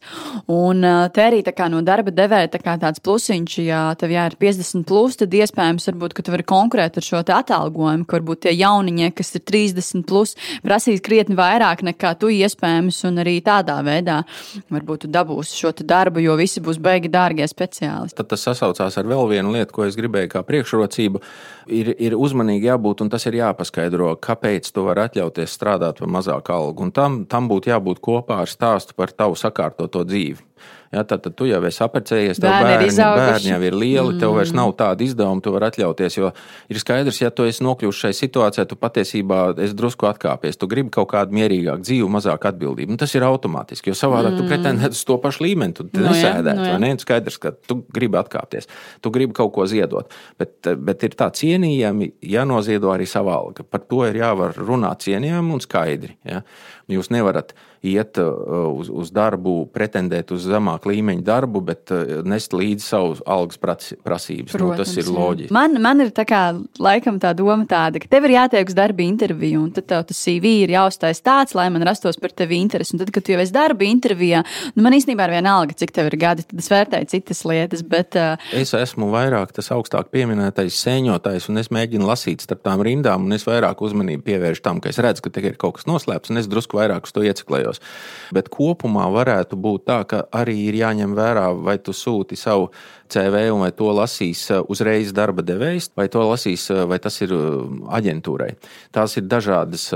Un 0.51 0.83
uh, 0.85 1.07
te 1.13 1.23
arī 1.25 1.41
tā 1.45 1.53
kā 1.55 1.69
no 1.71 1.81
darba 1.85 2.13
devēja 2.15 2.51
tā 2.55 2.61
kā 2.63 2.75
tāds 2.81 3.01
plusiņš, 3.05 3.57
ja 3.65 3.83
tev 3.99 4.13
jā, 4.13 4.27
ir 4.29 4.37
50 4.41 4.87
plus, 4.89 5.19
tad 5.19 5.33
iespējams 5.35 5.89
varbūt, 5.91 6.17
ka 6.17 6.25
tu 6.25 6.35
vari 6.35 6.47
konkurēt 6.47 6.99
ar 6.99 7.05
šo 7.05 7.23
atalgojumu, 7.23 8.07
ka 8.09 8.19
varbūt 8.19 8.45
tie 8.47 8.55
jauniņie, 8.57 9.11
kas 9.17 9.35
ir 9.37 9.45
30 9.47 10.05
plus, 10.09 10.35
prasīs 10.65 11.03
krietni 11.05 11.28
krietni 11.29 11.37
vairāk 11.37 11.83
nekā 11.83 12.17
tu 12.19 12.29
iespējams, 12.29 13.05
un 13.05 13.19
arī 13.21 13.41
tādā 13.41 13.83
veidā 13.83 14.23
varbūt 14.69 15.07
dabūsi 15.09 15.57
šo 15.57 15.71
darbu, 15.83 16.19
jo 16.19 16.35
visi 16.35 16.61
būs 16.61 16.79
beigi 16.79 17.09
dārgie 17.09 17.47
speciālisti. 17.47 18.17
Tad 18.17 18.29
tas 18.29 18.41
sasaucās 18.41 18.97
ar 18.97 19.05
vēl 19.05 19.29
vienu 19.29 19.53
lietu, 19.53 19.73
ko 19.73 19.85
es 19.85 19.95
gribēju 19.95 20.29
kā 20.29 20.43
priekšrocību. 20.43 21.21
Ir, 21.69 21.93
ir 21.99 22.15
uzmanīgi 22.15 22.65
jābūt, 22.65 23.03
un 23.03 23.09
tas 23.09 23.25
ir 23.27 23.37
jāpaskaidro, 23.37 24.15
kāpēc 24.17 24.71
tu 24.73 24.85
vari 24.87 25.05
atļauties 25.05 25.53
strādāt 25.53 25.99
par 25.99 26.09
mazāku 26.09 26.51
algu. 26.51 26.83
Un 26.83 26.91
tam, 26.91 27.25
tam 27.25 27.47
būtu 27.47 27.69
jābūt 27.69 27.99
kopā 28.01 28.41
ar 28.41 28.49
stāstu 28.49 28.95
par 28.97 29.11
tavu 29.11 29.37
sakārtoto 29.37 30.03
dzīvi. 30.03 30.41
Ja, 30.89 31.03
tad, 31.05 31.21
tad 31.21 31.35
tu 31.37 31.45
jau 31.45 31.59
esi 31.69 31.83
apprecējies, 31.85 32.39
tev 32.41 32.49
Bērni 32.49 32.87
ir 32.87 32.95
bērni, 32.97 33.19
bērni 33.19 33.51
jau 33.51 33.59
ir 33.67 33.75
lieli, 33.77 34.15
tev 34.17 34.31
vairs 34.33 34.53
nav 34.57 34.71
tāda 34.79 35.05
izdevuma, 35.05 35.43
tu 35.45 35.53
vari 35.53 35.67
atļauties. 35.67 36.17
Jo 36.17 36.31
ir 36.73 36.79
skaidrs, 36.81 37.19
ja 37.21 37.29
tu 37.29 37.45
esi 37.45 37.61
nokļuvis 37.61 37.99
šai 38.07 38.11
situācijā, 38.17 38.65
tu 38.65 38.77
patiesībā 38.79 39.41
esi 39.61 39.77
drusku 39.77 40.09
atkāpies. 40.09 40.57
Tu 40.57 40.69
gribi 40.71 40.89
kaut 40.95 41.11
kādu 41.11 41.37
mierīgāku 41.37 41.85
dzīvi, 41.85 42.09
mazāk 42.09 42.49
atbildību. 42.49 42.95
Nu, 42.95 43.01
tas 43.03 43.13
ir 43.13 43.27
automātiski, 43.27 43.93
jo 43.93 43.99
savādāk 44.01 44.33
mm. 44.33 44.41
tu 44.41 44.49
pretendētu 44.49 44.97
uz 44.97 45.05
to 45.11 45.19
pašu 45.21 45.45
līmeni. 45.45 45.77
Tu 45.77 45.85
Nu 45.93 46.07
jā, 46.07 46.15
nesēdētu, 46.15 46.65
nu 46.65 46.73
vai 46.73 46.81
ne? 46.81 46.91
Skaidrs, 47.05 47.37
ka 47.41 47.53
tu 47.69 47.83
gribi 47.93 48.17
atkāpties, 48.17 48.65
tu 49.05 49.13
gribi 49.13 49.37
kaut 49.37 49.53
ko 49.53 49.69
ziedot. 49.69 50.09
Bet, 50.41 50.73
bet 50.89 51.05
ir 51.05 51.13
tā 51.19 51.29
cienījami, 51.37 52.15
jānoziedo 52.33 52.89
arī 52.95 53.05
sava 53.09 53.37
alga. 53.37 53.61
Par 53.61 53.85
to 53.85 54.07
ir 54.09 54.17
jāvar 54.23 54.57
runāt 54.57 55.05
cienījami 55.05 55.53
un 55.53 55.61
skaidri. 55.61 56.17
Ja? 56.25 56.41
Jūs 56.89 57.13
nevarat 57.13 57.53
iet 57.85 58.19
uh, 58.19 58.67
uz, 58.75 58.89
uz 58.91 59.11
darbu, 59.15 59.69
pretendēt 59.73 60.33
uz 60.35 60.43
zemāku 60.49 60.91
līmeņa 60.91 61.23
darbu, 61.25 61.61
bet 61.69 61.93
uh, 61.95 62.19
nest 62.27 62.53
līdzi 62.55 62.83
savus 62.83 63.21
algas 63.29 63.59
prasības. 63.59 64.57
nu, 64.59 64.71
tas 64.75 64.91
ir 64.99 65.07
loģiski. 65.07 65.53
Man, 65.55 65.77
man 65.81 66.03
ir 66.03 66.11
tā 66.15 66.25
kā, 66.27 66.41
laikam 66.79 67.19
tā 67.23 67.31
doma 67.37 67.67
tāda, 67.69 68.01
ka 68.01 68.09
tev 68.11 68.27
ir 68.27 68.35
jātiek 68.35 68.67
uz 68.67 68.75
darba 68.75 69.05
interviju, 69.05 69.63
un 69.63 69.71
tad 69.75 69.87
tev 69.91 70.03
tas 70.09 70.19
CV 70.19 70.55
ir 70.65 70.73
jāuztais 70.75 71.23
tāds, 71.23 71.55
lai 71.55 71.69
man 71.71 71.85
rastos 71.87 72.19
par 72.19 72.33
tevi 72.35 72.59
interesi. 72.59 72.95
Un 72.95 73.03
tad, 73.03 73.13
kad 73.15 73.25
tu 73.25 73.33
jau 73.35 73.39
esi 73.43 73.55
darba 73.55 73.87
intervijā, 73.87 74.43
nu 74.75 74.85
man 74.85 74.97
īstenībā 74.97 75.29
ir 75.29 75.37
vienalga, 75.39 75.77
cik 75.79 75.95
tev 75.95 76.11
ir 76.11 76.19
gadi, 76.19 76.45
tad 76.49 76.59
es 76.59 76.69
vērtēju 76.71 77.11
citas 77.15 77.43
lietas. 77.47 77.85
Bet, 77.87 78.19
uh, 78.19 78.35
Es 78.59 78.73
esmu 78.75 79.09
vairāk 79.13 79.53
tas 79.55 79.71
augstāk 79.75 80.11
pieminētais 80.13 80.75
sēņotājs, 80.83 81.49
un 81.51 81.63
es 81.63 81.71
mēģinu 81.73 82.07
lasīt 82.09 82.43
starp 82.43 82.65
tām 82.67 82.83
rindām, 82.85 83.27
un 83.27 83.37
es 83.37 83.47
vairāk 83.47 83.81
uzmanību 83.85 84.25
pievēršu 84.27 84.65
tam, 84.65 84.83
ka 84.83 84.91
es 84.91 84.99
redzu, 84.99 85.23
ka 85.25 85.33
te 85.33 85.45
ir 85.47 85.57
kaut 85.59 85.79
kas 85.79 85.87
noslēpts, 85.89 86.33
un 86.33 86.41
es 86.41 86.49
drusku 86.51 86.79
vairāk 86.79 87.07
uz 87.07 87.15
to 87.15 87.23
ieciklējos. 87.69 88.33
Bet 88.33 88.49
kopumā 88.49 89.07
varētu 89.13 89.57
būt 89.57 89.85
tā, 89.85 90.03
ka 90.05 90.23
arī 90.31 90.69
ir 90.69 90.79
jāņem 90.81 91.15
vērā, 91.17 91.49
vai 91.53 91.77
tu 91.77 91.93
sūti 91.93 92.37
savu 92.37 92.69
CV, 93.09 93.49
un 93.49 93.63
vai 93.65 93.71
to 93.73 93.89
lasīs 93.89 94.43
uh, 94.53 94.61
uzreiz 94.69 95.11
darba 95.15 95.41
devējs, 95.41 95.91
vai 95.97 96.07
to 96.13 96.21
lasīs, 96.21 96.67
uh, 96.69 96.85
vai 96.89 96.99
tas 97.01 97.17
ir 97.25 97.33
uh, 97.33 97.65
aģentūrai. 97.97 98.51
Tās 98.93 99.17
ir 99.17 99.25
dažādas, 99.29 99.89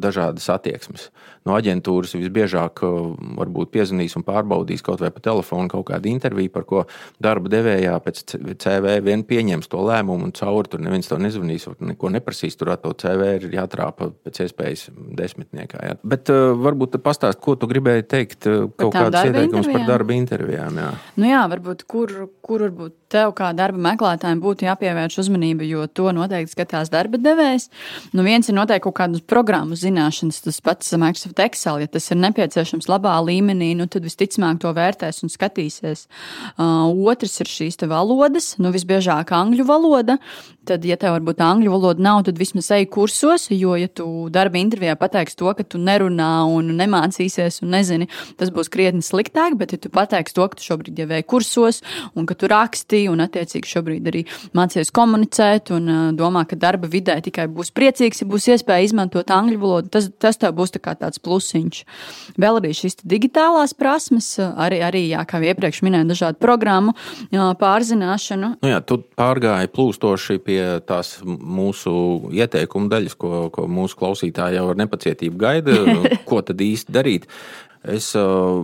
dažādas 0.00 0.48
attieksmes. 0.52 1.10
No 1.44 1.52
aģentūras 1.58 2.14
visbiežāk 2.16 2.80
varbūt 3.36 3.68
piezvanīs 3.74 4.14
un 4.16 4.24
pārbaudīs 4.24 4.80
kaut 4.84 5.02
vai 5.02 5.10
pa 5.12 5.20
telefonu 5.24 5.68
kaut 5.68 5.84
kādu 5.90 6.08
interviju, 6.08 6.52
par 6.54 6.64
ko 6.68 6.84
darba 7.20 7.52
devējā 7.52 7.98
pēc 8.04 8.22
CV 8.62 8.94
vien 9.04 9.24
pieņems 9.28 9.68
to 9.68 9.82
lēmumu, 9.84 10.30
un 10.30 10.32
cauri 10.36 10.72
tur 10.72 10.80
neviens 10.84 11.10
to 11.10 11.18
nezvanīs, 11.20 11.68
neko 11.84 12.12
neprasīs. 12.16 12.56
Tur 12.56 12.72
ar 12.72 12.80
to 12.80 12.94
CV 12.96 13.34
ir 13.36 13.48
jātrāpa 13.58 14.08
pēc 14.24 14.40
iespējas 14.46 14.86
desmitniekā. 15.20 15.82
Jā. 15.84 15.98
Bet 16.00 16.32
varbūt 16.32 16.96
tu 16.96 17.02
pastāst, 17.14 17.40
ko 17.44 17.54
tu 17.58 17.70
gribēji 17.70 18.06
teikt, 18.10 18.42
Par 18.44 18.74
kaut 18.80 18.92
kādas 18.96 19.22
darba 19.22 19.44
ieteikumus 19.44 19.70
par 19.70 19.86
darba 19.88 20.14
intervijām. 20.16 20.82
Jā. 20.82 20.90
Nu 21.20 21.30
jā, 21.30 21.42
varbūt 21.54 21.86
kur, 21.90 22.12
kur 22.44 22.66
varbūt 22.66 22.98
tev 23.14 23.32
kā 23.38 23.52
darba 23.54 23.80
meklētājiem 23.92 24.40
būtu 24.42 24.66
jāpievērš 24.66 25.20
uzmanība, 25.22 25.66
jo 25.68 25.86
to 25.86 26.10
noteikti 26.16 26.54
skatās 26.54 26.90
darba 26.92 27.20
devējs. 27.22 27.68
Nu, 28.16 28.24
viens 28.26 28.48
ir 28.50 28.56
noteikti 28.58 28.86
kaut 28.88 28.96
kādas 28.98 29.22
programmu 29.30 29.78
zināšanas, 29.78 30.42
tas 30.46 30.60
pats 30.64 30.90
Microsoft 30.98 31.42
Excel. 31.44 31.84
Ja 31.84 31.90
tas 31.90 32.10
ir 32.10 32.20
nepieciešams 32.24 32.90
labā 32.90 33.14
līmenī, 33.24 33.72
nu, 33.78 33.86
tad 33.90 34.06
visticamāk 34.06 34.60
to 34.64 34.74
vērtēs 34.74 35.22
un 35.24 35.32
skatīsies. 35.32 36.06
Uh, 36.56 36.90
otrs 37.12 37.38
ir 37.44 37.50
šīs 37.50 37.78
te 37.80 37.90
valodas, 37.90 38.54
nu, 38.58 38.74
visbiežāk 38.74 39.34
angļu 39.36 39.68
valoda. 39.68 40.18
Tad, 40.64 40.84
ja 40.88 40.96
tev 41.00 41.16
varbūt 41.18 41.42
angļu 41.44 41.72
valoda 41.74 42.00
nav, 42.04 42.22
tad 42.24 42.38
vismaz 42.40 42.70
ej 42.72 42.86
kursos, 42.92 43.50
jo, 43.52 43.74
ja 43.76 43.88
tu 43.88 44.06
darba 44.32 44.56
intervijā 44.60 44.94
pateiksi 44.96 45.36
to, 45.36 45.50
ka 45.56 45.66
tu 45.66 45.80
nerunā 45.82 46.30
un 46.48 46.70
nemācīsies 46.78 47.60
un 47.64 47.74
nezini, 47.74 48.08
tas 48.40 48.52
būs 48.54 48.70
krietni 48.72 49.04
sliktāk. 49.04 49.58
Bet, 49.60 49.74
ja 49.76 49.82
tu 49.82 49.90
pateiksi 49.92 50.36
to, 50.38 50.46
ka 50.48 50.58
tu 50.58 50.64
šobrīd 50.64 51.02
jau 51.02 51.08
ej 51.12 51.24
kursos 51.28 51.82
un 52.16 52.28
ka 52.28 52.36
tu 52.38 52.48
raksti 52.48 53.04
un, 53.12 53.24
attiecīgi, 53.26 53.70
šobrīd 53.74 54.08
arī 54.08 54.24
mācies 54.56 54.92
komunicēt 54.94 55.74
un 55.76 55.90
uh, 55.90 56.06
domā, 56.16 56.46
ka 56.48 56.56
darba 56.60 56.88
vidē 56.90 57.18
tikai 57.24 57.46
būs 57.52 57.72
priecīgs, 57.76 58.24
ja 58.24 58.30
būs 58.30 58.48
iespēja 58.54 58.88
izmantot 58.88 59.30
angļu 59.34 59.60
valodu, 59.60 59.92
tas, 59.92 60.08
tas 60.22 60.40
tev 60.40 60.56
būs 60.56 60.72
tā 60.76 60.80
tāds 60.96 61.20
plusiņš. 61.24 61.82
Vēl 62.40 62.60
arī 62.62 62.72
šīs 62.76 63.02
digitālās 63.04 63.76
prasmes, 63.76 64.32
arī, 64.40 64.80
arī 64.86 65.04
jā, 65.10 65.22
kā 65.28 65.42
iepriekš 65.44 65.82
minēju, 65.84 66.10
dažādu 66.12 66.40
programmu 66.42 66.94
pārzināšanu. 67.60 68.54
Nu 68.64 68.72
jā, 68.72 68.80
tu 68.86 69.00
pārgāji 69.18 69.70
plūstoši 69.74 70.40
pie 70.44 70.53
tās 70.88 71.16
mūsu 71.24 71.94
ieteikuma 72.34 72.90
daļas, 72.92 73.16
ko, 73.20 73.48
ko 73.54 73.66
mūsu 73.70 73.98
klausītāji 74.00 74.58
jau 74.58 74.68
ar 74.72 74.80
nepacietību 74.84 75.40
gaida. 75.40 75.76
ko 76.28 76.42
tad 76.46 76.62
īsti 76.64 76.94
darīt? 76.94 77.28
Es 77.84 78.14
uh, 78.16 78.62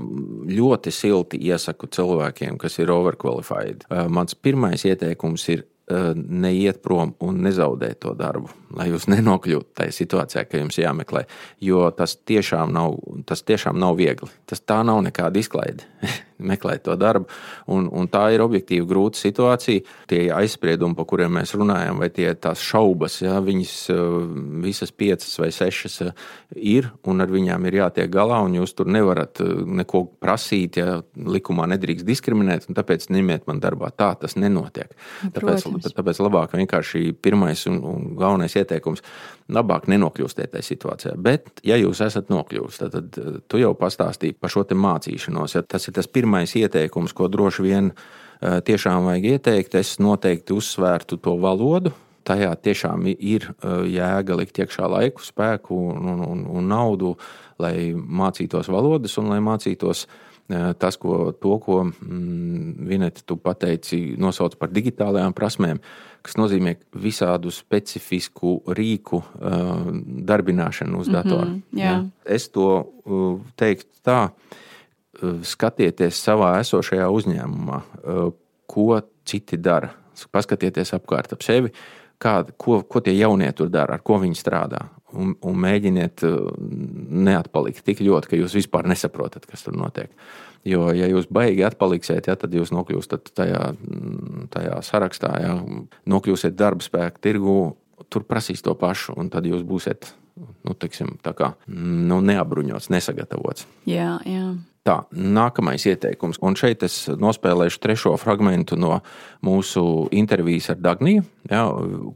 ļoti 0.49 0.93
silti 0.95 1.41
iesaku 1.45 1.91
cilvēkiem, 1.93 2.57
kas 2.61 2.79
ir 2.81 2.93
overqualified. 2.95 3.85
Uh, 3.91 4.07
Mans 4.09 4.33
pirmais 4.33 4.87
ieteikums 4.89 5.45
ir 5.53 5.67
uh, 5.67 6.15
neiet 6.17 6.81
prom 6.81 7.13
un 7.21 7.43
nezaudēt 7.45 8.01
to 8.01 8.15
darbu, 8.17 8.49
lai 8.79 8.89
jūs 8.89 9.09
nenokļūtu 9.13 9.77
tajā 9.83 9.93
situācijā, 9.99 10.47
ka 10.49 10.63
jums 10.63 10.81
jāmeklē. 10.81 11.27
Jo 11.61 11.91
tas 11.97 12.17
tiešām 12.17 12.73
nav, 12.73 12.97
tas 13.29 13.45
tiešām 13.45 13.77
nav 13.81 14.01
viegli. 14.01 14.31
Tas 14.49 14.65
tā 14.65 14.81
nav 14.89 15.05
nekāda 15.05 15.43
izklaide. 15.43 15.85
meklēt 16.41 16.85
to 16.87 16.97
darbu. 16.99 17.29
Un, 17.71 17.89
un 17.93 18.09
tā 18.11 18.27
ir 18.35 18.43
objektīvi 18.45 18.87
grūta 18.89 19.21
situācija. 19.21 19.85
Tie 20.11 20.23
aizspriedumi, 20.35 20.97
par 20.99 21.09
kuriem 21.11 21.37
mēs 21.39 21.55
runājam, 21.59 22.01
vai 22.01 22.11
tie 22.15 22.29
tās 22.35 22.63
šaubas, 22.65 23.21
ja, 23.25 23.39
viņas 23.45 23.75
eh, 23.95 24.01
visas 24.65 24.93
piecas 24.93 25.33
vai 25.41 25.51
sešas 25.55 26.01
eh, 26.07 26.25
ir, 26.57 26.91
un 27.09 27.23
ar 27.25 27.33
viņām 27.33 27.67
ir 27.69 27.81
jātiek 27.83 28.11
galā, 28.13 28.41
un 28.47 28.57
jūs 28.59 28.75
tur 28.79 28.91
nevarat 28.91 29.43
eh, 29.45 29.53
neko 29.81 30.05
prasīt, 30.23 30.81
ja 30.81 31.01
likumā 31.15 31.69
nedrīkst 31.75 32.09
diskriminēt, 32.09 32.69
un 32.69 32.79
tāpēc 32.79 33.11
ņemiet 33.13 33.47
man 33.51 33.63
darbā. 33.63 33.93
Tā 33.95 34.13
tas 34.21 34.37
nenotiek. 34.41 34.93
Tāpēc, 35.35 35.67
Protams. 35.67 35.93
tāpēc 35.97 36.23
labāk 36.25 36.57
vienkārši 36.57 37.11
pirmais 37.23 37.67
un, 37.71 37.81
un 37.87 38.09
galvenais 38.19 38.57
ieteikums- 38.57 39.05
labāk 39.61 39.89
nenokļūstiet 39.91 40.53
tajā 40.55 40.63
situācijā. 40.63 41.15
Bet, 41.19 41.61
ja 41.67 41.77
jūs 41.81 42.01
esat 42.05 42.31
nokļuvusi, 42.31 42.79
tad, 42.85 43.11
tad 43.11 43.43
tu 43.51 43.59
jau 43.59 43.73
pastāstīji 43.75 44.39
par 44.39 44.53
šo 44.53 44.63
mācīšanos. 44.71 45.57
Ja 45.57 45.63
tas 45.67 45.89
ir 45.89 45.95
tas 45.97 46.07
pirmais 46.07 46.30
ieteikums, 46.39 47.15
ko 47.17 47.29
droši 47.29 47.65
vien 47.67 47.91
eh, 47.91 48.61
tiešām 48.65 49.09
vajag 49.09 49.29
ieteikt. 49.35 49.77
Es 49.81 49.99
noteikti 50.03 50.57
uzsvērtu 50.57 51.21
to 51.23 51.37
valodu. 51.41 51.93
Tajā 52.27 52.53
tiešām 52.63 53.07
ir 53.11 53.51
eh, 53.51 53.85
jēga 53.97 54.39
likt 54.41 54.61
iekšā 54.63 54.89
laiku, 54.91 55.25
spēku 55.25 55.77
un, 55.93 56.11
un, 56.15 56.25
un, 56.27 56.43
un 56.61 56.69
naudu, 56.69 57.15
lai 57.61 57.93
mācītos 57.95 58.71
valodas 58.73 59.17
un 59.21 59.33
lai 59.33 59.41
mācītos 59.45 60.07
eh, 60.07 60.71
tas, 60.79 61.01
ko, 61.01 61.33
to, 61.33 61.57
ko 61.65 61.83
mm, 61.89 62.87
Vineta, 62.91 63.25
tu 63.27 63.39
pateici, 63.41 64.17
nosauc 64.21 64.59
par 64.61 64.73
digitālajām 64.75 65.37
prasmēm, 65.37 65.83
kas 66.21 66.37
nozīmē 66.37 66.75
visādu 67.01 67.49
specifisku 67.49 68.59
rīku 68.77 69.23
uh, 69.23 69.87
darbināšanu 70.29 70.99
uz 71.01 71.09
datora. 71.09 71.47
Mhm, 71.49 71.79
jā. 71.81 71.95
Es 72.29 72.51
to 72.53 72.67
uh, 72.77 73.39
teiktu 73.57 74.03
tā, 74.05 74.19
uh, 74.29 74.59
skatieties 75.47 76.21
savā 76.25 76.55
esošajā 76.63 77.09
uzņēmumā, 77.13 77.81
uh, 77.81 78.29
ko 78.71 79.01
citi 79.29 79.59
dara. 79.61 79.93
Paskatieties 80.31 80.93
apkārt 80.97 81.33
ap 81.33 81.45
sevi, 81.45 81.73
kā, 82.21 82.41
ko, 82.61 82.83
ko 82.85 83.01
tie 83.05 83.15
jaunie 83.17 83.49
tur 83.57 83.71
dara, 83.73 83.97
ar 83.97 84.05
ko 84.05 84.21
viņi 84.21 84.39
strādā. 84.39 84.85
Un, 85.11 85.33
un 85.43 85.57
mēģiniet 85.59 86.23
uh, 86.29 86.53
neatpalikt 87.27 87.83
tik 87.87 88.05
ļoti, 88.07 88.31
ka 88.31 88.39
jūs 88.39 88.55
vispār 88.61 88.87
nesaprotat, 88.91 89.49
kas 89.49 89.67
tur 89.67 89.79
notiek. 89.79 90.13
Jo, 90.69 90.91
ja 90.93 91.09
jūs 91.09 91.31
baigi 91.33 91.65
atpaliksiet, 91.65 92.29
ja, 92.29 92.37
tad 92.37 92.53
jūs 92.53 92.69
nokļūstat 92.77 93.33
tajā, 93.33 93.63
mm, 93.73 94.49
tajā 94.53 94.81
sarakstā, 94.85 95.31
ja, 95.41 95.55
nokļūsiet 96.11 96.59
darba 96.59 96.85
spēka 96.85 97.23
tirgu, 97.25 97.55
tur 98.13 98.27
prasīs 98.29 98.61
to 98.65 98.75
pašu, 98.77 99.17
un 99.21 99.33
tad 99.33 99.49
jūs 99.49 99.65
būsiet 99.67 100.13
nu, 100.65 100.75
teiksim, 100.79 101.15
tā 101.25 101.33
kā, 101.37 101.55
nu, 101.71 102.21
neapbruņots, 102.25 102.91
nesagatavots. 102.93 103.67
Jā, 103.89 104.19
jā. 104.29 104.53
Tā, 104.81 104.95
nākamais 105.13 105.83
ieteikums, 105.91 106.39
un 106.41 106.55
šeit 106.57 106.81
es 106.87 106.95
nospēlēšu 107.21 107.83
trešo 107.85 108.15
fragment 108.17 108.73
no 108.81 109.03
mūsu 109.45 109.83
intervijas 110.17 110.71
ar 110.73 110.79
Dagniju, 110.81 111.27
ja, 111.51 111.67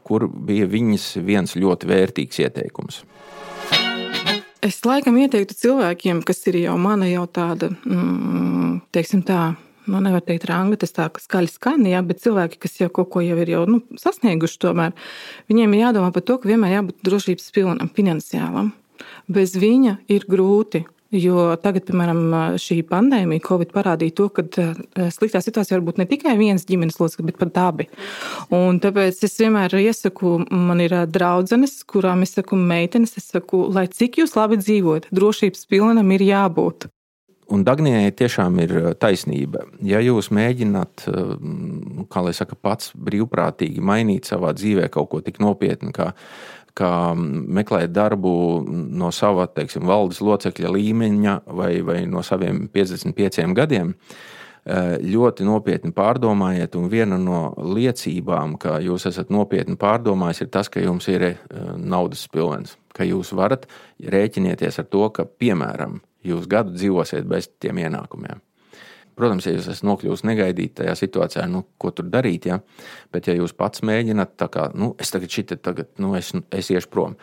kur 0.08 0.24
bija 0.32 0.64
viņas 0.72 1.10
viens 1.26 1.52
ļoti 1.60 1.90
vērtīgs 1.90 2.40
ieteikums. 2.40 3.02
Es 4.64 4.78
laikam 4.88 5.18
ieteiktu 5.20 5.58
cilvēkiem, 5.60 6.22
kas 6.24 6.40
ir 6.48 6.56
jau 6.62 6.78
mana 6.80 7.10
jau 7.10 7.26
tāda, 7.28 7.68
mm, 7.84 8.78
teiksim 8.96 9.20
tā, 9.28 9.42
nu 9.84 10.00
nevar 10.00 10.24
teikt 10.24 10.48
ranga, 10.48 10.80
tas 10.80 10.96
tā 10.96 11.10
skaļi 11.20 11.52
skan, 11.52 11.84
jā, 11.84 12.00
bet 12.00 12.24
cilvēki, 12.24 12.62
kas 12.64 12.80
jau 12.80 12.88
kaut 12.88 13.10
ko 13.12 13.20
jau 13.20 13.36
ir 13.44 13.52
jau, 13.58 13.66
nu, 13.68 13.82
sasnieguši 14.00 14.58
tomēr, 14.64 14.96
viņiem 15.52 15.76
ir 15.76 15.84
jādomā 15.84 16.08
par 16.16 16.24
to, 16.24 16.40
ka 16.40 16.48
vienmēr 16.48 16.78
jābūt 16.78 17.04
drošības 17.04 17.52
pilnam, 17.52 17.92
finansiālam. 17.92 18.72
Bez 19.28 19.52
viņa 19.60 19.98
ir 20.08 20.24
grūti. 20.32 20.86
Jo 21.12 21.52
tagad, 21.62 21.84
piemēram, 21.86 22.22
šī 22.58 22.80
pandēmija, 22.88 23.42
Covid 23.44 23.74
parādīja 23.74 24.14
to, 24.18 24.28
ka 24.34 24.44
eh, 24.58 25.10
sliktā 25.14 25.42
situācija 25.44 25.76
var 25.76 25.84
būt 25.86 26.00
ne 26.00 26.06
tikai 26.10 26.34
viens 26.40 26.64
ģimenes 26.66 26.98
loceklis, 26.98 27.28
bet 27.28 27.38
pat 27.42 27.60
abi. 27.68 27.86
Un 28.54 28.80
tāpēc 28.82 29.20
es 29.28 29.36
vienmēr 29.38 29.76
iesaku, 29.78 30.38
man 30.50 30.82
ir 30.82 30.96
eh, 30.96 31.04
draudzenes, 31.06 31.76
kurām 31.90 32.24
es 32.26 32.34
saku, 32.34 32.58
meitenes, 32.58 33.14
es 33.20 33.28
saku, 33.30 33.66
lai 33.74 33.86
cik 33.92 34.22
jūs 34.22 34.34
labi 34.38 34.58
dzīvojat, 34.62 35.10
drošības 35.14 35.68
pilnam 35.70 36.10
ir 36.16 36.26
jābūt. 36.26 36.88
Un 37.52 37.60
Dagnijai 37.62 38.08
tiešām 38.16 38.58
ir 38.64 38.74
eh, 38.80 38.90
taisnība. 38.98 39.68
Ja 39.86 40.02
jūs 40.02 40.32
mēģināt, 40.34 41.06
kā 42.10 42.26
lai 42.26 42.34
saka, 42.34 42.58
pats 42.58 42.90
brīvprātīgi 42.96 43.84
mainīt 43.84 44.32
savā 44.32 44.50
dzīvē 44.56 44.90
kaut 44.90 45.12
ko 45.12 45.22
tik 45.22 45.38
nopietnu, 45.44 45.94
kā 45.94 46.10
kā 46.78 46.92
meklēt 47.14 47.92
darbu 47.94 48.34
no 48.68 49.10
sava 49.14 49.46
teiksim, 49.46 49.86
valdes 49.86 50.20
locekļa 50.24 50.72
līmeņa 50.74 51.34
vai, 51.54 51.72
vai 51.86 52.00
no 52.10 52.22
saviem 52.26 52.66
55 52.72 53.54
gadiem. 53.54 53.94
Eh, 54.64 54.94
ļoti 55.12 55.44
nopietni 55.44 55.92
pārdomājiet, 55.92 56.72
un 56.80 56.88
viena 56.88 57.18
no 57.20 57.50
liecībām, 57.76 58.56
ka 58.56 58.78
jūs 58.80 59.04
esat 59.10 59.28
nopietni 59.28 59.76
pārdomājis, 59.76 60.40
ir 60.40 60.48
tas, 60.56 60.70
ka 60.72 60.80
jums 60.80 61.04
ir 61.12 61.26
eh, 61.28 61.36
naudas 61.76 62.24
pilvens, 62.32 62.78
ka 62.96 63.04
jūs 63.04 63.34
varat 63.36 63.68
rēķinieties 64.00 64.80
ar 64.80 64.88
to, 64.88 65.04
ka, 65.12 65.26
piemēram, 65.28 66.00
jūs 66.24 66.48
gadu 66.48 66.72
dzīvosiet 66.78 67.28
bez 67.28 67.50
tiem 67.60 67.82
ienākumiem. 67.84 68.40
Protams, 69.14 69.46
ja 69.46 69.54
jūs 69.54 69.68
esat 69.70 69.86
nokļuvusi 69.86 70.26
negaidīti 70.26 70.80
tajā 70.80 70.94
situācijā, 70.98 71.44
nu, 71.50 71.62
ko 71.78 71.92
tur 71.94 72.08
darīt, 72.10 72.48
ja? 72.50 72.58
bet 73.14 73.28
ja 73.30 73.36
jūs 73.36 73.54
pats 73.56 73.84
mēģināt, 73.86 74.34
tā 74.40 74.48
kā 74.50 74.68
nu, 74.74 74.92
es 74.98 75.14
tagad 75.14 75.30
šitā, 75.30 75.58
tagad, 75.62 75.92
nu, 76.02 76.14
es, 76.18 76.32
es 76.54 76.70
iešu 76.74 76.90
prom, 76.90 77.14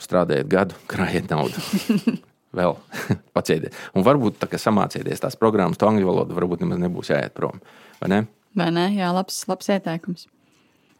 strādājiet 0.00 0.50
gadu, 0.52 0.76
krājiet 0.92 1.32
naudu. 1.32 2.18
Vēl 2.56 2.74
pacietiet. 3.36 3.76
Un 3.94 4.04
varbūt 4.06 4.40
tā 4.42 4.50
samācieties 4.58 5.22
tās 5.22 5.38
programmas, 5.40 5.78
to 5.80 5.88
angļu 5.88 6.08
valodu, 6.10 6.36
varbūt 6.36 6.64
nemaz 6.64 6.82
nebūs 6.82 7.12
jāiet 7.14 7.36
prom. 7.36 7.62
Vai 8.02 8.12
ne? 8.12 8.20
Vai 8.58 8.68
ne? 8.74 8.90
Jā, 8.96 9.12
labs, 9.14 9.44
labs 9.48 9.70
ieteikums. 9.70 10.26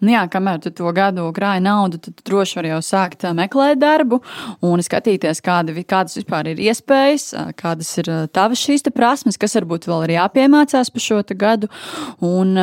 Nu 0.01 0.14
jā, 0.14 0.22
kamēr 0.32 0.62
tu 0.64 0.72
to 0.72 0.90
gadu 0.96 1.26
krāji 1.36 1.64
naudu, 1.64 2.01
tad 2.01 2.22
droši 2.26 2.59
vari 2.59 2.72
jau 2.72 2.80
sākt 2.84 3.26
meklēt 3.36 3.80
darbu 3.82 4.20
un 4.64 4.80
skatīties, 4.84 5.42
kāda, 5.44 5.74
kādas 5.84 6.16
vispār 6.16 6.53
ir 6.55 6.62
iespējas, 6.70 7.30
kādas 7.61 7.92
ir 8.01 8.11
tavas 8.32 8.62
šīs 8.64 8.88
prasmes, 8.94 9.40
kas 9.40 9.59
varbūt 9.59 9.90
vēl 9.90 10.09
ir 10.09 10.16
jāpiemācās 10.16 10.92
pa 10.94 11.05
šo 11.05 11.20
gadu. 11.36 11.68
Un 12.24 12.57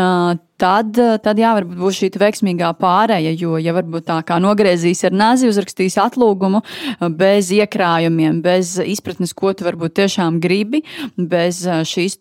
tad, 0.62 0.98
tad 1.24 1.40
jā, 1.40 1.54
varbūt 1.58 1.80
būs 1.80 2.00
šī 2.02 2.10
veiksmīgā 2.22 2.72
pārēja. 2.82 3.34
Jo, 3.38 3.58
ja 3.62 3.74
varbūt 3.78 4.08
tā 4.10 4.18
kā 4.28 4.40
nogriezīs 4.42 5.04
ar 5.08 5.16
nazi, 5.16 5.50
uzrakstīs 5.52 5.98
atlūgumu 6.02 6.64
bez 7.18 7.52
iekrājumiem, 7.56 8.42
bez 8.46 8.76
izpratnes, 8.82 9.36
ko 9.38 9.54
tu 9.58 9.68
varbūt 9.68 9.98
tiešām 10.02 10.42
gribi, 10.44 10.84
bez 11.18 11.64
šīs 11.64 12.20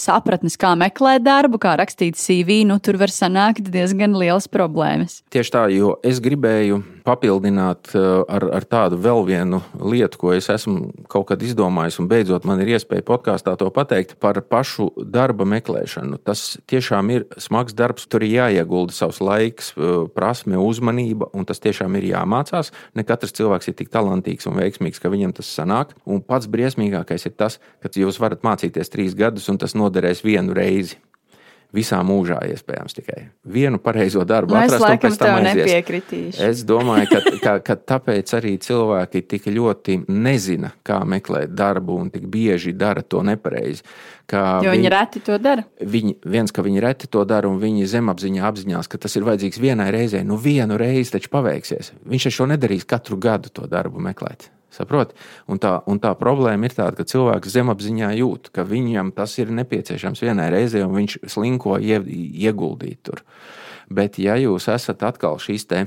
sapratnes, 0.00 0.58
kā 0.60 0.74
meklēt 0.78 1.24
darbu, 1.26 1.60
kā 1.62 1.76
rakstīt 1.80 2.18
CV, 2.20 2.62
nu 2.68 2.80
tur 2.82 3.00
var 3.00 3.12
sanākt 3.14 3.70
diezgan 3.72 4.16
liels 4.18 4.48
problēmas. 4.50 5.20
Tieši 5.32 5.54
tā, 5.56 5.66
jo 5.74 5.96
es 6.06 6.20
gribēju 6.22 6.82
papildināt 7.04 7.92
eh, 7.94 8.06
ar, 8.28 8.46
ar 8.60 8.66
tādu 8.68 8.98
vēl 9.00 9.24
vienu 9.28 9.60
lietu, 9.80 10.20
ko 10.20 10.34
es 10.36 10.50
esmu 10.52 10.90
kaut 11.10 11.28
kad 11.30 11.42
izdomājis, 11.44 12.00
un 12.02 12.08
beidzot 12.10 12.46
man 12.48 12.62
ir 12.62 12.74
iespēja 12.76 13.06
podkāstā 13.06 13.56
to 13.60 13.70
pateikt 13.74 14.16
par 14.22 14.40
pašu 14.42 14.90
darba 15.00 15.46
meklēšanu. 15.48 16.20
Tas 16.24 16.58
tiešām 16.70 17.12
ir 17.14 17.26
smags 17.40 17.69
darbs, 17.76 18.06
tur 18.10 18.24
ir 18.26 18.36
jāiegulda 18.38 18.94
savs 18.94 19.20
laiks, 19.24 19.72
eh, 19.76 20.06
prasme, 20.14 20.56
uzmanība, 20.60 21.30
un 21.34 21.44
tas 21.44 21.60
tiešām 21.60 21.96
ir 21.98 22.10
jāmācās. 22.14 22.72
Ne 22.94 23.04
katrs 23.04 23.32
cilvēks 23.32 23.68
ir 23.68 23.74
tik 23.74 23.90
talantīgs 23.90 24.46
un 24.46 24.58
veiksmīgs, 24.58 25.00
ka 25.00 25.08
viņam 25.08 25.34
tas 25.34 25.46
sanāk. 25.46 25.94
Un 26.06 26.20
pats 26.20 26.46
briesmīgākais 26.46 27.26
ir 27.26 27.32
tas, 27.32 27.58
ka 27.82 27.88
jūs 27.88 28.18
varat 28.18 28.42
mācīties 28.42 28.90
trīs 28.90 29.14
gadus, 29.14 29.48
un 29.48 29.58
tas 29.58 29.74
noderēs 29.74 30.22
vienu 30.22 30.54
reizi 30.54 30.96
visā 31.76 32.00
mūžā 32.06 32.40
iespējams 32.50 32.96
tikai 32.96 33.18
vienu 33.44 33.80
pareizo 33.82 34.24
darbu 34.28 34.54
nu, 34.54 34.60
atrast. 34.60 34.84
Laikam 34.84 35.16
tev 35.18 35.38
nepiekritīšu. 35.46 36.42
Es 36.50 36.62
domāju, 36.66 37.08
ka, 37.10 37.34
ka, 37.42 37.56
ka 37.64 37.76
tāpēc 37.94 38.34
arī 38.38 38.56
cilvēki 38.62 39.24
tik 39.30 39.50
ļoti 39.54 40.00
nezina, 40.10 40.72
kā 40.86 41.00
meklēt 41.08 41.54
darbu 41.56 41.98
un 42.04 42.10
tik 42.14 42.26
bieži 42.30 42.74
dara 42.76 43.02
to 43.02 43.22
nepareizi. 43.26 43.84
Jo 44.30 44.60
viņi, 44.62 44.76
viņi 44.76 44.90
reti 44.92 45.20
to 45.26 45.40
dara. 45.42 45.64
Viņi, 45.82 46.14
viens, 46.30 46.52
ka 46.54 46.62
viņi 46.62 46.84
reti 46.84 47.08
to 47.10 47.24
dara, 47.26 47.50
un 47.50 47.58
viņi 47.58 47.88
zemapziņā 47.90 48.44
apzinās, 48.46 48.86
ka 48.86 49.00
tas 49.02 49.16
ir 49.18 49.26
vajadzīgs 49.26 49.58
vienai 49.58 49.88
reizei. 49.90 50.22
Nu, 50.26 50.38
vienu 50.38 50.78
reizi 50.78 51.16
taču 51.16 51.32
paveiksies. 51.34 51.90
Viņš 52.06 52.28
taču 52.30 52.46
nedarīs 52.50 52.86
katru 52.86 53.18
gadu 53.18 53.50
to 53.50 53.66
darbu 53.70 54.02
meklēt. 54.06 54.46
Saprot? 54.74 55.14
Un 55.50 55.60
tā, 55.62 55.76
un 55.90 56.00
tā 56.02 56.12
problēma 56.18 56.68
ir 56.68 56.76
tāda, 56.76 56.94
ka 56.98 57.08
cilvēks 57.08 57.54
zemapziņā 57.56 58.12
jūt, 58.20 58.52
ka 58.54 58.64
viņam 58.68 59.12
tas 59.16 59.36
ir 59.42 59.50
nepieciešams 59.54 60.22
vienai 60.22 60.50
reizei, 60.54 60.84
un 60.86 60.94
viņš 60.98 61.20
slinko 61.30 61.78
ie, 61.82 61.98
ieguldīt 62.46 63.02
tur. 63.08 63.24
Bet, 63.90 64.20
ja 64.22 64.38
jūs 64.38 64.68
esat 64.70 65.02
atkal 65.02 65.40
šīs 65.42 65.66
te, 65.66 65.84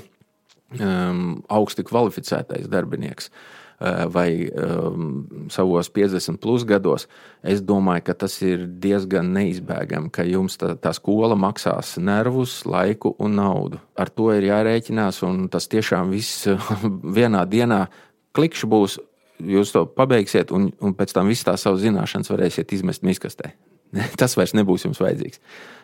um, 0.79 1.41
augsti 1.47 1.85
kvalificētais 1.87 2.67
darbinieks, 2.71 3.29
uh, 3.31 3.63
vai 4.11 4.49
um, 4.51 5.47
savos 5.51 5.89
50 5.89 6.39
plus 6.43 6.63
gados, 6.67 7.07
es 7.43 7.61
domāju, 7.63 8.05
ka 8.07 8.15
tas 8.25 8.35
ir 8.45 8.65
diezgan 8.67 9.33
neizbēgami, 9.35 10.11
ka 10.13 10.25
jums 10.27 10.57
tā, 10.59 10.73
tā 10.79 10.93
skola 10.95 11.35
maksās 11.39 11.97
nervus, 11.99 12.61
laiku 12.69 13.15
un 13.19 13.37
naudu. 13.39 13.81
Ar 13.99 14.11
to 14.11 14.31
ir 14.35 14.47
jārēķinās, 14.51 15.23
un 15.27 15.47
tas 15.51 15.67
tiešām 15.71 16.13
viss 16.13 16.47
vienā 17.19 17.45
dienā 17.49 17.85
klikšķi 18.37 18.69
būs, 18.69 18.97
jūs 19.53 19.73
to 19.75 19.85
pabeigsiet, 19.97 20.53
un, 20.55 20.71
un 20.83 20.95
pēc 20.97 21.13
tam 21.15 21.29
visas 21.31 21.47
tās 21.47 21.65
savas 21.65 21.83
zināšanas 21.83 22.31
varēsiet 22.33 22.73
izmest 22.75 23.05
miskastē. 23.05 23.53
Tas 24.19 24.37
vairs 24.39 24.55
nebūs 24.57 24.87
jums 24.87 25.01
vajadzīgs. 25.03 25.41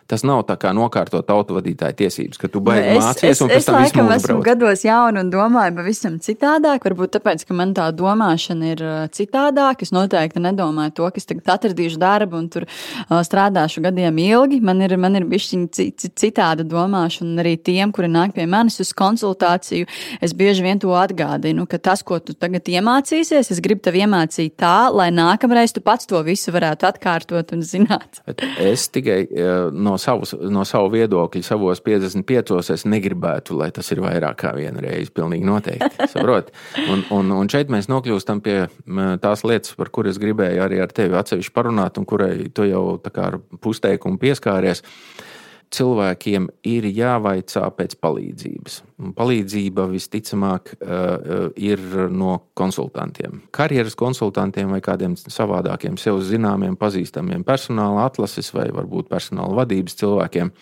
Tas 0.09 0.23
nav 0.25 0.39
tā 0.49 0.55
kā 0.57 0.71
nokārtot 0.73 1.27
autovadītāja 1.29 1.93
tiesības, 1.99 2.39
ka 2.41 2.47
tu 2.49 2.63
baigi 2.65 2.95
nu, 2.95 3.01
mācīties 3.03 3.43
un 3.45 3.51
pēc 3.51 3.65
tam 3.67 3.75
visu 3.77 3.97
mūžu 3.99 4.15
esmu 4.15 4.37
gados 4.47 4.81
jauna 4.81 5.21
un 5.21 5.27
domāju 5.29 5.75
pavisam 5.77 6.15
citādāk. 6.25 6.87
Varbūt 6.87 7.13
tāpēc, 7.19 7.43
ka 7.45 7.57
man 7.57 7.75
tā 7.77 7.85
domāšana 7.93 8.71
ir 8.73 8.81
uh, 8.81 9.03
citādāka. 9.13 9.85
Es 9.85 9.93
noteikti 9.93 10.41
nedomāju 10.41 10.95
to, 10.97 11.09
ka 11.13 11.21
es 11.21 11.29
tagad 11.29 11.51
atradīšu 11.53 12.01
darbu 12.01 12.39
un 12.39 12.47
tur 12.49 12.65
uh, 12.65 13.19
strādāšu 13.27 13.83
gadiem 13.85 14.17
ilgi. 14.23 14.57
Man 14.65 14.81
ir, 14.81 14.95
man 14.97 15.19
ir 15.19 15.27
bišķiņa 15.29 15.85
citāda 16.23 16.65
domāšana 16.65 17.45
arī 17.45 17.53
tiem, 17.61 17.93
kuri 17.93 18.09
nāk 18.09 18.33
pie 18.33 18.47
manis 18.49 18.81
uz 18.81 18.95
konsultāciju. 18.97 19.85
Es 20.25 20.33
bieži 20.33 20.65
vien 20.65 20.81
to 20.81 20.97
atgādinu, 20.97 21.67
ka 21.69 21.77
tas, 21.77 22.01
ko 22.01 22.17
tu 22.17 22.33
tagad 22.33 22.65
iemācīsies, 22.65 23.53
es 23.53 23.61
gribu 23.61 23.85
tev 23.85 24.01
iemācīt 24.01 24.57
tā, 24.57 24.89
lai 24.89 25.11
nākamreiz 25.13 25.77
tu 25.77 25.85
pats 25.85 26.09
to 26.09 26.25
visu 26.25 26.49
varētu 26.55 26.89
atkārtot 26.89 27.53
un 27.53 27.61
zināt. 27.61 28.23
Es 28.57 28.89
tikai 28.89 29.21
uh, 29.29 29.69
no 29.69 29.98
savus, 30.01 30.33
no 30.51 30.65
savu 30.67 30.91
viedokļu, 30.95 31.43
savos 31.45 31.81
55. 31.85 32.73
es 32.75 32.85
negribētu, 32.89 33.57
lai 33.59 33.69
tas 33.75 33.91
ir 33.93 34.01
vairāk 34.03 34.41
kā 34.43 34.53
viena 34.57 34.81
reize. 34.83 35.13
Pilnīgi 35.15 35.47
noteikti. 35.47 36.07
Un, 36.89 37.01
un, 37.13 37.31
un 37.35 37.49
šeit 37.51 37.69
mēs 37.71 37.87
nokļūstam 37.91 38.39
pie 38.43 38.55
tās 39.21 39.43
lietas, 39.47 39.73
par 39.77 39.89
kuras 39.93 40.15
es 40.15 40.21
gribēju 40.21 40.61
arī 40.63 40.79
ar 40.81 40.91
tevi 40.95 41.17
atsevišķi 41.19 41.53
parunāt, 41.53 41.97
un 41.99 42.05
kurai 42.09 42.49
tu 42.55 42.65
jau 42.67 42.83
tā 43.03 43.11
kā 43.13 43.27
ar 43.29 43.37
pusteikumu 43.61 44.19
pieskāries. 44.21 44.81
Uh, 44.81 45.28
cilvēkiem 45.73 46.47
ir 46.67 46.87
jāvaicā 46.89 47.63
pēc 47.77 47.95
palīdzības. 48.01 48.79
Palīdzība 49.17 49.85
visticamāk 49.91 50.73
eh, 50.73 50.89
eh, 50.89 51.43
ir 51.69 51.83
no 52.09 52.35
konsultantiem. 52.57 53.43
Karjeras 53.55 53.97
konsultantiem 53.99 54.73
vai 54.73 54.81
kādiem 54.85 55.15
savādākiem, 55.19 55.97
sev 56.01 56.21
zināmiem, 56.25 56.77
pazīstamiem 56.79 57.45
personāla 57.47 58.07
atlases 58.09 58.51
vai 58.55 58.69
varbūt 58.73 59.11
personāla 59.11 59.61
vadības 59.61 59.99
cilvēkiem. 60.01 60.53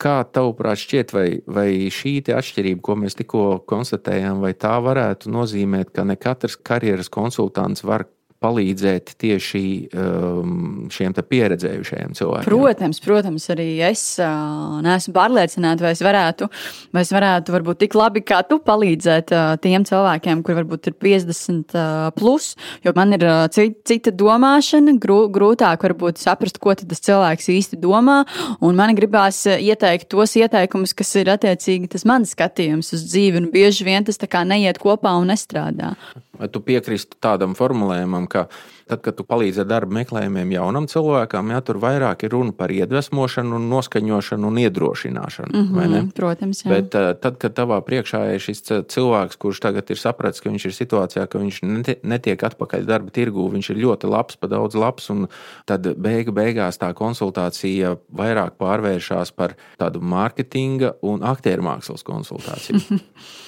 Kā 0.00 0.22
tavuprāt 0.32 0.80
šķiet, 0.80 1.10
vai, 1.12 1.26
vai 1.44 1.68
šī 1.92 2.14
atšķirība, 2.32 2.80
ko 2.84 2.96
mēs 3.02 3.18
tikko 3.18 3.44
konstatējām, 3.68 4.40
vai 4.40 4.54
tā 4.56 4.78
varētu 4.80 5.32
nozīmēt, 5.32 5.92
ka 5.92 6.06
ne 6.08 6.16
katrs 6.16 6.56
karjeras 6.56 7.12
konsultants 7.12 7.84
var 7.84 8.06
palīdzēt 8.40 9.14
tieši 9.20 9.62
um, 9.92 10.88
šiem 10.92 11.12
pieredzējušajiem 11.12 12.14
cilvēkiem? 12.16 12.48
Protams, 12.48 13.00
protams, 13.04 13.46
arī 13.52 13.68
es 13.84 14.04
neesmu 14.20 15.14
pārliecināta, 15.16 15.84
vai 15.84 15.92
es 15.96 16.02
varētu, 16.04 16.48
vai 16.96 17.04
es 17.04 17.12
varētu 17.12 17.54
varbūt 17.54 17.82
tik 17.84 17.96
labi 17.98 18.22
kā 18.24 18.40
tu 18.48 18.60
palīdzēt 18.64 19.34
tiem 19.64 19.84
cilvēkiem, 19.88 20.44
kur 20.46 20.56
varbūt 20.60 20.90
ir 20.90 20.96
50 21.04 21.76
uh, 21.76 22.08
plus, 22.16 22.54
jo 22.86 22.94
man 22.96 23.16
ir 23.18 23.26
cita 23.52 24.14
domāšana, 24.14 24.96
grū, 25.02 25.20
grūtāk 25.32 25.84
varbūt 25.88 26.22
saprast, 26.22 26.60
ko 26.62 26.74
tas 26.78 27.04
cilvēks 27.04 27.50
īsti 27.52 27.80
domā, 27.82 28.22
un 28.64 28.78
man 28.78 28.94
gribās 28.96 29.42
ieteikt 29.50 30.10
tos 30.14 30.36
ieteikumus, 30.40 30.96
kas 30.96 31.12
ir 31.20 31.32
attiecīgi 31.34 31.92
tas 31.92 32.06
mans 32.08 32.32
skatījums 32.36 32.94
uz 32.96 33.04
dzīvi, 33.10 33.42
un 33.42 33.52
bieži 33.52 33.86
vien 33.88 34.06
tas 34.06 34.20
tā 34.20 34.30
kā 34.30 34.44
neiet 34.48 34.80
kopā 34.80 35.14
un 35.20 35.30
nestrādā. 35.32 35.94
Vai 36.40 36.48
tu 36.48 36.62
piekristu 36.64 37.18
tādam 37.20 37.52
formulējumam, 37.58 38.24
ka 38.32 38.46
tad, 38.90 39.02
kad 39.04 39.16
tu 39.18 39.24
palīdzi 39.28 39.62
ar 39.62 39.68
darba 39.70 39.96
meklējumiem 40.00 40.54
jaunam 40.56 40.86
cilvēkam, 40.90 41.52
jā, 41.54 41.60
tur 41.66 41.80
vairāk 41.82 42.24
ir 42.26 42.34
runa 42.34 42.54
par 42.56 42.72
iedvesmošanu, 42.74 43.60
noskaņošanu 43.70 44.50
un 44.50 44.60
iedrošināšanu. 44.64 45.52
Mm 45.54 45.80
-hmm, 45.80 46.10
protams, 46.16 46.64
jā. 46.64 46.72
Bet 46.74 46.94
uh, 46.98 47.12
tad, 47.20 47.38
kad 47.42 47.54
tavā 47.56 47.80
priekšā 47.86 48.22
ir 48.34 48.40
šis 48.40 48.62
cilvēks, 48.90 49.38
kurš 49.38 49.60
tagad 49.60 49.90
ir 49.90 49.98
sapratis, 49.98 50.40
ka 50.40 50.50
viņš 50.50 50.66
ir 50.66 50.76
situācijā, 50.76 51.26
ka 51.26 51.38
viņš 51.38 51.60
netiek 52.02 52.42
atpakaļ 52.50 52.86
darba 52.86 53.10
tirgū, 53.10 53.48
viņš 53.52 53.70
ir 53.70 53.82
ļoti 53.84 54.10
labs, 54.10 54.36
pa 54.36 54.46
daudz 54.46 54.74
labs, 54.74 55.10
un 55.10 55.28
tad 55.66 55.86
beigu 55.96 56.32
beigās 56.32 56.78
tā 56.78 56.92
konsultācija 56.94 57.96
vairāk 58.12 58.58
pārvēršas 58.58 59.32
par 59.36 59.54
tādu 59.78 60.00
mārketinga 60.00 60.94
un 61.02 61.22
aktieru 61.22 61.62
mākslas 61.62 62.02
konsultāciju. 62.02 62.80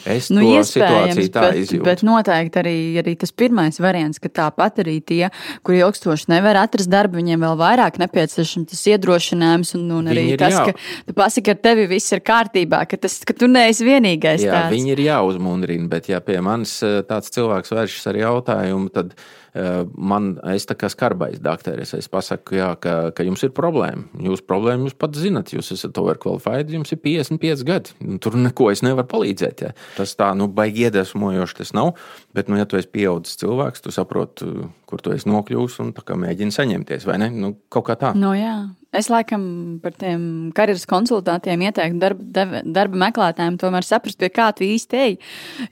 Es 0.03 0.33
nu, 0.35 0.43
to 0.43 0.63
situāciju 0.67 1.31
tā 1.31 1.45
bet, 1.47 1.59
izjūtu. 1.63 1.85
Bet 1.87 2.01
noteikti 2.03 2.59
arī, 2.59 2.77
arī 2.99 3.15
tas 3.23 3.31
pirmais 3.31 3.79
variants, 3.83 4.19
ka 4.23 4.31
tāpat 4.35 4.81
arī 4.83 4.97
tie, 5.07 5.29
kuri 5.67 5.83
ilgstoši 5.83 6.31
nevar 6.33 6.61
atrast 6.63 6.91
darbu, 6.93 7.19
viņiem 7.21 7.45
vēl 7.47 7.59
vairāk 7.61 7.99
nepieciešams 8.03 8.71
tas 8.73 8.83
iedrošinājums 8.95 9.75
un, 9.79 9.87
un 9.99 10.11
arī 10.13 10.27
tas, 10.41 10.57
jā. 10.57 10.65
ka 10.71 11.09
tu 11.09 11.17
pasaki, 11.19 11.47
ka 11.49 11.57
ar 11.57 11.63
tevi 11.69 11.87
viss 11.91 12.15
ir 12.15 12.25
kārtībā, 12.25 12.85
ka, 12.91 13.01
tas, 13.03 13.21
ka 13.27 13.37
tu 13.37 13.51
neesi 13.51 13.87
vienīgais. 13.87 14.47
Jā, 14.47 14.57
tāds. 14.57 14.75
viņi 14.77 14.97
ir 14.97 15.05
jāuzmundrina, 15.09 15.91
bet 15.93 16.11
ja 16.13 16.23
pie 16.25 16.41
manis 16.45 16.79
eh, 16.87 17.01
tāds 17.09 17.33
cilvēks 17.35 17.75
vēršas 17.75 18.11
ar 18.13 18.21
jautājumu, 18.23 18.93
tad 18.95 19.17
Eh, 19.17 19.42
man, 19.53 20.33
es 20.53 20.65
tā 20.69 20.77
kā 20.79 20.89
skarbais 20.93 21.41
dakteris, 21.43 21.93
es 21.99 22.09
pasaku, 22.13 22.57
jā, 22.57 22.71
ka, 22.81 22.95
ka 23.17 23.27
jums 23.27 23.43
ir 23.45 23.53
problēma. 23.57 24.07
Jūs 24.25 24.45
problēmu 24.49 24.89
jūs 24.89 24.97
pats 24.97 25.21
zinat, 25.21 25.53
jūs 25.53 25.73
esat 25.77 25.99
overqualified, 26.01 26.73
jums 26.73 26.95
ir 26.95 27.01
55 27.05 27.65
gadi. 27.69 27.97
Nu, 28.01 28.17
tur 28.23 28.39
neko 28.41 28.71
es 28.73 28.85
nevaru 28.85 29.09
palīdzēt. 29.11 29.65
Jā. 29.67 29.73
Tas 29.99 30.17
tā, 30.17 30.33
nu, 30.39 30.49
baigi 30.53 30.87
iedvesmojoši 30.89 31.59
tas 31.61 31.75
nav, 31.77 31.95
bet, 32.37 32.49
nu, 32.49 32.57
ja 32.61 32.69
tu 32.69 32.81
esi 32.81 32.89
pieaudzis 32.93 33.41
cilvēks, 33.43 33.85
tu 33.85 33.93
saproti, 33.95 34.49
kur 34.89 35.05
tu 35.05 35.13
esi 35.13 35.29
nokļuvis 35.29 35.81
un 35.85 35.93
mēģini 36.23 36.55
saņemties, 36.55 37.09
vai 37.09 37.21
ne? 37.21 37.33
Nu, 37.33 37.57
kaut 37.73 37.91
kā 37.91 37.99
tā. 38.01 38.17
No, 38.17 38.33
jā. 38.37 38.57
Es 38.93 39.07
laikam 39.09 39.45
par 39.81 39.95
tiem 39.97 40.51
karjeras 40.53 40.83
konsultantiem 40.85 41.63
ieteiktu 41.65 41.97
darba, 41.97 42.61
darba 42.61 42.99
meklētājiem 43.07 43.55
tomēr 43.57 43.87
saprast, 43.89 44.19
pie 44.21 44.29
kā 44.29 44.51
tu 44.53 44.67
īsti 44.67 44.99
ej. 45.01 45.15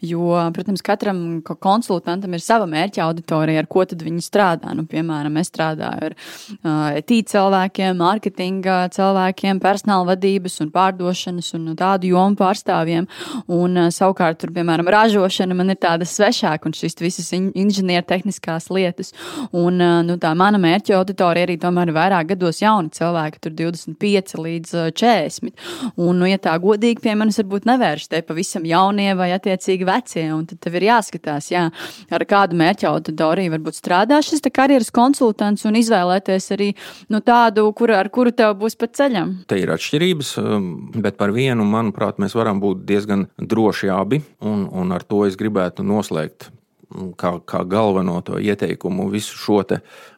Jo, 0.09 0.39
protams, 0.57 0.81
katram 0.81 1.19
konsultantam 1.45 2.33
ir 2.33 2.41
sava 2.41 2.65
mērķa 2.71 3.03
auditorija, 3.05 3.61
ar 3.61 3.69
ko 3.69 3.85
viņi 3.85 4.25
strādā. 4.25 4.73
Nu, 4.73 4.87
piemēram, 4.89 5.37
es 5.37 5.51
strādāju 5.53 6.09
ar 6.09 6.15
uh, 6.17 6.97
IT 6.97 7.29
cilvēkiem, 7.29 7.99
mārketinga 8.01 8.79
cilvēkiem, 8.97 9.61
personāla 9.61 10.15
vadības 10.15 10.57
un 10.65 10.73
pārdošanas 10.73 11.53
un 11.59 11.69
tādu 11.77 12.15
jomu 12.15 12.41
pārstāvjiem. 12.41 13.05
Un, 13.53 13.77
uh, 13.77 13.91
savukārt, 13.93 14.41
tur, 14.41 14.55
piemēram, 14.57 14.89
ražošana 14.97 15.59
man 15.61 15.75
ir 15.75 15.81
tāda 15.83 16.09
svešāka 16.09 16.73
un 16.73 16.79
šīs 16.81 16.97
visas 17.05 17.29
in 17.37 17.53
inženiertehniskās 17.67 18.73
lietas. 18.73 19.13
Un, 19.53 19.77
uh, 19.77 20.01
nu, 20.09 20.17
tā 20.17 20.33
mana 20.33 20.63
mērķa 20.63 20.97
auditorija 21.03 21.51
arī 21.51 21.61
tomēr 21.61 21.93
ir 21.93 22.01
vairāk 22.01 22.33
gados 22.33 22.65
jauni 22.65 22.89
cilvēki 22.89 23.09
cilvēki, 23.11 23.41
tur 23.43 23.55
25 23.59 24.37
līdz 24.41 24.75
40. 24.95 25.53
Un, 25.97 26.19
nu, 26.21 26.29
ja 26.29 26.39
tā 26.39 26.55
godīgi 26.61 27.03
pie 27.03 27.15
manis 27.19 27.41
varbūt 27.41 27.67
nevērš 27.69 28.09
te 28.11 28.23
pavisam 28.27 28.67
jaunie 28.69 29.13
vai 29.19 29.31
attiecīgi 29.35 29.87
vecie, 29.89 30.27
un 30.35 30.47
tad 30.47 30.61
tev 30.63 30.79
ir 30.79 30.89
jāskatās, 30.91 31.51
jā, 31.53 31.67
ar 32.11 32.27
kādu 32.29 32.59
mērķa 32.61 32.91
auditoriju 32.91 33.55
varbūt 33.57 33.81
strādā 33.81 34.21
šis 34.25 34.45
karjeras 34.51 34.91
konsultants 34.95 35.67
un 35.69 35.79
izvēlēties 35.79 36.51
arī 36.57 36.71
nu, 37.11 37.21
tādu, 37.21 37.69
kur, 37.77 37.93
ar 37.95 38.11
kuru 38.13 38.33
tev 38.35 38.57
būs 38.61 38.79
pa 38.79 38.89
ceļam. 38.91 39.41
Te 39.51 39.59
ir 39.61 39.73
atšķirības, 39.75 40.37
um, 40.43 40.71
bet 40.97 41.19
par 41.21 41.35
vienu, 41.37 41.67
manuprāt, 41.67 42.21
mēs 42.23 42.37
varam 42.39 42.63
būt 42.63 42.87
diezgan 42.89 43.29
droši 43.39 43.93
abi, 43.95 44.23
un, 44.41 44.67
un 44.71 44.97
ar 44.97 45.07
to 45.07 45.25
es 45.29 45.39
gribētu 45.41 45.87
noslēgt 45.87 46.51
kā, 46.91 47.35
kā 47.47 47.63
galveno 47.69 48.19
to 48.27 48.39
ieteikumu 48.41 49.09
visu 49.13 49.39
šo 49.39 49.63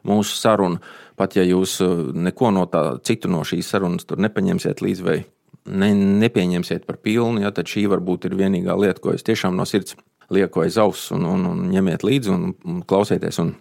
mūsu 0.07 0.37
sarunu. 0.37 0.81
Pat 1.23 1.37
ja 1.39 1.45
jūs 1.47 1.77
uh, 1.85 2.09
neko 2.11 2.51
no 2.51 2.65
tā 2.67 2.97
citu 3.07 3.31
no 3.31 3.45
šīs 3.47 3.69
sarunas 3.71 4.09
nepaņemsiet 4.11 4.83
līdzi 4.83 5.05
vai 5.05 5.21
ne, 5.71 5.93
nepieņemsiet 6.23 6.83
par 6.83 6.97
pilnu, 6.99 7.45
ja, 7.45 7.53
tad 7.55 7.69
šī 7.71 7.85
varbūt 7.93 8.27
ir 8.27 8.35
vienīgā 8.39 8.75
lieta, 8.75 8.99
ko 8.99 9.13
es 9.15 9.23
tiešām 9.23 9.55
no 9.55 9.63
sirds 9.69 9.95
lieku 10.33 10.65
aiz 10.65 10.75
auss 10.81 11.13
un, 11.15 11.23
un, 11.29 11.45
un 11.47 11.61
ņemiet 11.71 12.03
līdzi 12.03 12.33
un, 12.33 12.49
un 12.67 12.81
klausieties. 12.87 13.39
Un 13.39 13.53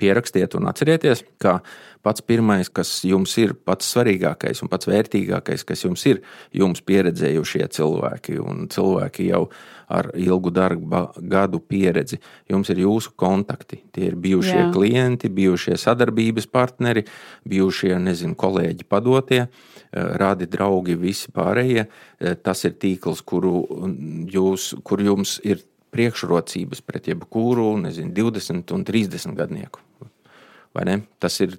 pierakstiet 0.00 0.56
un 0.58 0.68
atcerieties, 0.70 1.22
ka 1.42 1.60
pats 2.04 2.24
pirmais, 2.24 2.70
kas 2.72 2.92
jums 3.04 3.34
ir 3.40 3.52
pats 3.54 3.90
svarīgākais 3.92 4.62
un 4.64 4.70
pats 4.72 4.88
vērtīgākais, 4.88 5.66
kas 5.68 5.84
jums 5.84 6.04
ir, 6.08 6.22
jums 6.56 6.80
pieredzējušie 6.86 7.66
cilvēki 7.76 8.38
un 8.40 8.64
cilvēki 8.72 9.28
jau 9.28 9.44
ar 9.90 10.10
ilgu 10.14 10.52
darba 10.54 11.08
gadu 11.16 11.58
pieredzi. 11.60 12.20
Jums 12.48 12.70
ir 12.70 12.84
jūsu 12.84 13.12
kontakti. 13.18 13.80
Tie 13.92 14.06
ir 14.06 14.16
bijušie 14.16 14.58
Jā. 14.60 14.68
klienti, 14.74 15.28
bijušie 15.34 15.74
sadarbības 15.80 16.46
partneri, 16.46 17.04
bijušie 17.48 17.96
nezinu, 17.98 18.36
kolēģi 18.38 18.86
padotie, 18.86 19.40
eh, 19.42 19.50
radi 19.92 20.46
draugi, 20.46 20.94
visi 20.94 21.32
pārējie. 21.34 21.86
Eh, 22.20 22.34
tas 22.34 22.64
ir 22.64 22.78
tīkls, 22.78 23.24
kuru 23.24 23.66
jūs, 24.30 24.74
kur 24.84 24.98
jums 24.98 25.40
ir 25.44 25.64
priekšrocības 25.90 26.80
pret 26.86 27.10
jebkuru 27.10 27.74
nezinu, 27.82 28.12
20 28.14 28.70
un 28.72 28.84
30 28.84 29.34
gadnieku. 29.34 29.89
Tas 31.18 31.40
ir 31.40 31.58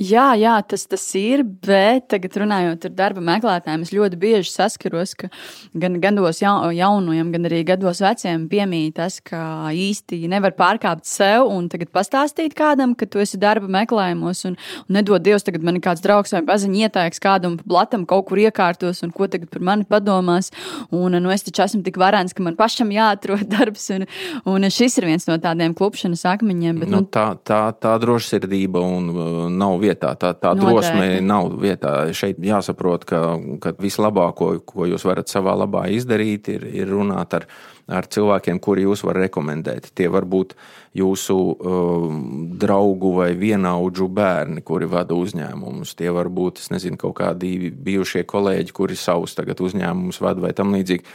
Jā, 0.00 0.30
jā 0.40 0.54
tas, 0.64 0.86
tas 0.88 1.02
ir, 1.18 1.42
bet 1.44 2.06
tagad 2.08 2.38
runājot 2.40 2.86
ar 2.88 2.92
darba 2.96 3.20
meklētājiem, 3.20 3.82
es 3.84 3.90
ļoti 3.92 4.16
bieži 4.16 4.48
saskaros, 4.48 5.12
ka 5.12 5.28
gan 5.76 5.98
gados 6.00 6.40
jaunajiem, 6.40 7.28
gan 7.34 7.48
arī 7.50 7.58
gados 7.68 8.00
veciem 8.00 8.46
piemīt 8.48 8.96
tas, 8.96 9.18
ka 9.20 9.68
īsti 9.76 10.22
nevar 10.32 10.54
pārkāpt 10.56 11.04
sev 11.04 11.44
un 11.52 11.68
tagad 11.68 11.92
pastāstīt 11.92 12.56
kādam, 12.56 12.94
ka 12.96 13.04
tu 13.04 13.20
esi 13.20 13.36
darba 13.40 13.68
meklējumos 13.68 14.40
un, 14.48 14.56
un 14.86 14.96
nedod 14.96 15.20
Dievs, 15.20 15.44
tagad 15.44 15.66
man 15.68 15.76
ir 15.76 15.84
kāds 15.84 16.00
draugs 16.00 16.32
vai 16.32 16.40
paziņa 16.48 16.88
ieteiks 16.88 17.20
kādam 17.20 17.58
blatam 17.60 18.08
kaut 18.08 18.30
kur 18.30 18.40
iekārtos 18.40 19.04
un 19.04 19.12
ko 19.12 19.28
tagad 19.28 19.52
par 19.52 19.60
mani 19.60 19.84
padomās. 19.84 20.48
Un, 20.88 21.12
nu, 21.20 21.28
es 21.34 21.44
taču 21.44 21.66
esmu 21.66 21.82
tik 21.84 22.00
varens, 22.00 22.32
ka 22.32 22.40
man 22.46 22.56
pašam 22.56 22.88
jāatrod 22.94 23.44
darbs, 23.52 23.90
un, 23.92 24.08
un 24.48 24.64
šis 24.72 24.96
ir 24.96 25.10
viens 25.12 25.28
no 25.28 25.36
tādiem 25.36 25.76
klupšanas 25.76 26.24
akmeņiem. 26.32 26.80
Bet, 26.80 26.88
nu, 26.88 27.04
nu, 27.04 27.12
tā, 27.12 27.34
tā, 27.44 27.62
tā 27.76 27.98
drošsirdība 28.00 28.80
un 28.80 29.12
uh, 29.12 29.44
nav 29.52 29.76
vieta 29.84 29.89
vietā. 29.90 30.14
Tā, 30.18 30.32
tā 30.38 30.54
drosme 30.58 31.20
nav 31.24 31.52
vietā. 31.60 32.08
Šeit 32.16 32.40
jāsaprot, 32.42 33.04
ka, 33.08 33.20
ka 33.62 33.74
vislabāko, 33.80 34.54
ko 34.66 34.88
jūs 34.88 35.04
varat 35.08 35.30
savā 35.32 35.56
labā 35.58 35.88
izdarīt, 35.92 36.50
ir, 36.54 36.66
ir 36.70 36.90
runāt 36.90 37.36
ar, 37.36 37.46
ar 37.90 38.06
cilvēkiem, 38.06 38.60
kuri 38.62 38.86
jūs 38.86 39.04
var 39.06 39.18
rekomendēt. 39.20 39.90
Tie 39.98 40.08
var 40.12 40.26
būt 40.30 40.54
jūsu 40.96 41.36
um, 41.38 42.22
draugu 42.60 43.14
vai 43.18 43.32
vienaudžu 43.38 44.08
bērni, 44.10 44.64
kuri 44.66 44.88
vada 44.90 45.18
uzņēmumus. 45.18 45.94
Tie 45.98 46.10
var 46.14 46.30
būt, 46.32 46.62
es 46.62 46.72
nezinu, 46.74 46.98
kaut 47.00 47.18
kādi 47.20 47.70
bijušie 47.70 48.24
kolēģi, 48.30 48.74
kuri 48.76 48.98
savus 48.98 49.36
tagad 49.38 49.62
uzņēmumus 49.62 50.22
vada 50.22 50.48
vai 50.48 50.54
tam 50.56 50.74
līdzīgi 50.74 51.06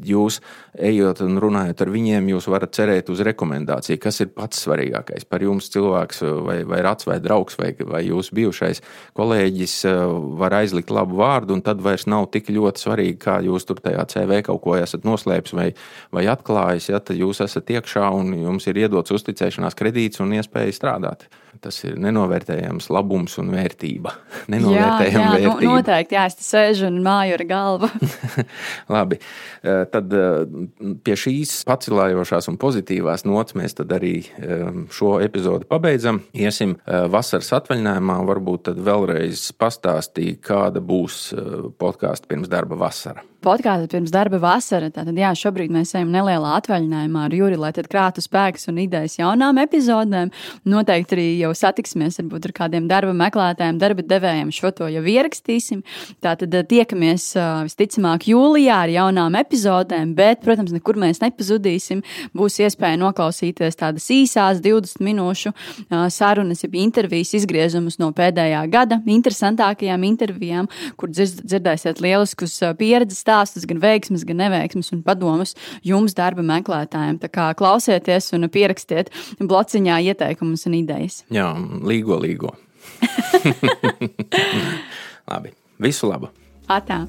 jūs 0.00 0.38
ejot 0.72 1.20
un 1.24 1.36
runājot 1.42 1.82
ar 1.84 1.90
viņiem, 1.92 2.30
jūs 2.32 2.48
varat 2.50 2.72
cerēt 2.76 3.10
uz 3.12 3.20
rekomendāciju, 3.26 4.00
kas 4.00 4.22
ir 4.24 4.30
pats 4.32 4.62
svarīgākais. 4.64 5.26
Par 5.28 5.44
jums 5.44 5.68
cilvēks 5.72 6.22
vai, 6.46 6.58
vai 6.68 6.80
rats 6.84 7.06
vai 7.08 7.18
draugs 7.22 7.58
vai, 7.60 7.72
vai 7.76 8.02
jūsu 8.06 8.36
bijušais 8.38 8.82
kolēģis 9.18 9.76
eh, 9.90 10.00
var 10.40 10.56
aizlikt 10.62 10.92
labu 10.94 11.20
vārdu, 11.20 11.58
un 11.58 11.64
tad 11.66 11.84
vairs 11.84 12.08
nav 12.10 12.30
tik 12.32 12.48
ļoti 12.52 12.86
svarīgi, 12.86 13.20
kā 13.22 13.38
jūs 13.44 13.68
tur 13.68 13.82
tajā 13.84 14.06
CV 14.14 14.42
kaut 14.48 14.62
ko 14.64 14.78
esat 14.80 15.04
noslēpis 15.08 15.56
vai, 15.58 15.68
vai 16.14 16.26
atklājis. 16.32 16.90
Ja, 16.94 17.02
tad 17.04 17.20
jūs 17.20 17.44
esat 17.44 17.70
iekšā 17.76 18.08
un 18.16 18.34
jums 18.40 18.68
ir 18.70 18.80
iedots 18.86 19.14
uzticēšanās 19.14 19.78
kredīts 19.78 20.24
un 20.24 20.34
iespēja 20.38 20.72
strādāt 20.76 21.28
tas 21.62 21.78
ir 21.86 21.96
nenovērtējams 22.02 22.88
labums 22.92 23.38
un 23.42 23.52
vērtība. 23.54 24.14
Nenovērtējama 24.52 25.24
jā, 25.24 25.38
jā, 25.38 25.48
vērtība. 25.48 25.68
Nu, 25.68 25.76
noteikti, 25.78 26.18
jā, 26.18 26.26
es 26.30 26.38
te 26.38 26.46
sēžu 26.46 26.88
un 26.90 27.00
māju 27.04 27.38
ar 27.38 27.44
galvu. 27.48 27.90
Labi, 28.96 29.18
eh, 29.18 29.82
tad 29.92 30.16
eh, 30.18 30.58
pie 31.06 31.18
šīs 31.24 31.54
pacilājošās 31.68 32.50
un 32.52 32.60
pozitīvās 32.62 33.26
nots 33.28 33.56
mēs 33.58 33.78
arī 33.82 34.14
eh, 34.22 34.64
šo 34.92 35.16
epizodi 35.24 35.68
pabeidzam. 35.70 36.22
Iesim 36.36 36.76
vasaras 36.86 37.52
atvaļinājumā, 37.58 38.20
varbūt 38.28 38.68
tad 38.70 38.80
vēlreiz 38.84 39.50
pastāstīt, 39.58 40.42
kāda 40.44 40.82
būs 40.84 41.28
podkāstu 41.80 42.30
pirms 42.30 42.50
darba 42.52 42.78
vasara 42.80 43.22
podkāstu 43.42 43.88
pirms 43.92 44.12
darba 44.14 44.38
vasara. 44.42 44.90
Tātad, 44.92 45.16
jā, 45.18 45.32
šobrīd 45.38 45.72
mēs 45.74 45.94
ejam 45.96 46.12
nelielā 46.14 46.54
atvaļinājumā 46.60 47.24
ar 47.26 47.34
Juri, 47.36 47.58
lai 47.60 47.72
krātu 47.72 48.22
spēkus 48.22 48.68
un 48.70 48.78
idejas 48.82 49.18
jaunām 49.18 49.58
epizodēm. 49.62 50.30
Noteikti 50.68 51.16
arī 51.16 51.26
jau 51.40 51.52
satiksimies 51.56 52.20
varbūt 52.20 52.48
ar 52.48 52.54
kādiem 52.56 52.86
darba 52.90 53.14
meklētājiem, 53.16 53.80
darba 53.82 54.04
devējiem. 54.06 54.52
Šo 54.54 54.70
to 54.76 54.88
jau 54.92 55.02
ierakstīsim. 55.14 55.82
Tātad 56.22 56.54
eh, 56.54 56.66
tiekamies 56.68 57.26
visticamāk 57.66 58.28
jūlijā 58.30 58.78
ar 58.86 58.92
jaunām 58.92 59.38
epizodēm, 59.40 60.14
bet, 60.18 60.42
protams, 60.44 60.74
nekur 60.76 61.00
mēs 61.02 61.22
nepazudīsim. 61.24 62.04
Būs 62.36 62.60
iespēja 62.62 63.00
noklausīties 63.02 63.80
tādas 63.80 64.06
īsās 64.12 64.62
20 64.62 65.02
minūšu 65.02 65.54
sarunas, 66.12 66.62
jeb 66.64 66.76
intervijas 66.78 67.34
izgriezumus 67.40 67.98
no 68.02 68.12
pēdējā 68.16 68.62
gada 68.72 69.00
interesantākajām 69.10 70.06
intervijām, 70.06 70.70
kur 71.00 71.12
dzirdēsiet 71.12 72.02
lieliskus 72.04 72.58
pieredzes 72.78 73.24
stāstus, 73.32 73.66
gan 73.68 73.80
veiksmes, 73.82 74.26
gan 74.28 74.40
neveiksmes 74.42 74.92
un 74.92 75.02
padomus 75.06 75.56
jums, 75.86 76.16
darba 76.18 76.44
meklētājiem. 76.44 77.20
Tā 77.22 77.30
kā 77.32 77.48
klausieties 77.56 78.32
un 78.36 78.48
pierakstiet 78.52 79.12
blociņā 79.40 80.02
ieteikumus 80.12 80.66
un 80.68 80.76
idejas. 80.82 81.22
Jā, 81.32 81.52
līgo, 81.82 82.20
līgo. 82.20 82.52
Labi, 85.30 85.52
visu 85.80 86.10
labu! 86.10 86.28
Atā! 86.70 87.04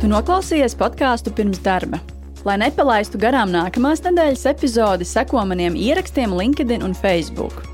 Tu 0.00 0.10
noklausījies 0.10 0.76
podkāstu 0.76 1.32
pirms 1.34 1.62
darba. 1.64 2.00
Lai 2.44 2.58
nepalaistu 2.60 3.16
garām 3.16 3.48
nākamās 3.54 4.04
nedēļas 4.04 4.44
epizodi, 4.52 5.06
seko 5.08 5.46
maniem 5.48 5.78
ierakstiem 5.80 6.34
LinkedIn 6.36 6.84
un 6.84 6.92
Facebook. 6.92 7.73